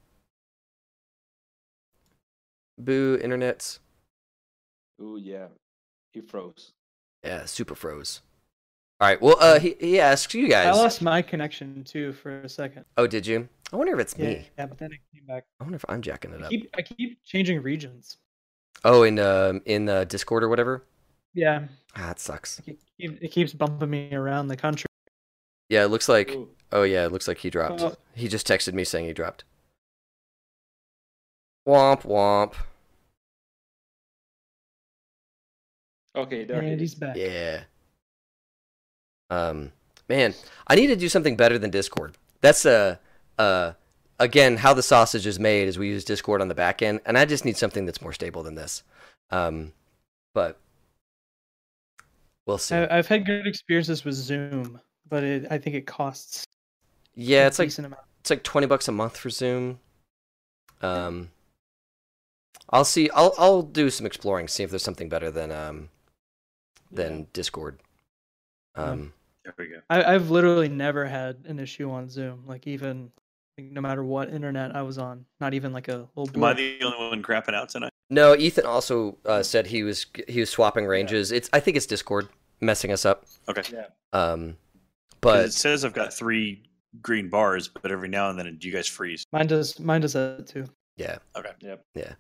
[2.78, 3.78] Boo, internets.
[5.00, 5.48] Ooh, yeah.
[6.12, 6.72] He froze.
[7.24, 8.20] Yeah, super froze.
[9.00, 9.20] All right.
[9.20, 10.66] Well, uh, he he asks you guys.
[10.66, 12.84] I lost my connection too for a second.
[12.96, 13.48] Oh, did you?
[13.72, 14.48] I wonder if it's Yeah, me.
[14.58, 15.44] yeah, but then it came back.
[15.60, 16.50] I wonder if I'm jacking it I up.
[16.50, 18.16] keep I keep changing regions.
[18.84, 20.84] Oh, in um in uh, Discord or whatever.
[21.34, 21.64] Yeah,
[21.94, 22.60] Ah, it sucks.
[22.66, 24.86] it, it keeps bumping me around the country.
[25.68, 26.30] Yeah, it looks like.
[26.32, 26.48] Ooh.
[26.72, 27.80] Oh yeah, it looks like he dropped.
[27.82, 27.94] Oh.
[28.14, 29.44] He just texted me saying he dropped.
[31.66, 32.54] Womp womp.
[36.16, 37.16] Okay, there he And he's back.
[37.16, 37.62] Yeah.
[39.30, 39.72] Um,
[40.08, 40.34] man,
[40.66, 42.16] I need to do something better than Discord.
[42.40, 42.96] That's uh
[43.38, 43.72] uh
[44.18, 47.18] again how the sausage is made is we use Discord on the back end, and
[47.18, 48.82] I just need something that's more stable than this.
[49.30, 49.72] Um,
[50.34, 50.58] but
[52.46, 52.74] we'll see.
[52.76, 56.44] I, I've had good experiences with Zoom, but it, I think it costs.
[57.14, 57.96] yeah, a it's like amount.
[58.20, 59.78] it's like 20 bucks a month for Zoom.
[60.80, 61.30] Um
[62.70, 65.88] I'll see I'll I'll do some exploring, see if there's something better than um
[66.90, 67.24] than Yeah.
[67.32, 67.80] Discord.
[68.74, 69.12] Um
[69.44, 69.80] There we go.
[69.90, 72.44] I, I've literally never had an issue on Zoom.
[72.46, 73.10] Like even
[73.58, 76.28] like, no matter what internet I was on, not even like a little.
[76.34, 76.56] Am I blip.
[76.80, 77.90] the only one crapping out tonight?
[78.10, 81.32] no, Ethan also uh, said he was he was swapping ranges.
[81.32, 82.28] It's I think it's Discord
[82.60, 83.24] messing us up.
[83.48, 83.62] Okay.
[83.72, 83.86] Yeah.
[84.12, 84.56] Um,
[85.20, 86.62] but it says I've got three
[87.02, 89.24] green bars, but every now and then do you guys freeze.
[89.32, 89.78] Mine does.
[89.80, 90.64] Mine does that too.
[90.96, 91.18] yeah.
[91.36, 91.50] Okay.
[91.60, 91.84] Yep.
[91.94, 92.12] Yeah.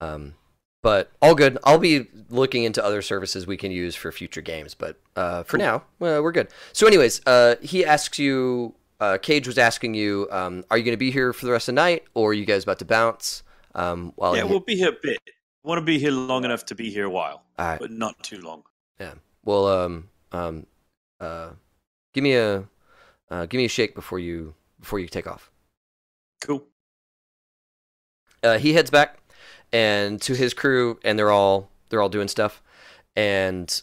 [0.00, 0.34] Um
[0.82, 1.58] but all good.
[1.64, 5.58] I'll be looking into other services we can use for future games, but uh, for
[5.58, 6.48] now, well, we're good.
[6.72, 8.74] So, anyways, uh, he asks you.
[8.98, 11.68] Uh, Cage was asking you, um, "Are you going to be here for the rest
[11.68, 13.42] of the night, or are you guys about to bounce?"
[13.74, 15.18] Um, while yeah, we'll be here a bit.
[15.62, 17.78] want to be here long enough to be here a while, right.
[17.78, 18.62] but not too long.
[18.98, 19.14] Yeah.
[19.44, 20.66] Well, um, um,
[21.18, 21.50] uh,
[22.12, 22.64] give me a,
[23.30, 25.50] uh, give me a shake before you before you take off.
[26.40, 26.64] Cool.
[28.42, 29.19] uh, he heads back
[29.72, 32.62] and to his crew and they're all they're all doing stuff
[33.16, 33.82] and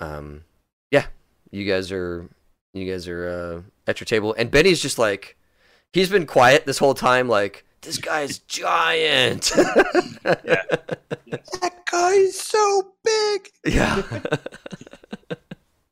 [0.00, 0.42] um
[0.90, 1.06] yeah
[1.50, 2.28] you guys are
[2.72, 5.36] you guys are uh, at your table and benny's just like
[5.92, 10.62] he's been quiet this whole time like this guy's giant Yeah.
[11.60, 13.50] That guy's so big.
[13.66, 14.02] yeah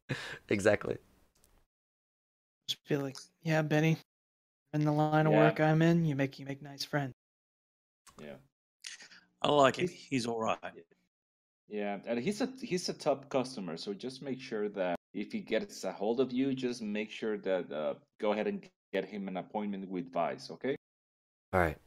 [0.48, 0.96] exactly
[2.68, 3.96] Just be like, yeah, Benny,
[4.72, 7.12] in the line of work I'm in, you make you make nice friends.
[8.20, 8.36] Yeah.
[9.42, 9.90] I like it.
[9.90, 10.58] He's all right.
[11.68, 15.40] Yeah, and he's a he's a top customer, so just make sure that if he
[15.40, 19.28] gets a hold of you, just make sure that uh, go ahead and get him
[19.28, 20.76] an appointment with Vice, okay?
[21.52, 21.78] all right.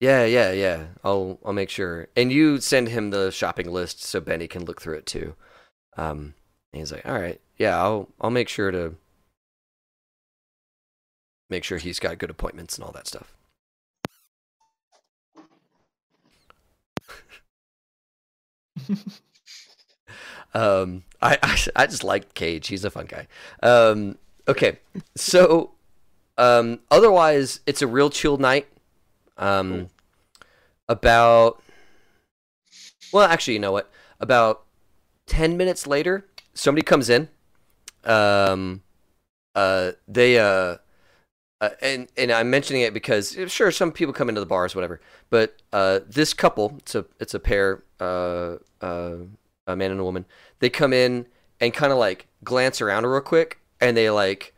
[0.00, 0.86] Yeah yeah yeah.
[1.04, 2.08] I'll i'll make sure.
[2.16, 5.36] And you send him the shopping list so benny can look through it too.
[5.96, 6.34] Um
[6.72, 7.40] and he's like all right.
[7.58, 8.96] Yeah i'll i'll make sure to
[11.50, 13.34] make sure he's got good appointments and all that stuff
[20.54, 22.68] um i i, I just like cage.
[22.68, 23.26] He's a fun guy.
[23.62, 24.78] Um okay.
[25.16, 25.72] So
[26.36, 28.68] um otherwise it's a real chill night.
[29.36, 29.90] Um Cool.
[30.88, 31.62] about
[33.12, 33.90] well actually you know what?
[34.20, 34.64] About
[35.26, 37.28] 10 minutes later somebody comes in.
[38.04, 38.82] Um
[39.54, 40.76] uh they uh
[41.60, 44.74] uh, and and I'm mentioning it because eh, sure some people come into the bars
[44.74, 49.16] whatever but uh this couple it's a it's a pair uh uh
[49.66, 50.24] a man and a woman
[50.60, 51.26] they come in
[51.60, 54.54] and kind of like glance around real quick and they like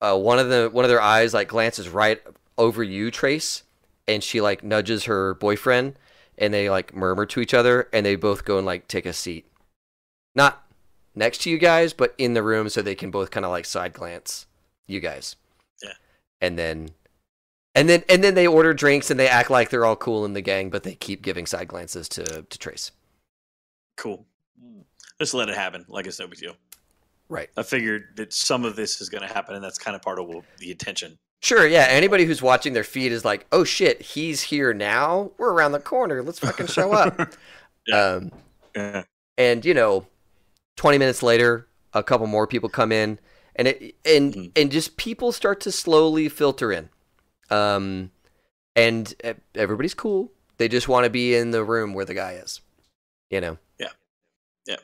[0.00, 2.22] uh one of the one of their eyes like glances right
[2.56, 3.64] over you Trace
[4.08, 5.98] and she like nudges her boyfriend
[6.38, 9.12] and they like murmur to each other and they both go and like take a
[9.12, 9.46] seat
[10.34, 10.64] not
[11.14, 13.64] next to you guys but in the room so they can both kind of like
[13.64, 14.46] side glance
[14.86, 15.36] you guys.
[16.40, 16.88] And then
[17.74, 20.32] and then and then they order drinks and they act like they're all cool in
[20.32, 22.90] the gang but they keep giving side glances to to trace
[23.96, 24.26] Cool.
[25.18, 25.86] Just let it happen.
[25.88, 26.54] Like it's no big deal.
[27.30, 30.02] right I figured that some of this is going to happen, and that's kind of
[30.02, 31.16] part of the attention.
[31.40, 31.86] Sure, yeah.
[31.88, 35.30] Anybody who's watching their feed is like, "Oh shit, he's here now.
[35.38, 36.22] We're around the corner.
[36.22, 37.18] Let's fucking show up."
[37.88, 37.96] Yeah.
[38.02, 38.32] Um,
[38.74, 39.04] Yeah.
[39.38, 40.06] and you know,
[40.76, 43.18] twenty minutes later, a couple more people come in,
[43.56, 44.52] and it and Mhm.
[44.56, 46.88] and just people start to slowly filter in,
[47.50, 48.10] um,
[48.74, 49.14] and
[49.54, 50.32] everybody's cool.
[50.58, 52.60] They just want to be in the room where the guy is,
[53.30, 53.58] you know.
[53.78, 53.88] Yeah.
[54.66, 54.76] Yeah.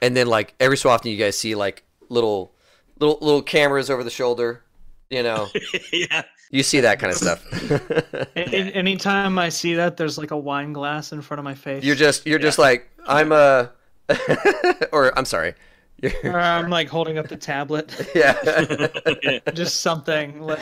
[0.00, 2.52] And then like every so often, you guys see like little
[3.00, 4.62] little little cameras over the shoulder,
[5.10, 5.48] you know.
[5.92, 6.22] yeah.
[6.50, 7.44] You see that kind of stuff.
[7.72, 11.54] A- a- Anytime I see that, there's like a wine glass in front of my
[11.54, 11.82] face.
[11.82, 13.70] you're just you're just like I'm a,
[14.92, 15.54] or I'm sorry.
[16.24, 17.94] Or You're, I'm like holding up the tablet.
[18.14, 20.60] yeah, Just something like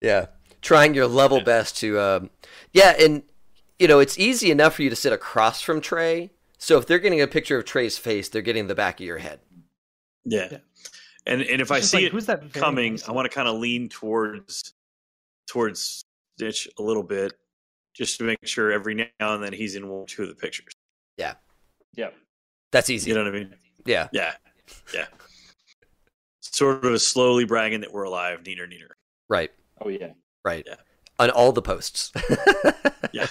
[0.00, 0.26] yeah.
[0.60, 2.30] Trying your level best to, um,
[2.72, 3.22] yeah, and
[3.78, 6.30] you know it's easy enough for you to sit across from Trey.
[6.58, 9.18] So if they're getting a picture of Trey's face, they're getting the back of your
[9.18, 9.40] head.
[10.24, 10.48] yeah.
[10.50, 10.58] Yeah.
[11.26, 13.34] And and if It's I see like, it who's that coming, nice I want to
[13.34, 14.72] kind of lean towards
[15.46, 16.04] towards
[16.36, 17.34] Stitch a little bit,
[17.94, 20.34] just to make sure every now and then he's in one or two of the
[20.34, 20.72] pictures.
[21.16, 21.34] Yeah.
[21.94, 22.10] Yeah.
[22.72, 23.10] That's easy.
[23.10, 23.54] You know what I mean?
[23.86, 24.34] Yeah, Yeah,
[24.94, 25.06] yeah.
[26.40, 28.96] Sort of slowly bragging that we're alive, neater, neater.
[29.28, 29.50] right,
[29.80, 30.12] Oh yeah.
[30.44, 30.64] right.
[30.66, 30.76] Yeah.
[31.18, 32.12] On all the posts.
[33.12, 33.26] Yeah.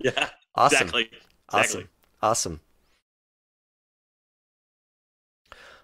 [0.00, 0.76] Yeah, Awesome.
[0.88, 1.10] exactly.
[1.50, 1.60] Awesome.
[1.80, 1.86] Exactly.
[2.22, 2.60] Awesome.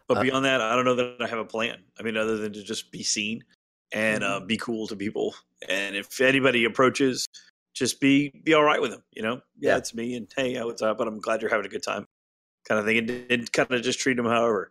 [0.08, 1.82] But Uh, beyond that, I don't know that I have a plan.
[1.98, 3.44] I mean, other than to just be seen
[3.92, 4.46] and uh, Mm-hmm.
[4.46, 5.34] be cool to people.
[5.68, 7.26] And if anybody approaches,
[7.74, 9.02] just be be all right with them.
[9.12, 9.76] You know, yeah, Yeah.
[9.78, 10.96] it's me, and hey, what's up?
[10.98, 12.06] But I'm glad you're having a good time,
[12.68, 12.98] kind of thing.
[12.98, 14.70] And, and kind of just treat them however,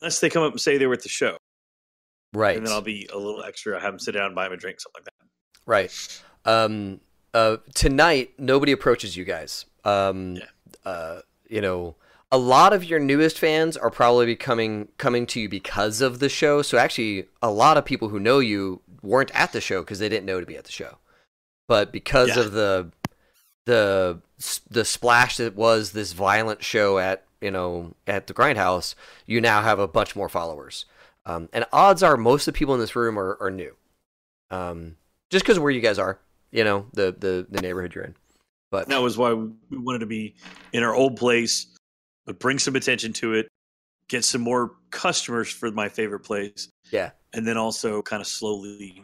[0.00, 1.36] unless they come up and say they were at the show,
[2.32, 2.56] Right.
[2.56, 3.78] and then I'll be a little extra.
[3.78, 5.28] I have them sit down, buy them a drink, something like that.
[5.66, 6.22] Right.
[6.44, 7.00] Um,
[7.34, 9.64] uh, tonight, nobody approaches you guys.
[9.84, 10.44] Um, Yeah.
[10.84, 11.96] uh, you know,
[12.32, 16.28] a lot of your newest fans are probably coming coming to you because of the
[16.28, 16.60] show.
[16.62, 20.08] So actually, a lot of people who know you weren't at the show because they
[20.08, 20.98] didn't know to be at the show.
[21.68, 22.40] But because Yeah.
[22.40, 22.90] of the
[23.64, 24.20] the
[24.68, 28.94] the splash that was this violent show at you know at the Grindhouse,
[29.26, 30.86] you now have a bunch more followers.
[31.26, 33.74] Um, and odds are most of the people in this room are, are new.
[34.50, 34.96] Um,
[35.28, 36.20] just because where you guys are,
[36.52, 38.14] you know, the, the, the neighborhood you're in.
[38.70, 40.36] But that was why we wanted to be
[40.72, 41.66] in our old place,
[42.26, 43.48] but bring some attention to it,
[44.08, 46.68] get some more customers for my favorite place.
[46.90, 47.10] Yeah.
[47.32, 49.02] And then also kind of slowly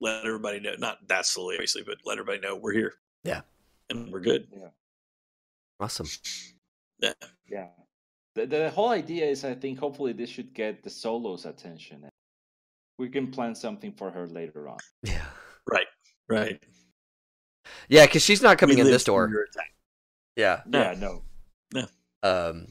[0.00, 2.94] let everybody know, not that slowly, obviously, but let everybody know we're here.
[3.22, 3.42] Yeah.
[3.88, 4.48] And we're good.
[4.52, 4.68] Yeah.
[5.78, 6.08] Awesome.
[7.02, 7.12] Yeah.
[7.50, 7.66] Yeah.
[8.34, 12.08] The, the whole idea is, I think, hopefully this should get the solo's attention.
[12.98, 14.78] We can plan something for her later on.
[15.02, 15.24] Yeah.
[15.70, 15.86] Right.
[16.28, 16.62] Right.
[17.88, 19.26] Yeah, because she's not coming We in this door.
[19.26, 19.72] through your attack.
[20.36, 20.60] Yeah.
[20.66, 21.22] No.
[21.74, 21.86] no.
[22.22, 22.68] Um,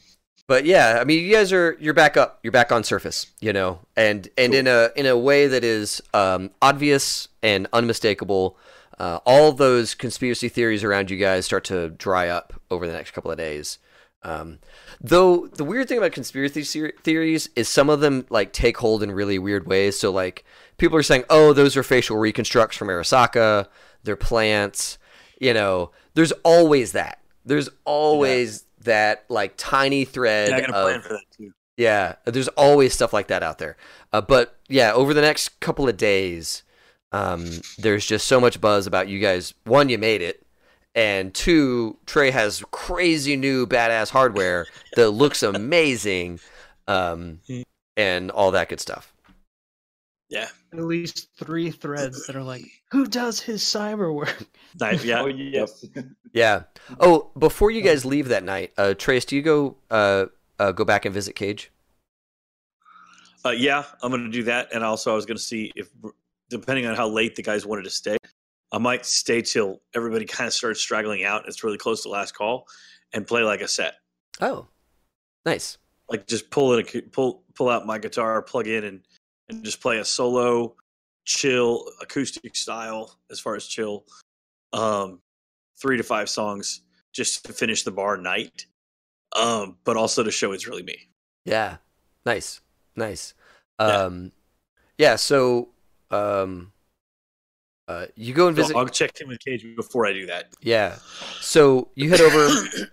[0.47, 2.39] but yeah, I mean, you guys are you're back up.
[2.43, 6.01] You're back on surface, you know, and and in a in a way that is
[6.13, 8.57] um, obvious and unmistakable.
[8.99, 13.11] Uh, all those conspiracy theories around you guys start to dry up over the next
[13.11, 13.77] couple of days.
[14.23, 14.60] Um,
[14.99, 16.64] though the weird thing about conspiracy
[17.03, 19.99] theories is some of them like take hold in really weird ways.
[19.99, 20.45] So like
[20.77, 23.68] people are saying, "Oh, those are facial reconstructs from Arasaka.
[24.03, 24.98] They're plants."
[25.39, 27.19] You know, there's always that.
[27.45, 31.52] There's always that like tiny thread Yeah, I got a plan for that too.
[31.77, 33.76] yeah, there's always stuff like that out there.
[34.14, 36.61] Uh, but yeah, over the next couple of days,
[37.11, 37.49] um,
[37.80, 39.56] there's just so much buzz about you guys.
[39.64, 40.45] One, you made it,
[40.95, 46.39] and two, Trey has crazy new badass hardware that looks amazing,
[46.88, 47.39] um,
[47.97, 49.13] and all that good stuff.
[50.30, 50.47] Yeah.
[50.72, 54.45] at least three threads that are like, who does his cyber work?
[54.80, 55.03] Nice.
[55.05, 55.22] Yeah.
[55.22, 55.85] Oh yes.
[56.34, 56.63] Yeah.
[57.01, 60.27] Oh, before you guys leave that night, uh, Trace, do you go uh,
[60.59, 61.69] uh, go back and visit Cage?
[63.43, 64.69] Uh, yeah, I'm going to do that.
[64.73, 65.89] And also, I was going to see if,
[66.49, 68.15] depending on how late the guys wanted to stay,
[68.72, 71.48] I might stay till everybody kind of starts straggling out.
[71.48, 72.65] It's really close to last call,
[73.14, 73.95] and play like a set.
[74.39, 74.68] Oh,
[75.45, 75.77] nice.
[76.10, 79.02] Like just pull it, pull pull out my guitar, plug in, and
[79.49, 80.76] and just play a solo,
[81.26, 84.06] chill acoustic style as far as chill,
[84.73, 85.19] um,
[85.81, 86.81] three to five songs
[87.14, 88.65] just to finish the bar night,
[89.35, 91.10] um, but also to show it's really me.
[91.45, 91.77] Yeah.
[92.26, 92.61] Nice.
[92.95, 93.34] Nice.
[93.80, 93.85] Yeah.
[93.88, 94.31] Um
[94.98, 95.69] yeah, so
[96.11, 96.72] um
[97.91, 100.49] uh you go and visit I'll check in with Cage before I do that.
[100.61, 100.97] Yeah.
[101.39, 102.43] So you head over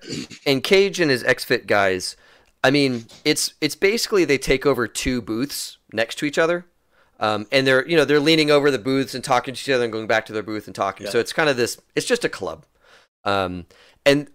[0.47, 2.16] and Cage and his XFit guys,
[2.65, 6.66] I mean, it's it's basically they take over two booths next to each other.
[7.20, 9.85] Um, and they're you know they're leaning over the booths and talking to each other
[9.85, 11.07] and going back to their booth and talking.
[11.07, 11.12] Yeah.
[11.12, 11.81] So it's kind of this.
[11.97, 12.65] It's just a club,
[13.25, 13.66] um,
[14.07, 14.29] and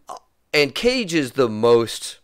[0.54, 2.20] and Cage is the most.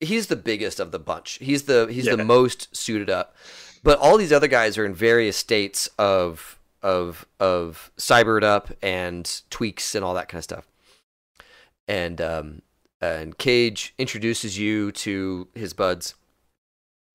[0.00, 1.38] He's the biggest of the bunch.
[1.42, 3.34] He's the he's the most suited up.
[3.82, 9.42] but all these other guys are in various states of of of cybered up and
[9.50, 10.66] tweaks and all that kind of stuff.
[11.88, 12.62] And um,
[13.00, 16.14] and Cage introduces you to his buds.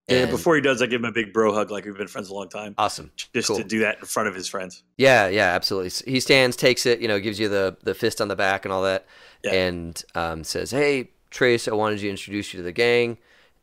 [0.07, 2.07] Yeah, And- before he does, I give him a big bro hug, like we've been
[2.07, 3.11] friends a long time, awesome.
[3.33, 3.57] just cool.
[3.57, 4.83] to do that in front of his friends.
[4.97, 6.11] Yeah, yeah, absolutely.
[6.11, 8.73] He stands, takes it, you know, gives you the the fist on the back and
[8.73, 9.05] all that,
[9.43, 9.53] Yeah.
[9.53, 13.17] and um, says, "Hey, Trace, I wanted to introduce you to the gang."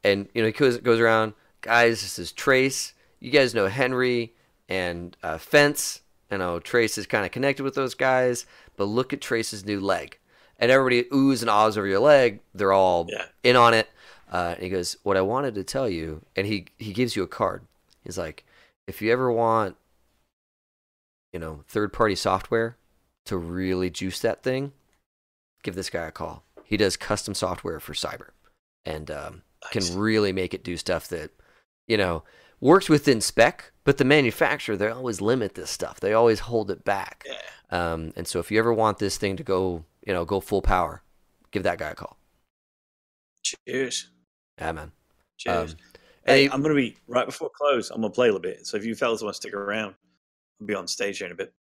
[0.05, 2.03] And you know, he goes goes around, guys.
[2.03, 2.95] This is Trace.
[3.20, 4.33] You guys know Henry
[4.69, 6.01] and uh, Fence.
[6.31, 8.45] You know, Trace is kind of connected with those guys,
[8.77, 10.19] but look at Trace's new leg.
[10.59, 12.40] And everybody oohs and ahs over your leg.
[12.55, 13.27] They're all Yeah.
[13.43, 13.89] in on it.
[14.31, 17.23] Uh, and he goes, "What I wanted to tell you," and he he gives you
[17.23, 17.62] a card.
[18.05, 18.45] He's like,
[18.86, 19.77] "If you ever want
[21.32, 22.77] you know, third party software
[23.27, 24.73] to really juice that thing,
[25.62, 26.43] give this guy a call.
[26.65, 28.31] He does custom software for cyber
[28.86, 29.43] and um,
[29.74, 29.90] Nice.
[29.90, 31.31] can really make it do stuff that,
[31.86, 32.23] you know,
[32.61, 36.01] works within spec, but the manufacturer, they always limit this stuff.
[36.01, 37.25] They always hold it back.
[37.27, 37.37] Yeah.
[37.71, 40.63] Um, and so if you ever want this thing to go, you know, go full
[40.63, 41.03] power,
[41.51, 42.19] give that guy a call.
[43.43, 44.11] Cheers.
[44.59, 44.93] Yeah, man.
[45.37, 45.73] Cheers.
[45.73, 45.79] Um,
[46.27, 47.91] hey, and he- I'm gonna be right before close.
[47.91, 48.67] I'm gonna play a little bit.
[48.67, 49.95] So if you fellas want to stick around,
[50.61, 51.53] I'll be on stage here in a bit.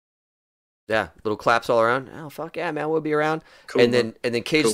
[0.88, 2.10] yeah, little claps all around.
[2.14, 2.88] Oh, fuck yeah, man.
[2.88, 3.42] We'll be around.
[3.66, 3.82] Cool.
[3.82, 4.66] and then and then Cage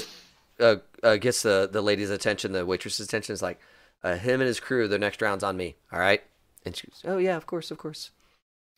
[0.61, 3.33] uh, uh, gets the the lady's attention, the waitress's attention.
[3.33, 3.59] Is like,
[4.03, 4.89] uh, him and his crew.
[4.89, 5.77] The next round's on me.
[5.93, 6.23] All right.
[6.65, 8.11] And she goes, oh yeah, of course, of course.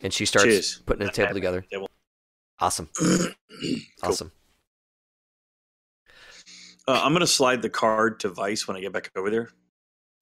[0.01, 0.83] And she starts Cheers.
[0.87, 1.65] putting a table together.
[2.61, 3.31] Awesome, Cool.
[4.03, 4.33] awesome.
[6.87, 9.51] Uh, I'm gonna slide the card to Vice when I get back over there.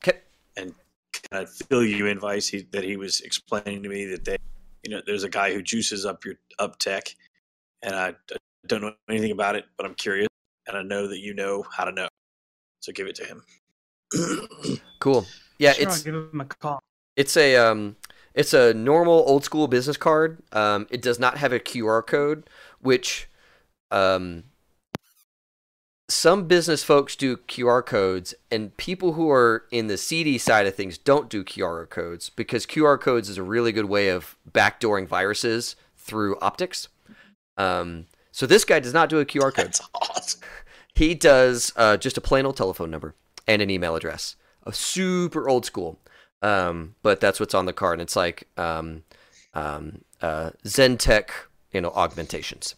[0.02, 0.18] Okay.
[0.56, 0.74] And
[1.30, 4.36] kind of fill you in, Vice, he, that he was explaining to me that they,
[4.82, 7.14] you know, there's a guy who juices up your up tech,
[7.82, 10.28] and I, I don't know anything about it, but I'm curious,
[10.66, 12.08] and I know that you know how to know,
[12.80, 13.42] so give it to him.
[14.98, 15.26] Cool.
[15.58, 16.82] Yeah, Sure, it's I'll give him a call.
[17.16, 17.96] It's a um,
[18.34, 20.42] it's a normal old school business card.
[20.52, 22.48] Um, it does not have a QR code,
[22.80, 23.28] which
[23.90, 24.44] um,
[26.08, 30.74] some business folks do QR codes, and people who are in the seedy side of
[30.74, 35.06] things don't do QR codes because QR codes is a really good way of backdooring
[35.06, 36.88] viruses through optics.
[37.56, 39.66] Um, so this guy does not do a QR code.
[39.66, 40.40] That's awesome.
[40.94, 43.14] He does uh, just a plain old telephone number
[43.46, 44.36] and an email address.
[44.64, 45.98] A super old school.
[46.42, 47.94] Um, but that's what's on the card.
[47.94, 49.04] And it's like um,
[49.54, 51.30] um, uh, Zentech,
[51.72, 52.74] you know, augmentations.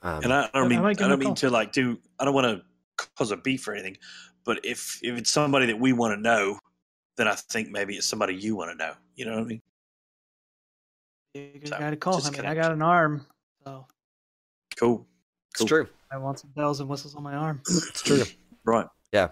[0.00, 1.36] Um, And I, I don't mean might I don't mean call.
[1.36, 3.96] to like do I don't want to cause a beef or anything,
[4.44, 6.58] but if if it's somebody that we want to know,
[7.16, 8.94] then I think maybe it's somebody you want to know.
[9.16, 9.62] You know what I mean?
[11.34, 12.18] You got to call.
[12.18, 13.26] just I mean, I got an arm,
[13.64, 13.86] so
[14.78, 15.06] Cool.
[15.60, 15.88] It's true.
[16.10, 17.60] I want some bells and whistles on my arm.
[17.68, 18.22] It's true.
[18.64, 18.86] Right.
[19.12, 19.28] Yeah.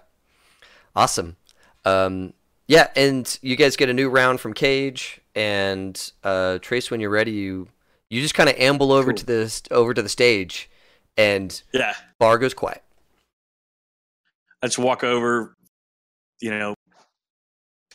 [0.95, 1.37] Awesome.
[1.85, 2.33] Um,
[2.69, 6.91] yeah, and you guys get a new round from Cage and uh, Trace.
[6.91, 7.69] When you're ready, you
[8.11, 9.19] you just kind of amble over Cool.
[9.19, 10.69] to the st- over to the stage,
[11.17, 11.95] and Yeah.
[12.19, 12.83] bar goes quiet.
[14.63, 15.55] I just walk over,
[16.41, 16.75] you know,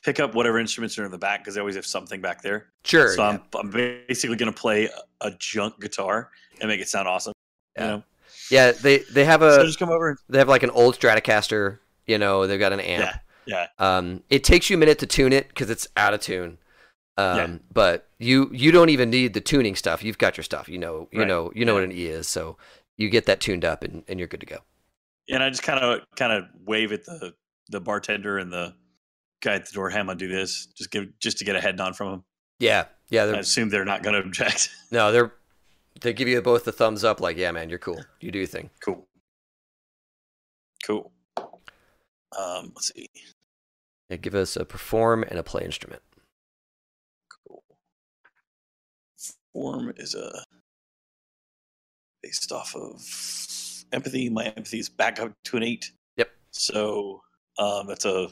[0.03, 2.67] pick up whatever instruments are in the back because they always have something back there.
[2.85, 3.09] Sure.
[3.13, 3.29] so yeah.
[3.29, 3.69] I'm I'm
[4.07, 6.29] basically gonna play a, a junk guitar
[6.59, 7.33] and make it sound awesome.
[7.75, 7.83] Yeah.
[7.83, 8.03] You know,
[8.52, 10.10] Yeah, they they have a so just come over.
[10.10, 11.80] And, they have like an old Stratocaster.
[12.06, 13.06] You know, they've got an amp.
[13.06, 13.18] yeah.
[13.48, 13.68] Yeah.
[13.98, 16.60] Um, it takes you a minute to tune it because it's out of tune.
[17.18, 17.57] Um, Yeah.
[17.73, 20.03] but you you don't even need the tuning stuff.
[20.03, 20.69] You've got your stuff.
[20.69, 21.28] You know you Right.
[21.28, 21.82] know you know Yeah.
[21.82, 22.28] what an E is.
[22.28, 22.57] So
[22.98, 24.60] you get that tuned up and, and you're good to go.
[25.30, 27.34] And I just kind of kind of wave at the
[27.69, 28.76] the bartender and the
[29.41, 29.90] guy at the door.
[29.90, 30.68] Hey, I'm gonna do this.
[30.78, 32.23] Just give just to get a head nod from them.
[32.60, 33.23] Yeah, yeah.
[33.23, 34.69] I assume they're not gonna object.
[34.91, 35.34] no, they're
[35.99, 37.19] they give you both the thumbs up.
[37.19, 38.01] Like, yeah, man, you're cool.
[38.19, 38.69] You do your thing.
[38.84, 39.07] cool.
[40.85, 41.11] Cool.
[41.38, 43.09] Um, let's see.
[44.09, 46.01] Yeah, give us a perform and a play instrument.
[47.47, 47.63] Cool.
[49.53, 50.43] Form is a
[52.23, 53.01] based off of
[53.91, 54.30] empathy.
[54.30, 55.91] My empathy is back up to an eight.
[56.18, 56.30] Yep.
[56.51, 57.22] So
[57.57, 58.30] um, that's a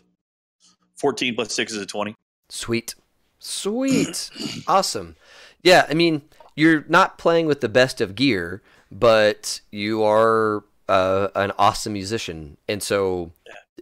[0.97, 2.15] fourteen plus six is a twenty.
[2.49, 2.95] Sweet,
[3.39, 4.29] sweet,
[4.67, 5.15] awesome.
[5.61, 6.21] Yeah, I mean,
[6.59, 8.61] you're not playing with the best of gear,
[8.91, 13.31] but you are uh, an awesome musician, and so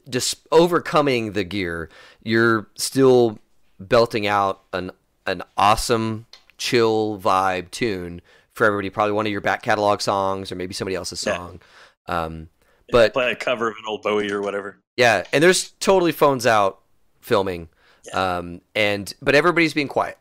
[0.10, 1.90] just overcoming the gear,
[2.24, 3.40] you're still
[3.80, 4.92] belting out an
[5.26, 6.26] an awesome,
[6.58, 8.22] chill vibe tune
[8.54, 8.90] for everybody.
[8.90, 11.36] Probably one of your back catalog songs, or maybe somebody else's Yeah.
[11.36, 11.60] song.
[12.08, 12.50] Um,
[12.90, 14.80] Yeah, But- play a cover of an old Bowie or whatever.
[14.96, 16.80] yeah, and there's totally phones out
[17.20, 17.68] filming,
[18.06, 18.38] Yeah.
[18.38, 20.18] um, and but everybody's being quiet,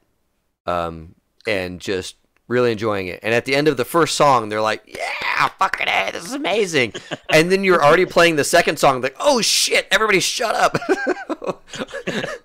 [0.66, 1.14] um,
[1.46, 2.16] and just
[2.48, 3.20] really enjoying it.
[3.22, 6.32] And at the end of the first song, they're like, "Yeah, fucking hey, this is
[6.32, 6.94] amazing.
[7.32, 10.76] and then you're already playing the second song, like, oh shit, everybody shut up.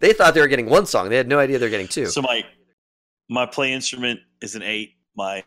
[0.00, 1.08] they thought they were getting one song.
[1.08, 2.06] They had no idea they're getting two.
[2.06, 2.44] So my
[3.28, 4.94] my play instrument is an eight.
[5.16, 5.44] My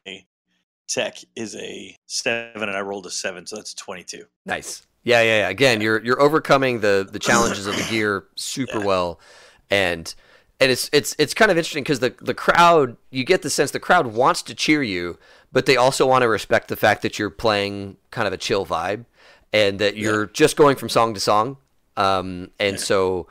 [0.88, 4.26] tech is a seven, and I rolled a seven, so that's twenty-two.
[4.46, 4.86] Nice.
[5.04, 5.50] Yeah, yeah, yeah.
[5.50, 8.86] Again, you're you're overcoming the the challenges of the gear super Yeah.
[8.86, 9.20] well,
[9.70, 10.14] and
[10.60, 13.72] and it's it's it's kind of interesting because the the crowd you get the sense
[13.72, 15.18] the crowd wants to cheer you,
[15.52, 18.66] but they also want to respect the fact that you're playing kind of a chill
[18.66, 19.06] vibe,
[19.54, 21.58] and that you're just going from song to song.
[21.96, 22.84] Um, and Yeah.
[22.84, 23.28] so,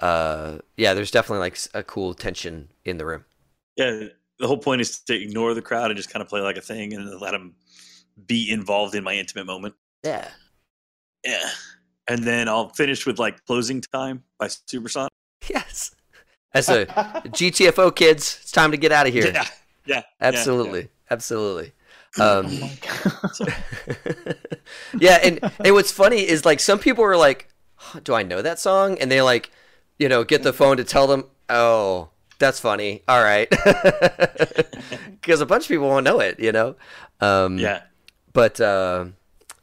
[0.00, 3.24] uh, yeah, there's definitely like a cool tension in the room.
[3.76, 4.08] Yeah,
[4.38, 6.60] the whole point is to ignore the crowd and just kind of play like a
[6.62, 7.54] thing, and let them
[8.26, 9.74] be involved in my intimate moment.
[10.04, 10.28] Yeah.
[11.24, 11.50] Yeah,
[12.08, 15.08] and then I'll finish with like closing time by Semisonic.
[15.48, 15.90] Yes.
[16.52, 19.30] As a GTFO kids, it's time to get out of here.
[19.32, 19.46] Yeah,
[19.86, 21.72] yeah, Absolutely, absolutely.
[22.18, 24.36] Oh Um, my god.
[24.98, 28.42] yeah, and and what's funny is like some people are like, "Huh, "Do I know
[28.42, 29.50] that song?" And they like,
[29.98, 32.08] you know, get the phone to tell them, "Oh,
[32.40, 33.02] that's funny.
[33.06, 33.48] All right,"
[35.20, 36.74] because a bunch of people won't know it, you know.
[37.20, 37.82] Um, yeah.
[38.32, 39.06] but uh,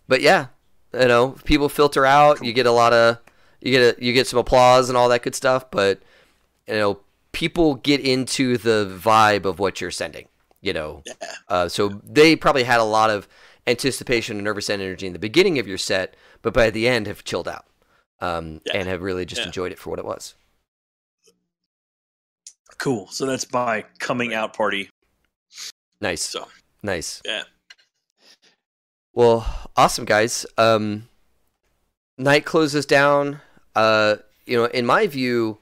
[0.07, 0.47] but yeah,
[0.93, 2.43] you know, people filter out.
[2.43, 3.17] You get a lot of
[3.61, 5.69] you get a, you get some applause and all that good stuff.
[5.71, 5.99] But
[6.67, 6.99] you know,
[7.31, 10.27] people get into the vibe of what you're sending.
[10.61, 11.13] You know, Yeah.
[11.47, 13.27] uh, so they probably had a lot of
[13.67, 17.23] anticipation and nervous energy in the beginning of your set, but by the end have
[17.23, 17.65] chilled out
[18.19, 18.73] um, Yeah.
[18.77, 19.47] and have really just Yeah.
[19.47, 20.33] enjoyed it for what it was.
[22.79, 23.07] Cool.
[23.11, 24.89] So that's my coming out party.
[26.01, 26.47] Nice, So
[26.83, 27.21] nice.
[27.25, 27.43] yeah.
[29.13, 30.45] Well, awesome, guys.
[30.57, 31.09] Um,
[32.17, 33.41] night closes down.
[33.75, 35.57] Uh, you know, in my view,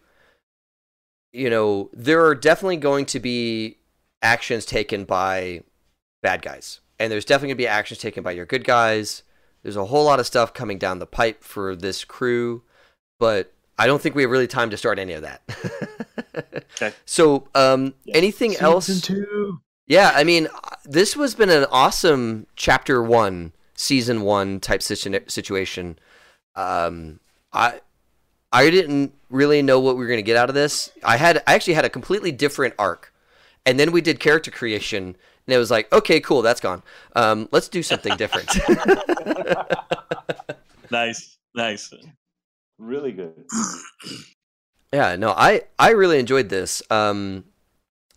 [1.35, 3.77] you know, there are definitely going to be
[4.21, 5.61] actions taken by
[6.23, 9.23] bad guys, and there's definitely going to be actions taken by your good guys.
[9.63, 12.63] There's a whole lot of stuff coming down the pipe for this crew,
[13.19, 15.41] but I don't think we have really time to start any of that.
[16.77, 16.93] Okay.
[17.05, 18.17] So, um, Yeah.
[18.17, 18.87] anything else?
[18.87, 19.61] Season two.
[19.87, 25.97] Yeah, I mean, uh, this has been an awesome chapter one, season one type situation.
[26.55, 27.21] Um,
[27.53, 27.79] I
[28.51, 30.91] I didn't really know what we were going to get out of this.
[31.03, 33.13] I had I actually had a completely different arc,
[33.65, 35.03] and then we did character creation,
[35.47, 36.83] and it was like, okay, cool, that's gone.
[37.15, 38.49] Um, let's do something different.
[40.91, 41.37] Nice.
[41.55, 41.93] Nice.
[42.77, 43.33] really good.
[44.93, 46.81] yeah, no, I I really enjoyed this.
[46.89, 47.45] Um,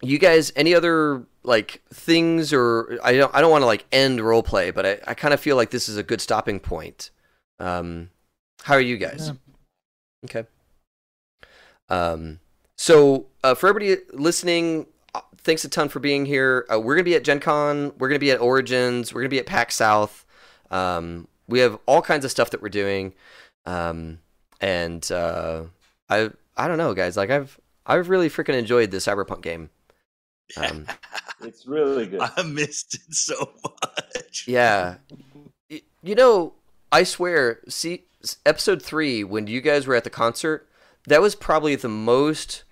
[0.03, 4.21] you guys, any other like things or I don't I don't want to like end
[4.21, 7.11] role play, but I, I kind of feel like this is a good stopping point.
[7.59, 8.11] Um,
[8.63, 9.29] how are you guys?
[9.29, 9.35] Yeah.
[10.27, 10.49] Okay.
[11.91, 12.41] Um,
[12.77, 16.67] so uh, for everybody listening, uh, thanks a ton for being here.
[16.73, 17.93] Uh, we're gonna be at Gen Con.
[17.99, 19.13] We're gonna be at Origins.
[19.13, 20.25] We're gonna be at PAX South.
[20.71, 23.15] Um, we have all kinds of stuff that we're doing.
[23.67, 24.19] Um,
[24.61, 25.65] and uh,
[26.09, 27.17] I I don't know, guys.
[27.17, 29.71] Like I've I've really freaking enjoyed the Cyberpunk game.
[30.57, 30.87] Um,
[31.41, 32.21] It's really good.
[32.21, 34.45] I missed it so much.
[34.49, 34.97] yeah,
[35.69, 36.55] you know,
[36.91, 38.07] I swear, see,
[38.45, 40.68] episode three when you guys were at the concert,
[41.09, 42.65] that was probably the most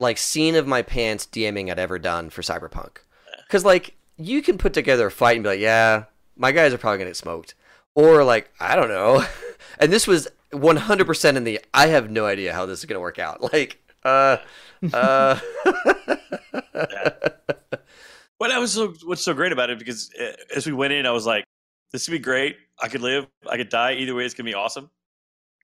[0.00, 2.98] like scene of my pants DMing I'd ever done for Cyberpunk.
[3.46, 6.04] Because like you can put together a fight and be like, yeah,
[6.36, 7.54] my guys are probably gonna get smoked,
[7.94, 9.24] or like I don't know,
[9.78, 13.18] and this was 100% in the I have no idea how this is gonna work
[13.18, 13.40] out.
[13.52, 14.38] Like, uh,
[14.92, 15.38] uh.
[18.40, 21.06] Well, that was so, what's so great about it because uh, as we went in,
[21.06, 21.42] I was like,
[21.90, 22.56] "This would be great.
[22.80, 23.26] I could live.
[23.50, 23.94] I could die.
[23.94, 24.90] Either way, it's gonna be awesome."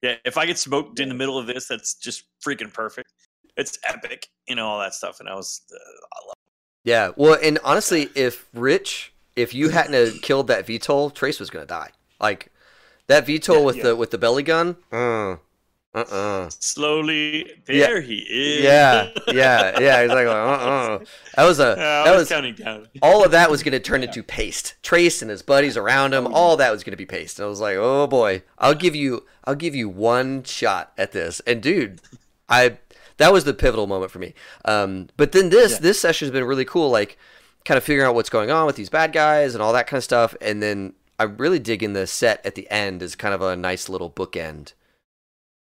[0.03, 3.11] Yeah, if I get smoked in the middle of this, that's just freaking perfect.
[3.57, 5.19] It's epic, you know, all that stuff.
[5.19, 6.35] And I was, uh, I love
[6.83, 11.65] Yeah, well, and honestly, if Rich, if you hadn't killed that VTOL, Trace was gonna
[11.65, 11.91] die.
[12.19, 12.51] Like
[13.07, 13.83] that VTOL Yeah, with yeah.
[13.83, 14.77] the with the belly gun.
[14.91, 15.37] Uh,
[15.95, 16.49] uh, uh.
[16.59, 17.45] slowly.
[17.67, 17.87] Yeah.
[17.87, 18.63] There he is.
[18.63, 20.01] Yeah, yeah, yeah.
[20.03, 20.99] He's like, uh, uh.
[21.35, 22.87] That was a Yeah, I that was, was counting down.
[23.01, 24.75] all of that was gonna turn into paste.
[24.83, 27.39] Trace and his buddies around him, all that was gonna be paste.
[27.39, 31.11] And I was like, oh boy, I'll give you, I'll give you one shot at
[31.13, 31.39] this.
[31.47, 32.01] And dude,
[32.49, 32.77] I
[33.17, 34.33] that was the pivotal moment for me.
[34.65, 35.79] Um, but then this Yeah.
[35.79, 37.17] this session has been really cool, like
[37.63, 39.97] kind of figuring out what's going on with these bad guys and all that kind
[39.97, 40.35] of stuff.
[40.41, 43.55] And then I really dig in the set at the end as kind of a
[43.55, 44.73] nice little bookend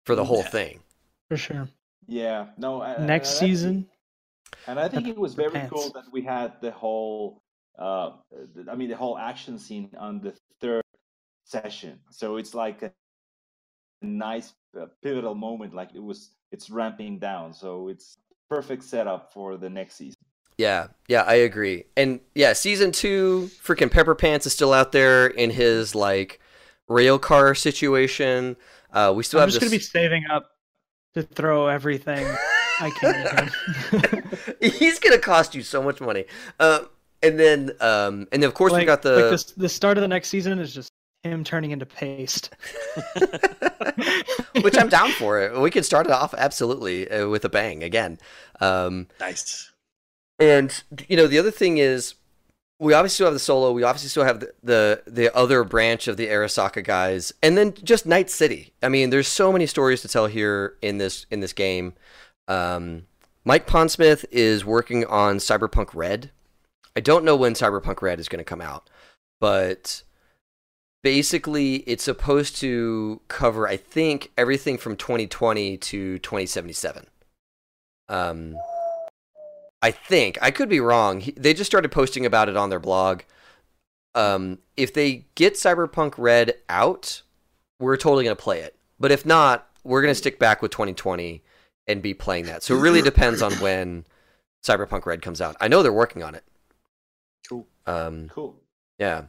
[0.08, 0.48] for the whole Yeah.
[0.48, 0.80] thing.
[1.28, 1.68] For sure.
[2.06, 2.46] Yeah.
[2.56, 2.80] No.
[2.80, 3.90] I- Next and I season,
[4.66, 5.70] And I think it was very Pants.
[5.70, 7.42] cool that we had the whole,
[7.78, 8.12] uh,
[8.54, 10.32] th- I mean, the whole action scene on the
[10.62, 10.82] third
[11.44, 12.00] session.
[12.10, 12.90] So it's like a
[14.00, 15.74] nice uh, pivotal moment.
[15.74, 17.52] Like it was, it's ramping down.
[17.52, 18.16] So it's
[18.48, 20.16] perfect setup for the next season.
[20.56, 21.84] Yeah, yeah, I agree.
[21.96, 26.40] And yeah, season two, freaking Pepper Pants is still out there in his like
[26.88, 28.56] rail car situation.
[28.92, 29.68] Uh, we still I'm have just this.
[29.70, 30.50] gonna be saving up
[31.14, 32.26] to throw everything
[32.80, 33.50] I can at
[34.12, 34.22] him.
[34.60, 36.24] He's gonna cost you so much money.
[36.60, 36.80] Uh,
[37.22, 39.30] and then, um, and then of course we got the.
[39.30, 40.90] like the the start of the next season is just
[41.24, 42.50] him turning into paste.
[44.62, 45.40] which I'm down for.
[45.40, 45.58] It.
[45.58, 48.18] We can start it off absolutely uh, with a bang again.
[48.60, 49.72] Um, Nice.
[50.38, 52.14] and you know, the other thing is,
[52.80, 53.72] we obviously still have the solo.
[53.72, 57.74] We obviously still have the the, the other branch of the Arasaka guys, and then
[57.74, 58.72] just Night City.
[58.82, 61.94] I mean, there's so many stories to tell here in this in this game.
[62.46, 63.06] Um,
[63.44, 66.30] Mike Pondsmith is working on Cyberpunk Red.
[66.94, 68.90] I don't know when Cyberpunk Red is going to come out,
[69.40, 70.02] but
[71.02, 77.06] basically it's supposed to cover, I think, everything from 2020 to 2077.
[78.08, 78.56] Um,
[79.80, 81.22] I think I could be wrong.
[81.36, 83.22] They just started posting about it on their blog.
[84.14, 87.22] Um, if they get Cyberpunk Red out,
[87.78, 88.74] we're totally gonna play it.
[88.98, 91.42] But if not, we're gonna stick back with 2020
[91.86, 92.62] and be playing that.
[92.62, 94.04] So it really depends on when
[94.66, 95.56] Cyberpunk Red comes out.
[95.60, 96.44] I know they're working on it.
[97.48, 97.66] Cool.
[97.86, 98.56] Um, Cool.
[98.98, 99.24] yeah.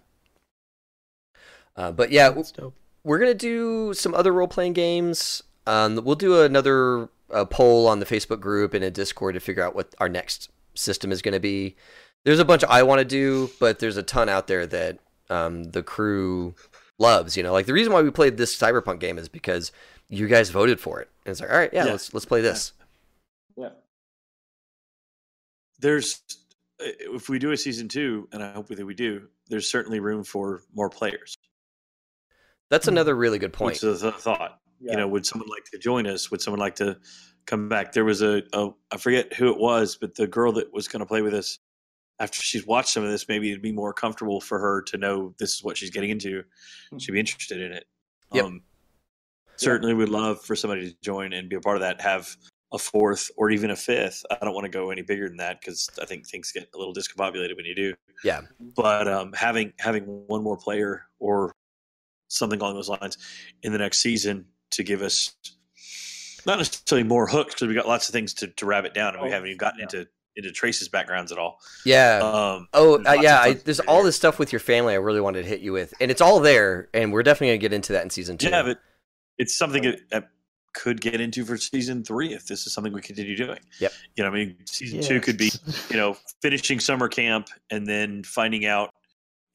[1.75, 2.73] Uh, but yeah, That's dope.
[3.03, 5.43] we're gonna do some other role playing games.
[5.67, 9.63] Um, we'll do another uh, poll on the Facebook group and a Discord to figure
[9.63, 11.75] out what our next system is gonna be.
[12.25, 14.99] There's a bunch I want to do, but there's a ton out there that
[15.29, 16.53] um, the crew
[16.97, 17.37] loves.
[17.37, 19.71] You know, like the reason why we played this Cyberpunk game is because
[20.09, 21.09] you guys voted for it.
[21.25, 21.91] And it's like, all right, yeah, Yeah.
[21.91, 22.73] let's let's play this.
[23.55, 23.69] Yeah.
[25.79, 26.21] There's
[26.79, 30.23] if we do a season two, and I hope that we do, there's certainly room
[30.23, 31.37] for more players.
[32.69, 32.93] That's Hmm.
[32.93, 33.73] another really good point.
[33.75, 34.59] Which is a thought.
[34.79, 34.91] Yeah.
[34.91, 36.31] You know, would someone like to join us?
[36.31, 36.97] Would someone like to
[37.45, 37.91] come back?
[37.91, 41.01] There was a, a I forget who it was, but the girl that was going
[41.01, 41.59] to play with us
[42.19, 45.33] after she's watched some of this, maybe it'd be more comfortable for her to know
[45.39, 46.43] this is what she's getting into.
[46.97, 47.85] She'd be interested in it.
[48.33, 48.45] Yep.
[48.45, 48.61] Um,
[49.55, 52.01] certainly would love for somebody to join and be a part of that.
[52.01, 52.35] Have
[52.71, 54.23] a fourth or even a fifth.
[54.29, 56.77] I don't want to go any bigger than that because I think things get a
[56.77, 57.93] little discombobulated when you do.
[58.23, 58.41] Yeah.
[58.75, 61.53] But um, having having one more player or
[62.27, 63.17] something along those lines
[63.63, 65.35] in the next season to give us
[66.45, 69.23] not necessarily more hooks because we got lots of things to, to rabbit down and
[69.23, 69.83] we Oh, haven't even gotten yeah.
[69.85, 71.59] into into Trace's backgrounds at all.
[71.85, 72.19] Yeah.
[72.23, 75.41] Um, Oh uh, yeah, I, there's all this stuff with your family I really wanted
[75.43, 78.03] to hit you with, and it's all there, and we're definitely gonna get into that
[78.03, 78.47] in season two.
[78.49, 78.79] yeah, but
[79.37, 80.29] it's something that, that
[80.73, 83.59] could get into for season three if this is something we continue doing.
[83.79, 83.91] Yep.
[84.15, 85.51] You know, I mean, season two could be
[85.89, 88.93] you know finishing summer camp and then finding out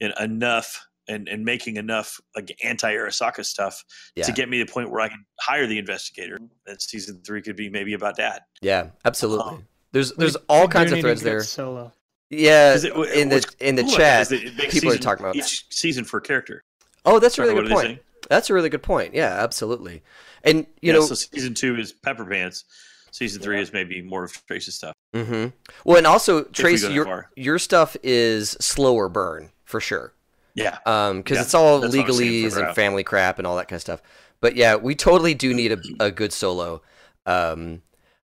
[0.01, 3.83] in enough and and making enough like anti Arasaka stuff
[4.15, 6.37] yeah, to get me to the point where I can hire the investigator.
[6.67, 8.43] And season three could be maybe about that.
[8.61, 9.53] yeah, absolutely.
[9.55, 11.43] Um, there's We- there's all we do kinds of threads there.
[11.43, 11.93] Solo.
[12.29, 14.73] Yeah, it- in the what's in the cool about that chat, is that it makes
[14.73, 15.35] people are talking about.
[15.35, 16.63] each season for a character.
[17.05, 18.01] Oh, that's a really good point.
[18.29, 19.13] That's a really good point.
[19.13, 20.01] Yeah, absolutely.
[20.43, 22.65] And you Yeah, know, so season two is Pepper Pants.
[23.11, 23.61] Season three Yeah.
[23.61, 24.93] is maybe more of Trace's stuff.
[25.13, 25.47] hmm
[25.85, 27.29] well, and also Trace, go that your far.
[27.37, 30.13] your stuff is slower burn for sure.
[30.55, 33.45] Yeah, Um, because Yeah, it's all that's what I'm saying legalese and family crap and
[33.45, 34.01] all that kind of stuff.
[34.39, 36.81] But yeah, we totally do need a, a good solo.
[37.25, 37.81] Um,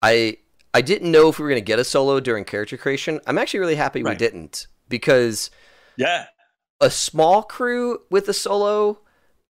[0.02, 0.38] I
[0.74, 3.20] I didn't know if we were gonna get a solo during character creation.
[3.26, 5.50] I'm actually really happy we didn't because
[5.96, 6.26] yeah,
[6.80, 9.00] a small crew with a solo,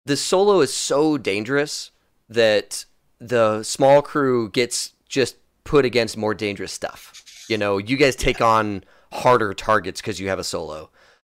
[0.05, 1.91] the solo is so dangerous
[2.29, 2.85] that
[3.19, 7.23] the small crew gets just put against more dangerous stuff.
[7.47, 10.89] You know, you guys take on harder targets because you have a solo.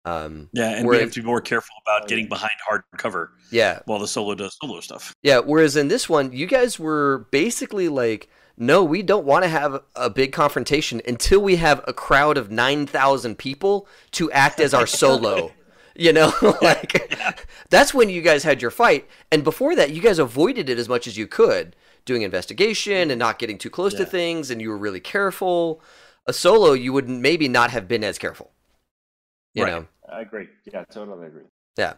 [0.05, 3.31] Um, yeah, and we have to be more careful about Oh, getting behind hard cover
[3.51, 5.13] yeah, while the solo does solo stuff.
[5.23, 9.49] Yeah, whereas in this one, you guys were basically like, no, we don't want to
[9.49, 14.73] have a big confrontation until we have a crowd of 9,000 people to act as
[14.75, 15.51] our solo.
[15.95, 17.17] You know, like
[17.69, 19.07] that's when you guys had your fight.
[19.31, 23.17] And before that, you guys avoided it as much as you could, doing investigation and
[23.17, 25.81] not getting too close to things, and you were really careful.
[26.27, 28.51] A solo, you would maybe not have been as careful.
[29.53, 29.71] You Right.
[29.71, 29.87] know?
[30.11, 30.47] I agree.
[30.71, 31.43] Yeah, totally agree.
[31.77, 31.93] Yeah.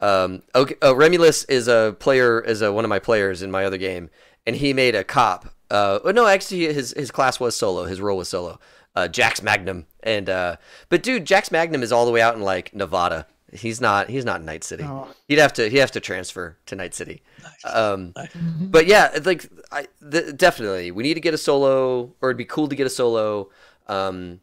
[0.00, 3.64] Um, okay, uh, Remulus is a player, is a, one of my players in my
[3.64, 4.10] other game,
[4.46, 5.54] and he made a cop.
[5.70, 7.84] Uh, oh, no, actually, his his class was solo.
[7.84, 8.58] His role was solo.
[8.96, 10.56] Uh, Jax Magnum, and uh,
[10.88, 13.26] but dude, Jax Magnum is all the way out in like Nevada.
[13.52, 14.08] He's not.
[14.08, 14.84] He's not in Night City.
[14.84, 15.08] Oh.
[15.28, 15.68] He'd have to.
[15.68, 17.22] He'd have to transfer to Night City.
[17.42, 17.74] Nice.
[17.74, 18.30] Um, Nice.
[18.60, 22.38] but yeah, it's like I th- definitely we need to get a solo, or it'd
[22.38, 23.50] be cool to get a solo.
[23.86, 24.40] Um,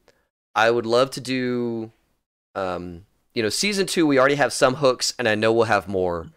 [0.55, 1.91] I would love to do,
[2.57, 4.07] um, you know, season two.
[4.07, 6.29] We already have some hooks, and I know we'll have more.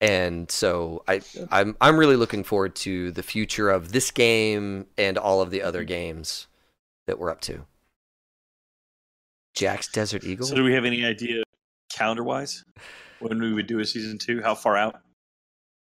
[0.00, 5.16] And so I, I'm, I'm really looking forward to the future of this game and
[5.16, 6.48] all of the other games
[7.06, 7.64] that we're up to.
[9.54, 10.46] Jack's Desert Eagle.
[10.46, 11.42] So, do we have any idea
[11.90, 12.62] calendar wise
[13.20, 14.42] when we would do a season two?
[14.42, 15.00] How far out?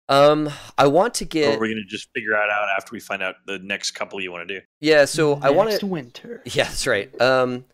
[0.09, 2.91] Um, I want to Or get are we going to just figure it out after
[2.93, 4.65] we find out the next couple you want to do?
[4.81, 5.05] yeah.
[5.05, 6.43] So I want to winter.
[6.47, 7.21] Yeah, that's right.
[7.21, 7.65] Um,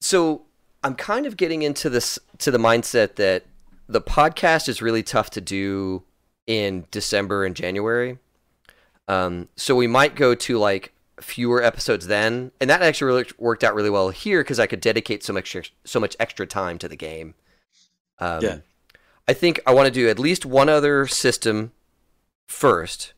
[0.00, 0.45] so
[0.86, 3.44] I'm kind of getting into this to the mindset that
[3.88, 6.04] the podcast is really tough to do
[6.46, 8.18] in December and January.
[9.08, 13.64] Um, so we might go to like fewer episodes then, and that actually really worked
[13.64, 16.86] out really well here because I could dedicate so much so much extra time to
[16.88, 17.34] the game.
[18.20, 18.58] Um, Yeah.
[19.26, 21.72] I think I want to do at least one other system
[22.48, 23.12] first.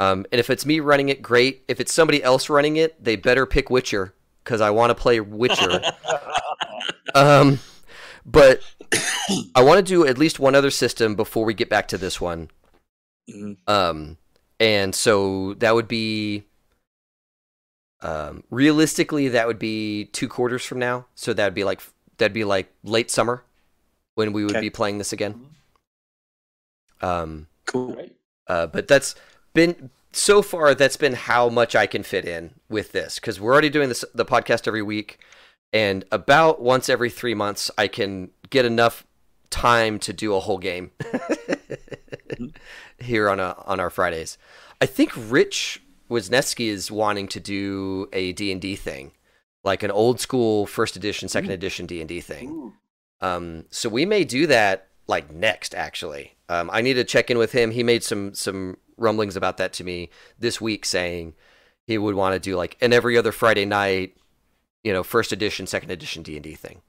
[0.00, 1.62] Um, and if it's me running it, great.
[1.68, 5.20] If it's somebody else running it, they better pick Witcher because I want to play
[5.20, 5.80] Witcher.
[7.14, 7.58] um,
[8.24, 8.60] but
[9.54, 12.20] I want to do at least one other system before we get back to this
[12.20, 12.50] one.
[13.30, 13.56] Mhm.
[13.66, 14.18] Um,
[14.60, 16.44] and so that would be,
[18.00, 21.06] um, realistically, that would be two quarters from now.
[21.14, 21.80] So that'd be like
[22.18, 23.42] that'd be like late summer
[24.14, 24.60] when we would Okay.
[24.60, 25.48] be playing this again.
[27.00, 28.08] Um, Cool.
[28.46, 29.14] Uh, but that's
[29.54, 30.74] been so far.
[30.74, 34.04] That's been how much I can fit in with this because we're already doing this
[34.14, 35.18] the podcast every week,
[35.72, 39.06] and about once every three months, I can get enough
[39.50, 40.90] time to do a whole game
[42.98, 44.38] here on a on our Fridays.
[44.80, 49.12] I think Rich Wisniewski is wanting to do a D and D thing,
[49.64, 52.72] like an old school first edition, second edition D and D thing.
[53.20, 55.74] Um, so we may do that like next.
[55.74, 57.70] Actually, um, I need to check in with him.
[57.70, 61.34] He made some some rumblings about that to me this week, saying
[61.86, 64.16] he would want to do like an every other Friday night,
[64.84, 66.82] you know, first edition, second edition D and D thing.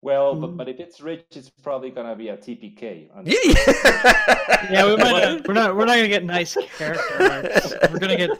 [0.00, 3.08] Well, but, but if it's rich, it's probably gonna be a TPK.
[3.16, 7.22] on the- Yeah, Yeah, we might not, we're not we're not gonna get nice character
[7.22, 7.72] arcs.
[7.90, 8.30] We're gonna get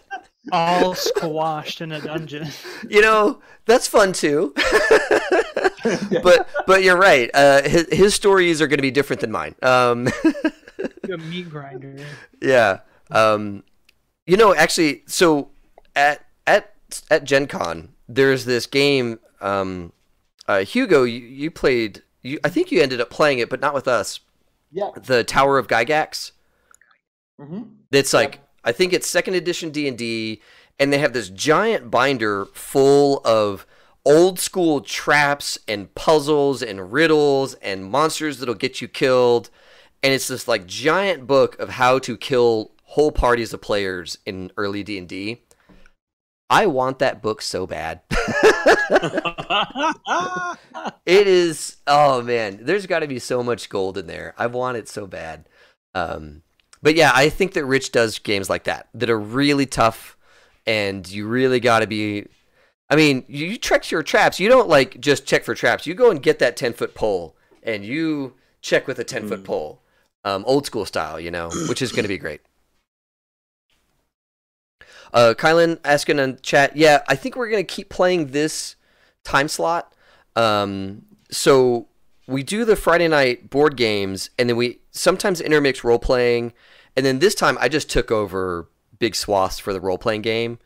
[0.51, 2.49] all squashed in a dungeon.
[2.89, 4.53] you know that's fun too.
[6.23, 7.31] but but you're right.
[7.33, 9.55] Uh, his his stories are going to be different than mine.
[9.63, 10.09] Um,
[11.13, 11.97] a meat grinder.
[12.41, 12.81] Yeah.
[13.11, 13.63] Um,
[14.27, 15.51] you know, actually, so
[15.95, 16.75] at at
[17.11, 19.19] at Gen Con, there's this game.
[19.41, 19.93] Um,
[20.49, 22.03] uh, Hugo, you, you played.
[22.23, 24.21] You, I think you ended up playing it, but not with us.
[24.71, 24.91] yeah.
[25.03, 26.33] The Tower of Gygax.
[27.41, 30.41] hmm It's like I think it's second edition D and D,
[30.79, 33.67] and they have this giant binder full of
[34.05, 39.51] old school traps and puzzles and riddles and monsters that'll get you killed,
[40.03, 44.51] and it's this like giant book of how to kill whole parties of players in
[44.57, 45.43] early D and D.
[46.53, 48.03] I want that book so bad.
[51.07, 54.35] it is oh man there's got to be so much gold in there.
[54.39, 55.49] I want it so bad.
[55.95, 56.43] Um,
[56.83, 60.17] but yeah i think that rich does games like that that are really tough
[60.67, 62.27] and you really got to be
[62.91, 64.41] i mean you, you check your traps.
[64.41, 65.87] You don't like just check for traps.
[65.87, 69.41] You go and get that 10 foot pole and you check with a 10 foot
[69.43, 69.45] Mm.
[69.45, 69.83] pole
[70.25, 72.41] um, old school style you know which is going to be great
[75.13, 78.77] uh, Kylan asking in chat, yeah, I think we're gonna keep playing this
[79.25, 79.93] time slot.
[80.37, 81.89] Um, so
[82.27, 86.53] we do the Friday night board games, and then we sometimes intermix role playing,
[86.97, 88.69] and then this time I just took over
[88.99, 90.59] big swaths for the role playing game.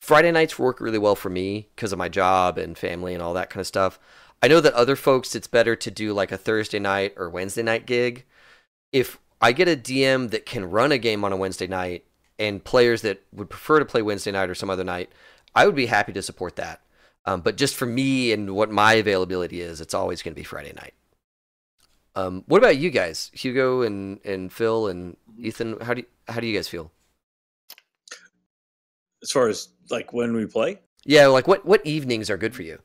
[0.00, 3.34] Friday nights work really well for me because of my job and family and all
[3.34, 3.98] that kind of stuff.
[4.42, 7.62] I know that other folks, it's better to do like a Thursday night or Wednesday
[7.62, 8.24] night gig.
[8.92, 12.04] If I get a DM that can run a game on a Wednesday night
[12.38, 15.10] and players that would prefer to play Wednesday night or some other night,
[15.54, 16.82] I would be happy to support that.
[17.24, 20.44] Um, but just for me and what my availability is, it's always going to be
[20.44, 20.94] Friday night.
[22.14, 25.80] Um, what about you guys, Hugo and, and Phil and Ethan?
[25.80, 26.90] How do you, how do you guys feel?
[29.22, 32.62] as far as like when we play, Yeah, like what what evenings are good for
[32.62, 32.78] you?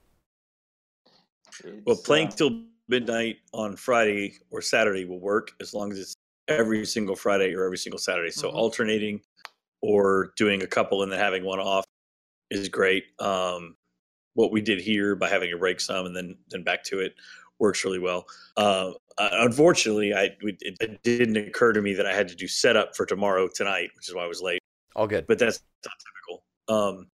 [1.85, 6.15] well, playing uh, till midnight on Friday or Saturday will work as long as it's
[6.47, 8.31] every single Friday or every single Saturday.
[8.31, 8.55] So Mhm.
[8.55, 9.21] alternating
[9.81, 11.85] or doing a couple and then having one off
[12.49, 13.05] is great.
[13.19, 13.75] Um,
[14.33, 17.13] what we did here by having a break some and then then back to it
[17.59, 18.25] works really well.
[18.57, 22.47] Uh, uh, unfortunately, I it, it didn't occur to me that I had to do
[22.47, 24.59] setup for tomorrow tonight, which is why I was late.
[24.95, 25.27] All good.
[25.27, 26.43] But that's not typical.
[26.67, 27.07] Um,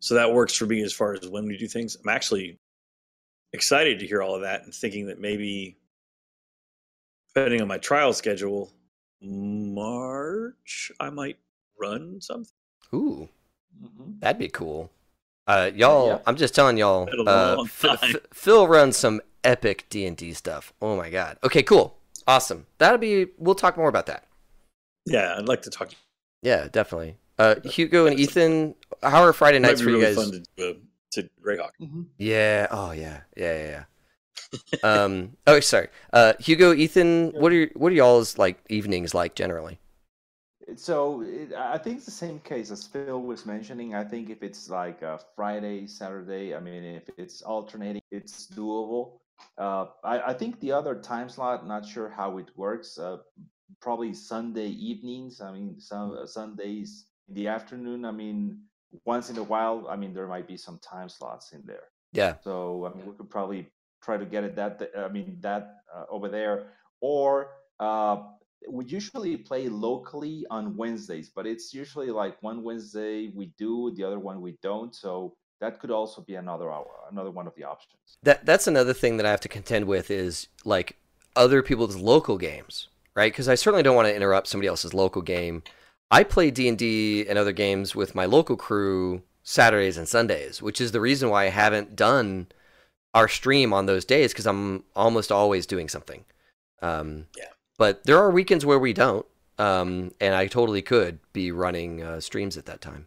[0.00, 1.96] so that works for me as far as when we do things.
[1.96, 2.58] I'm actually
[3.52, 5.76] excited to hear all of that and thinking that maybe,
[7.34, 8.72] depending on my trial schedule,
[9.20, 11.38] March I might
[11.80, 12.52] run something.
[12.94, 13.28] Ooh,
[13.82, 14.20] mhm.
[14.20, 14.90] that'd be cool.
[15.46, 16.18] Uh, y'all, Yeah.
[16.26, 17.08] I'm just telling y'all.
[17.26, 20.72] Uh, F- F- Phil runs some epic D and D stuff.
[20.82, 21.38] Oh my god.
[21.44, 21.96] Okay, cool,
[22.26, 22.66] awesome.
[22.78, 23.26] That'll be.
[23.38, 24.24] We'll talk more about that.
[25.06, 25.90] Yeah, I'd like to talk.
[26.42, 27.16] Yeah, definitely.
[27.38, 30.24] Uh, Hugo and Ethan, how are Friday It might nights be for you really guys?
[30.24, 30.80] fun to do
[31.12, 31.70] to Greyhawk.
[31.80, 32.06] Mhm.
[32.18, 32.66] Yeah.
[32.70, 33.20] Oh yeah.
[33.36, 33.56] Yeah.
[33.56, 33.64] Yeah.
[33.68, 33.84] yeah.
[34.82, 35.36] Um.
[35.46, 35.88] Oh, sorry.
[36.12, 39.78] Uh, Hugo, Ethan, what are your, what are y'all's like evenings like generally?
[40.76, 43.94] So it, I think it's the same case as Phil was mentioning.
[43.94, 49.20] I think if it's like a Friday, Saturday, I mean, if it's alternating, it's doable.
[49.56, 52.98] Uh, I, I think the other time slot, not sure how it works.
[52.98, 53.18] Uh,
[53.80, 55.40] probably Sunday evenings.
[55.40, 58.04] I mean, some uh, Sundays in the afternoon.
[58.04, 58.58] I mean,
[59.04, 59.86] once in a while.
[59.88, 61.84] I mean, there might be some time slots in there.
[62.12, 62.34] Yeah.
[62.42, 63.68] So I mean, we could probably
[64.02, 64.90] try to get it that.
[64.96, 67.50] I mean, that uh, over there, or
[67.80, 68.16] uh,
[68.68, 74.04] we usually play locally on Wednesdays, but it's usually like one Wednesday we do, the
[74.04, 74.94] other one we don't.
[74.94, 78.18] So that could also be another hour, another one of the options.
[78.22, 80.96] That that's another thing that I have to contend with is like
[81.36, 83.32] other people's local games, right?
[83.32, 85.62] Because I certainly don't want to interrupt somebody else's local game.
[86.10, 90.62] I play D and D and other games with my local crew Saturdays and Sundays,
[90.62, 92.48] which is the reason why I haven't done
[93.14, 96.24] our stream on those days because I'm almost always doing something.
[96.82, 97.44] Um, Yeah.
[97.78, 99.24] But there are weekends where we don't,
[99.58, 103.06] um, and I totally could be running uh, streams at that time.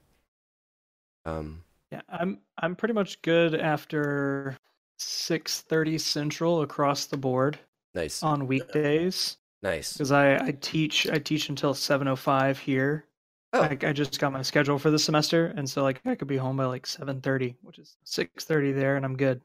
[1.25, 4.57] Um, Yeah, I'm I'm pretty much good after
[4.97, 7.59] 6:30 Central across the board
[7.93, 9.93] nice, on weekdays nice.
[9.93, 13.05] because I I teach I teach until 7:05 here.
[13.53, 16.29] Oh, I, I just got my schedule for the semester, and so like I could
[16.29, 19.41] be home by like 7:30, which is 6:30 there, and I'm good.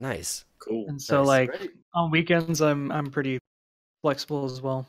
[0.00, 0.44] Nice.
[0.58, 0.86] Cool.
[0.88, 1.26] And so Nice.
[1.26, 1.70] like Great.
[1.94, 3.38] on weekends, I'm I'm pretty
[4.02, 4.86] flexible as well.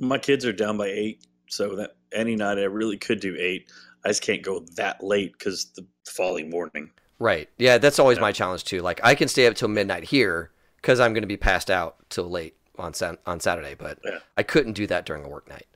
[0.00, 3.70] My kids are down by eight, so that any night I really could do eight.
[4.04, 6.90] I just can't go that late because the following morning.
[7.18, 7.48] Right.
[7.58, 8.22] Yeah, that's always Yeah.
[8.22, 8.80] my challenge too.
[8.80, 11.96] Like I can stay up till midnight here because I'm going to be passed out
[12.08, 14.18] till late on Sat- on Saturday, but Yeah.
[14.36, 15.66] I couldn't do that during a work night.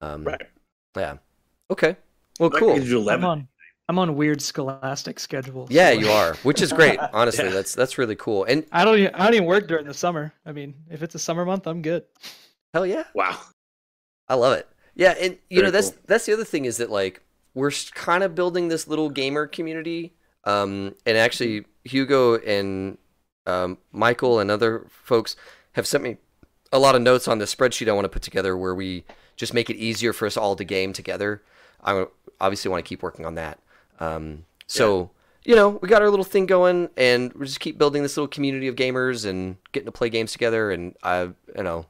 [0.00, 0.42] Um, Right.
[0.96, 1.16] Yeah.
[1.70, 1.96] Okay.
[2.38, 2.74] Well, I cool.
[2.74, 3.00] could do
[3.88, 5.66] I'm on I'm weird scholastic schedule.
[5.70, 6.98] Yeah, so, you are, which is great.
[7.12, 7.50] Honestly, Yeah.
[7.50, 8.44] that's that's really cool.
[8.44, 10.32] And I don't even, I don't even work during the summer.
[10.46, 12.04] I mean, if it's a summer month, I'm good.
[12.72, 13.38] hell yeah, Wow.
[14.28, 14.66] I love it.
[14.94, 15.98] Yeah, and you know that's cool.
[16.06, 17.20] that's the other thing is that like
[17.54, 20.14] we're kind of building this little gamer community.
[20.44, 22.98] Um, and actually, Hugo and
[23.46, 25.36] um, Michael and other folks
[25.72, 26.16] have sent me
[26.72, 29.04] a lot of notes on the spreadsheet I want to put together where we
[29.36, 31.42] just make it easier for us all to game together.
[31.82, 32.06] I
[32.40, 33.58] obviously want to keep working on that.
[34.04, 35.10] Um, so
[35.44, 38.28] you know, we got our little thing going, and we just keep building this little
[38.28, 40.70] community of gamers and getting to play games together.
[40.70, 41.86] And I, you know,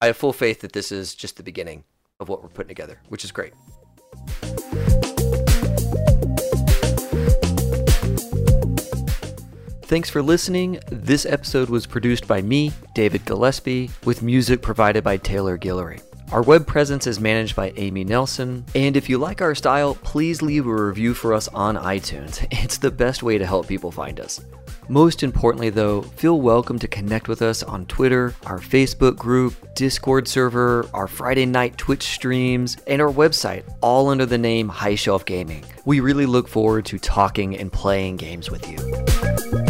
[0.00, 1.84] I have full faith that this is just the beginning
[2.20, 3.52] of what we're putting together, which is great.
[9.84, 10.80] Thanks for listening.
[10.90, 16.00] This episode was produced by me, David Gillespie, with music provided by Taylor Guillory.
[16.32, 20.40] Our web presence is managed by Amy Nelson, and if you like our style, please
[20.40, 22.46] leave a review for us on iTunes.
[22.64, 24.40] It's the best way to help people find us.
[24.88, 30.26] Most importantly, though, feel welcome to connect with us on Twitter, our Facebook group, Discord
[30.26, 35.26] server, our Friday night Twitch streams, and our website, all under the name High Shelf
[35.26, 35.62] Gaming.
[35.84, 39.61] We really look forward to talking and playing games with you.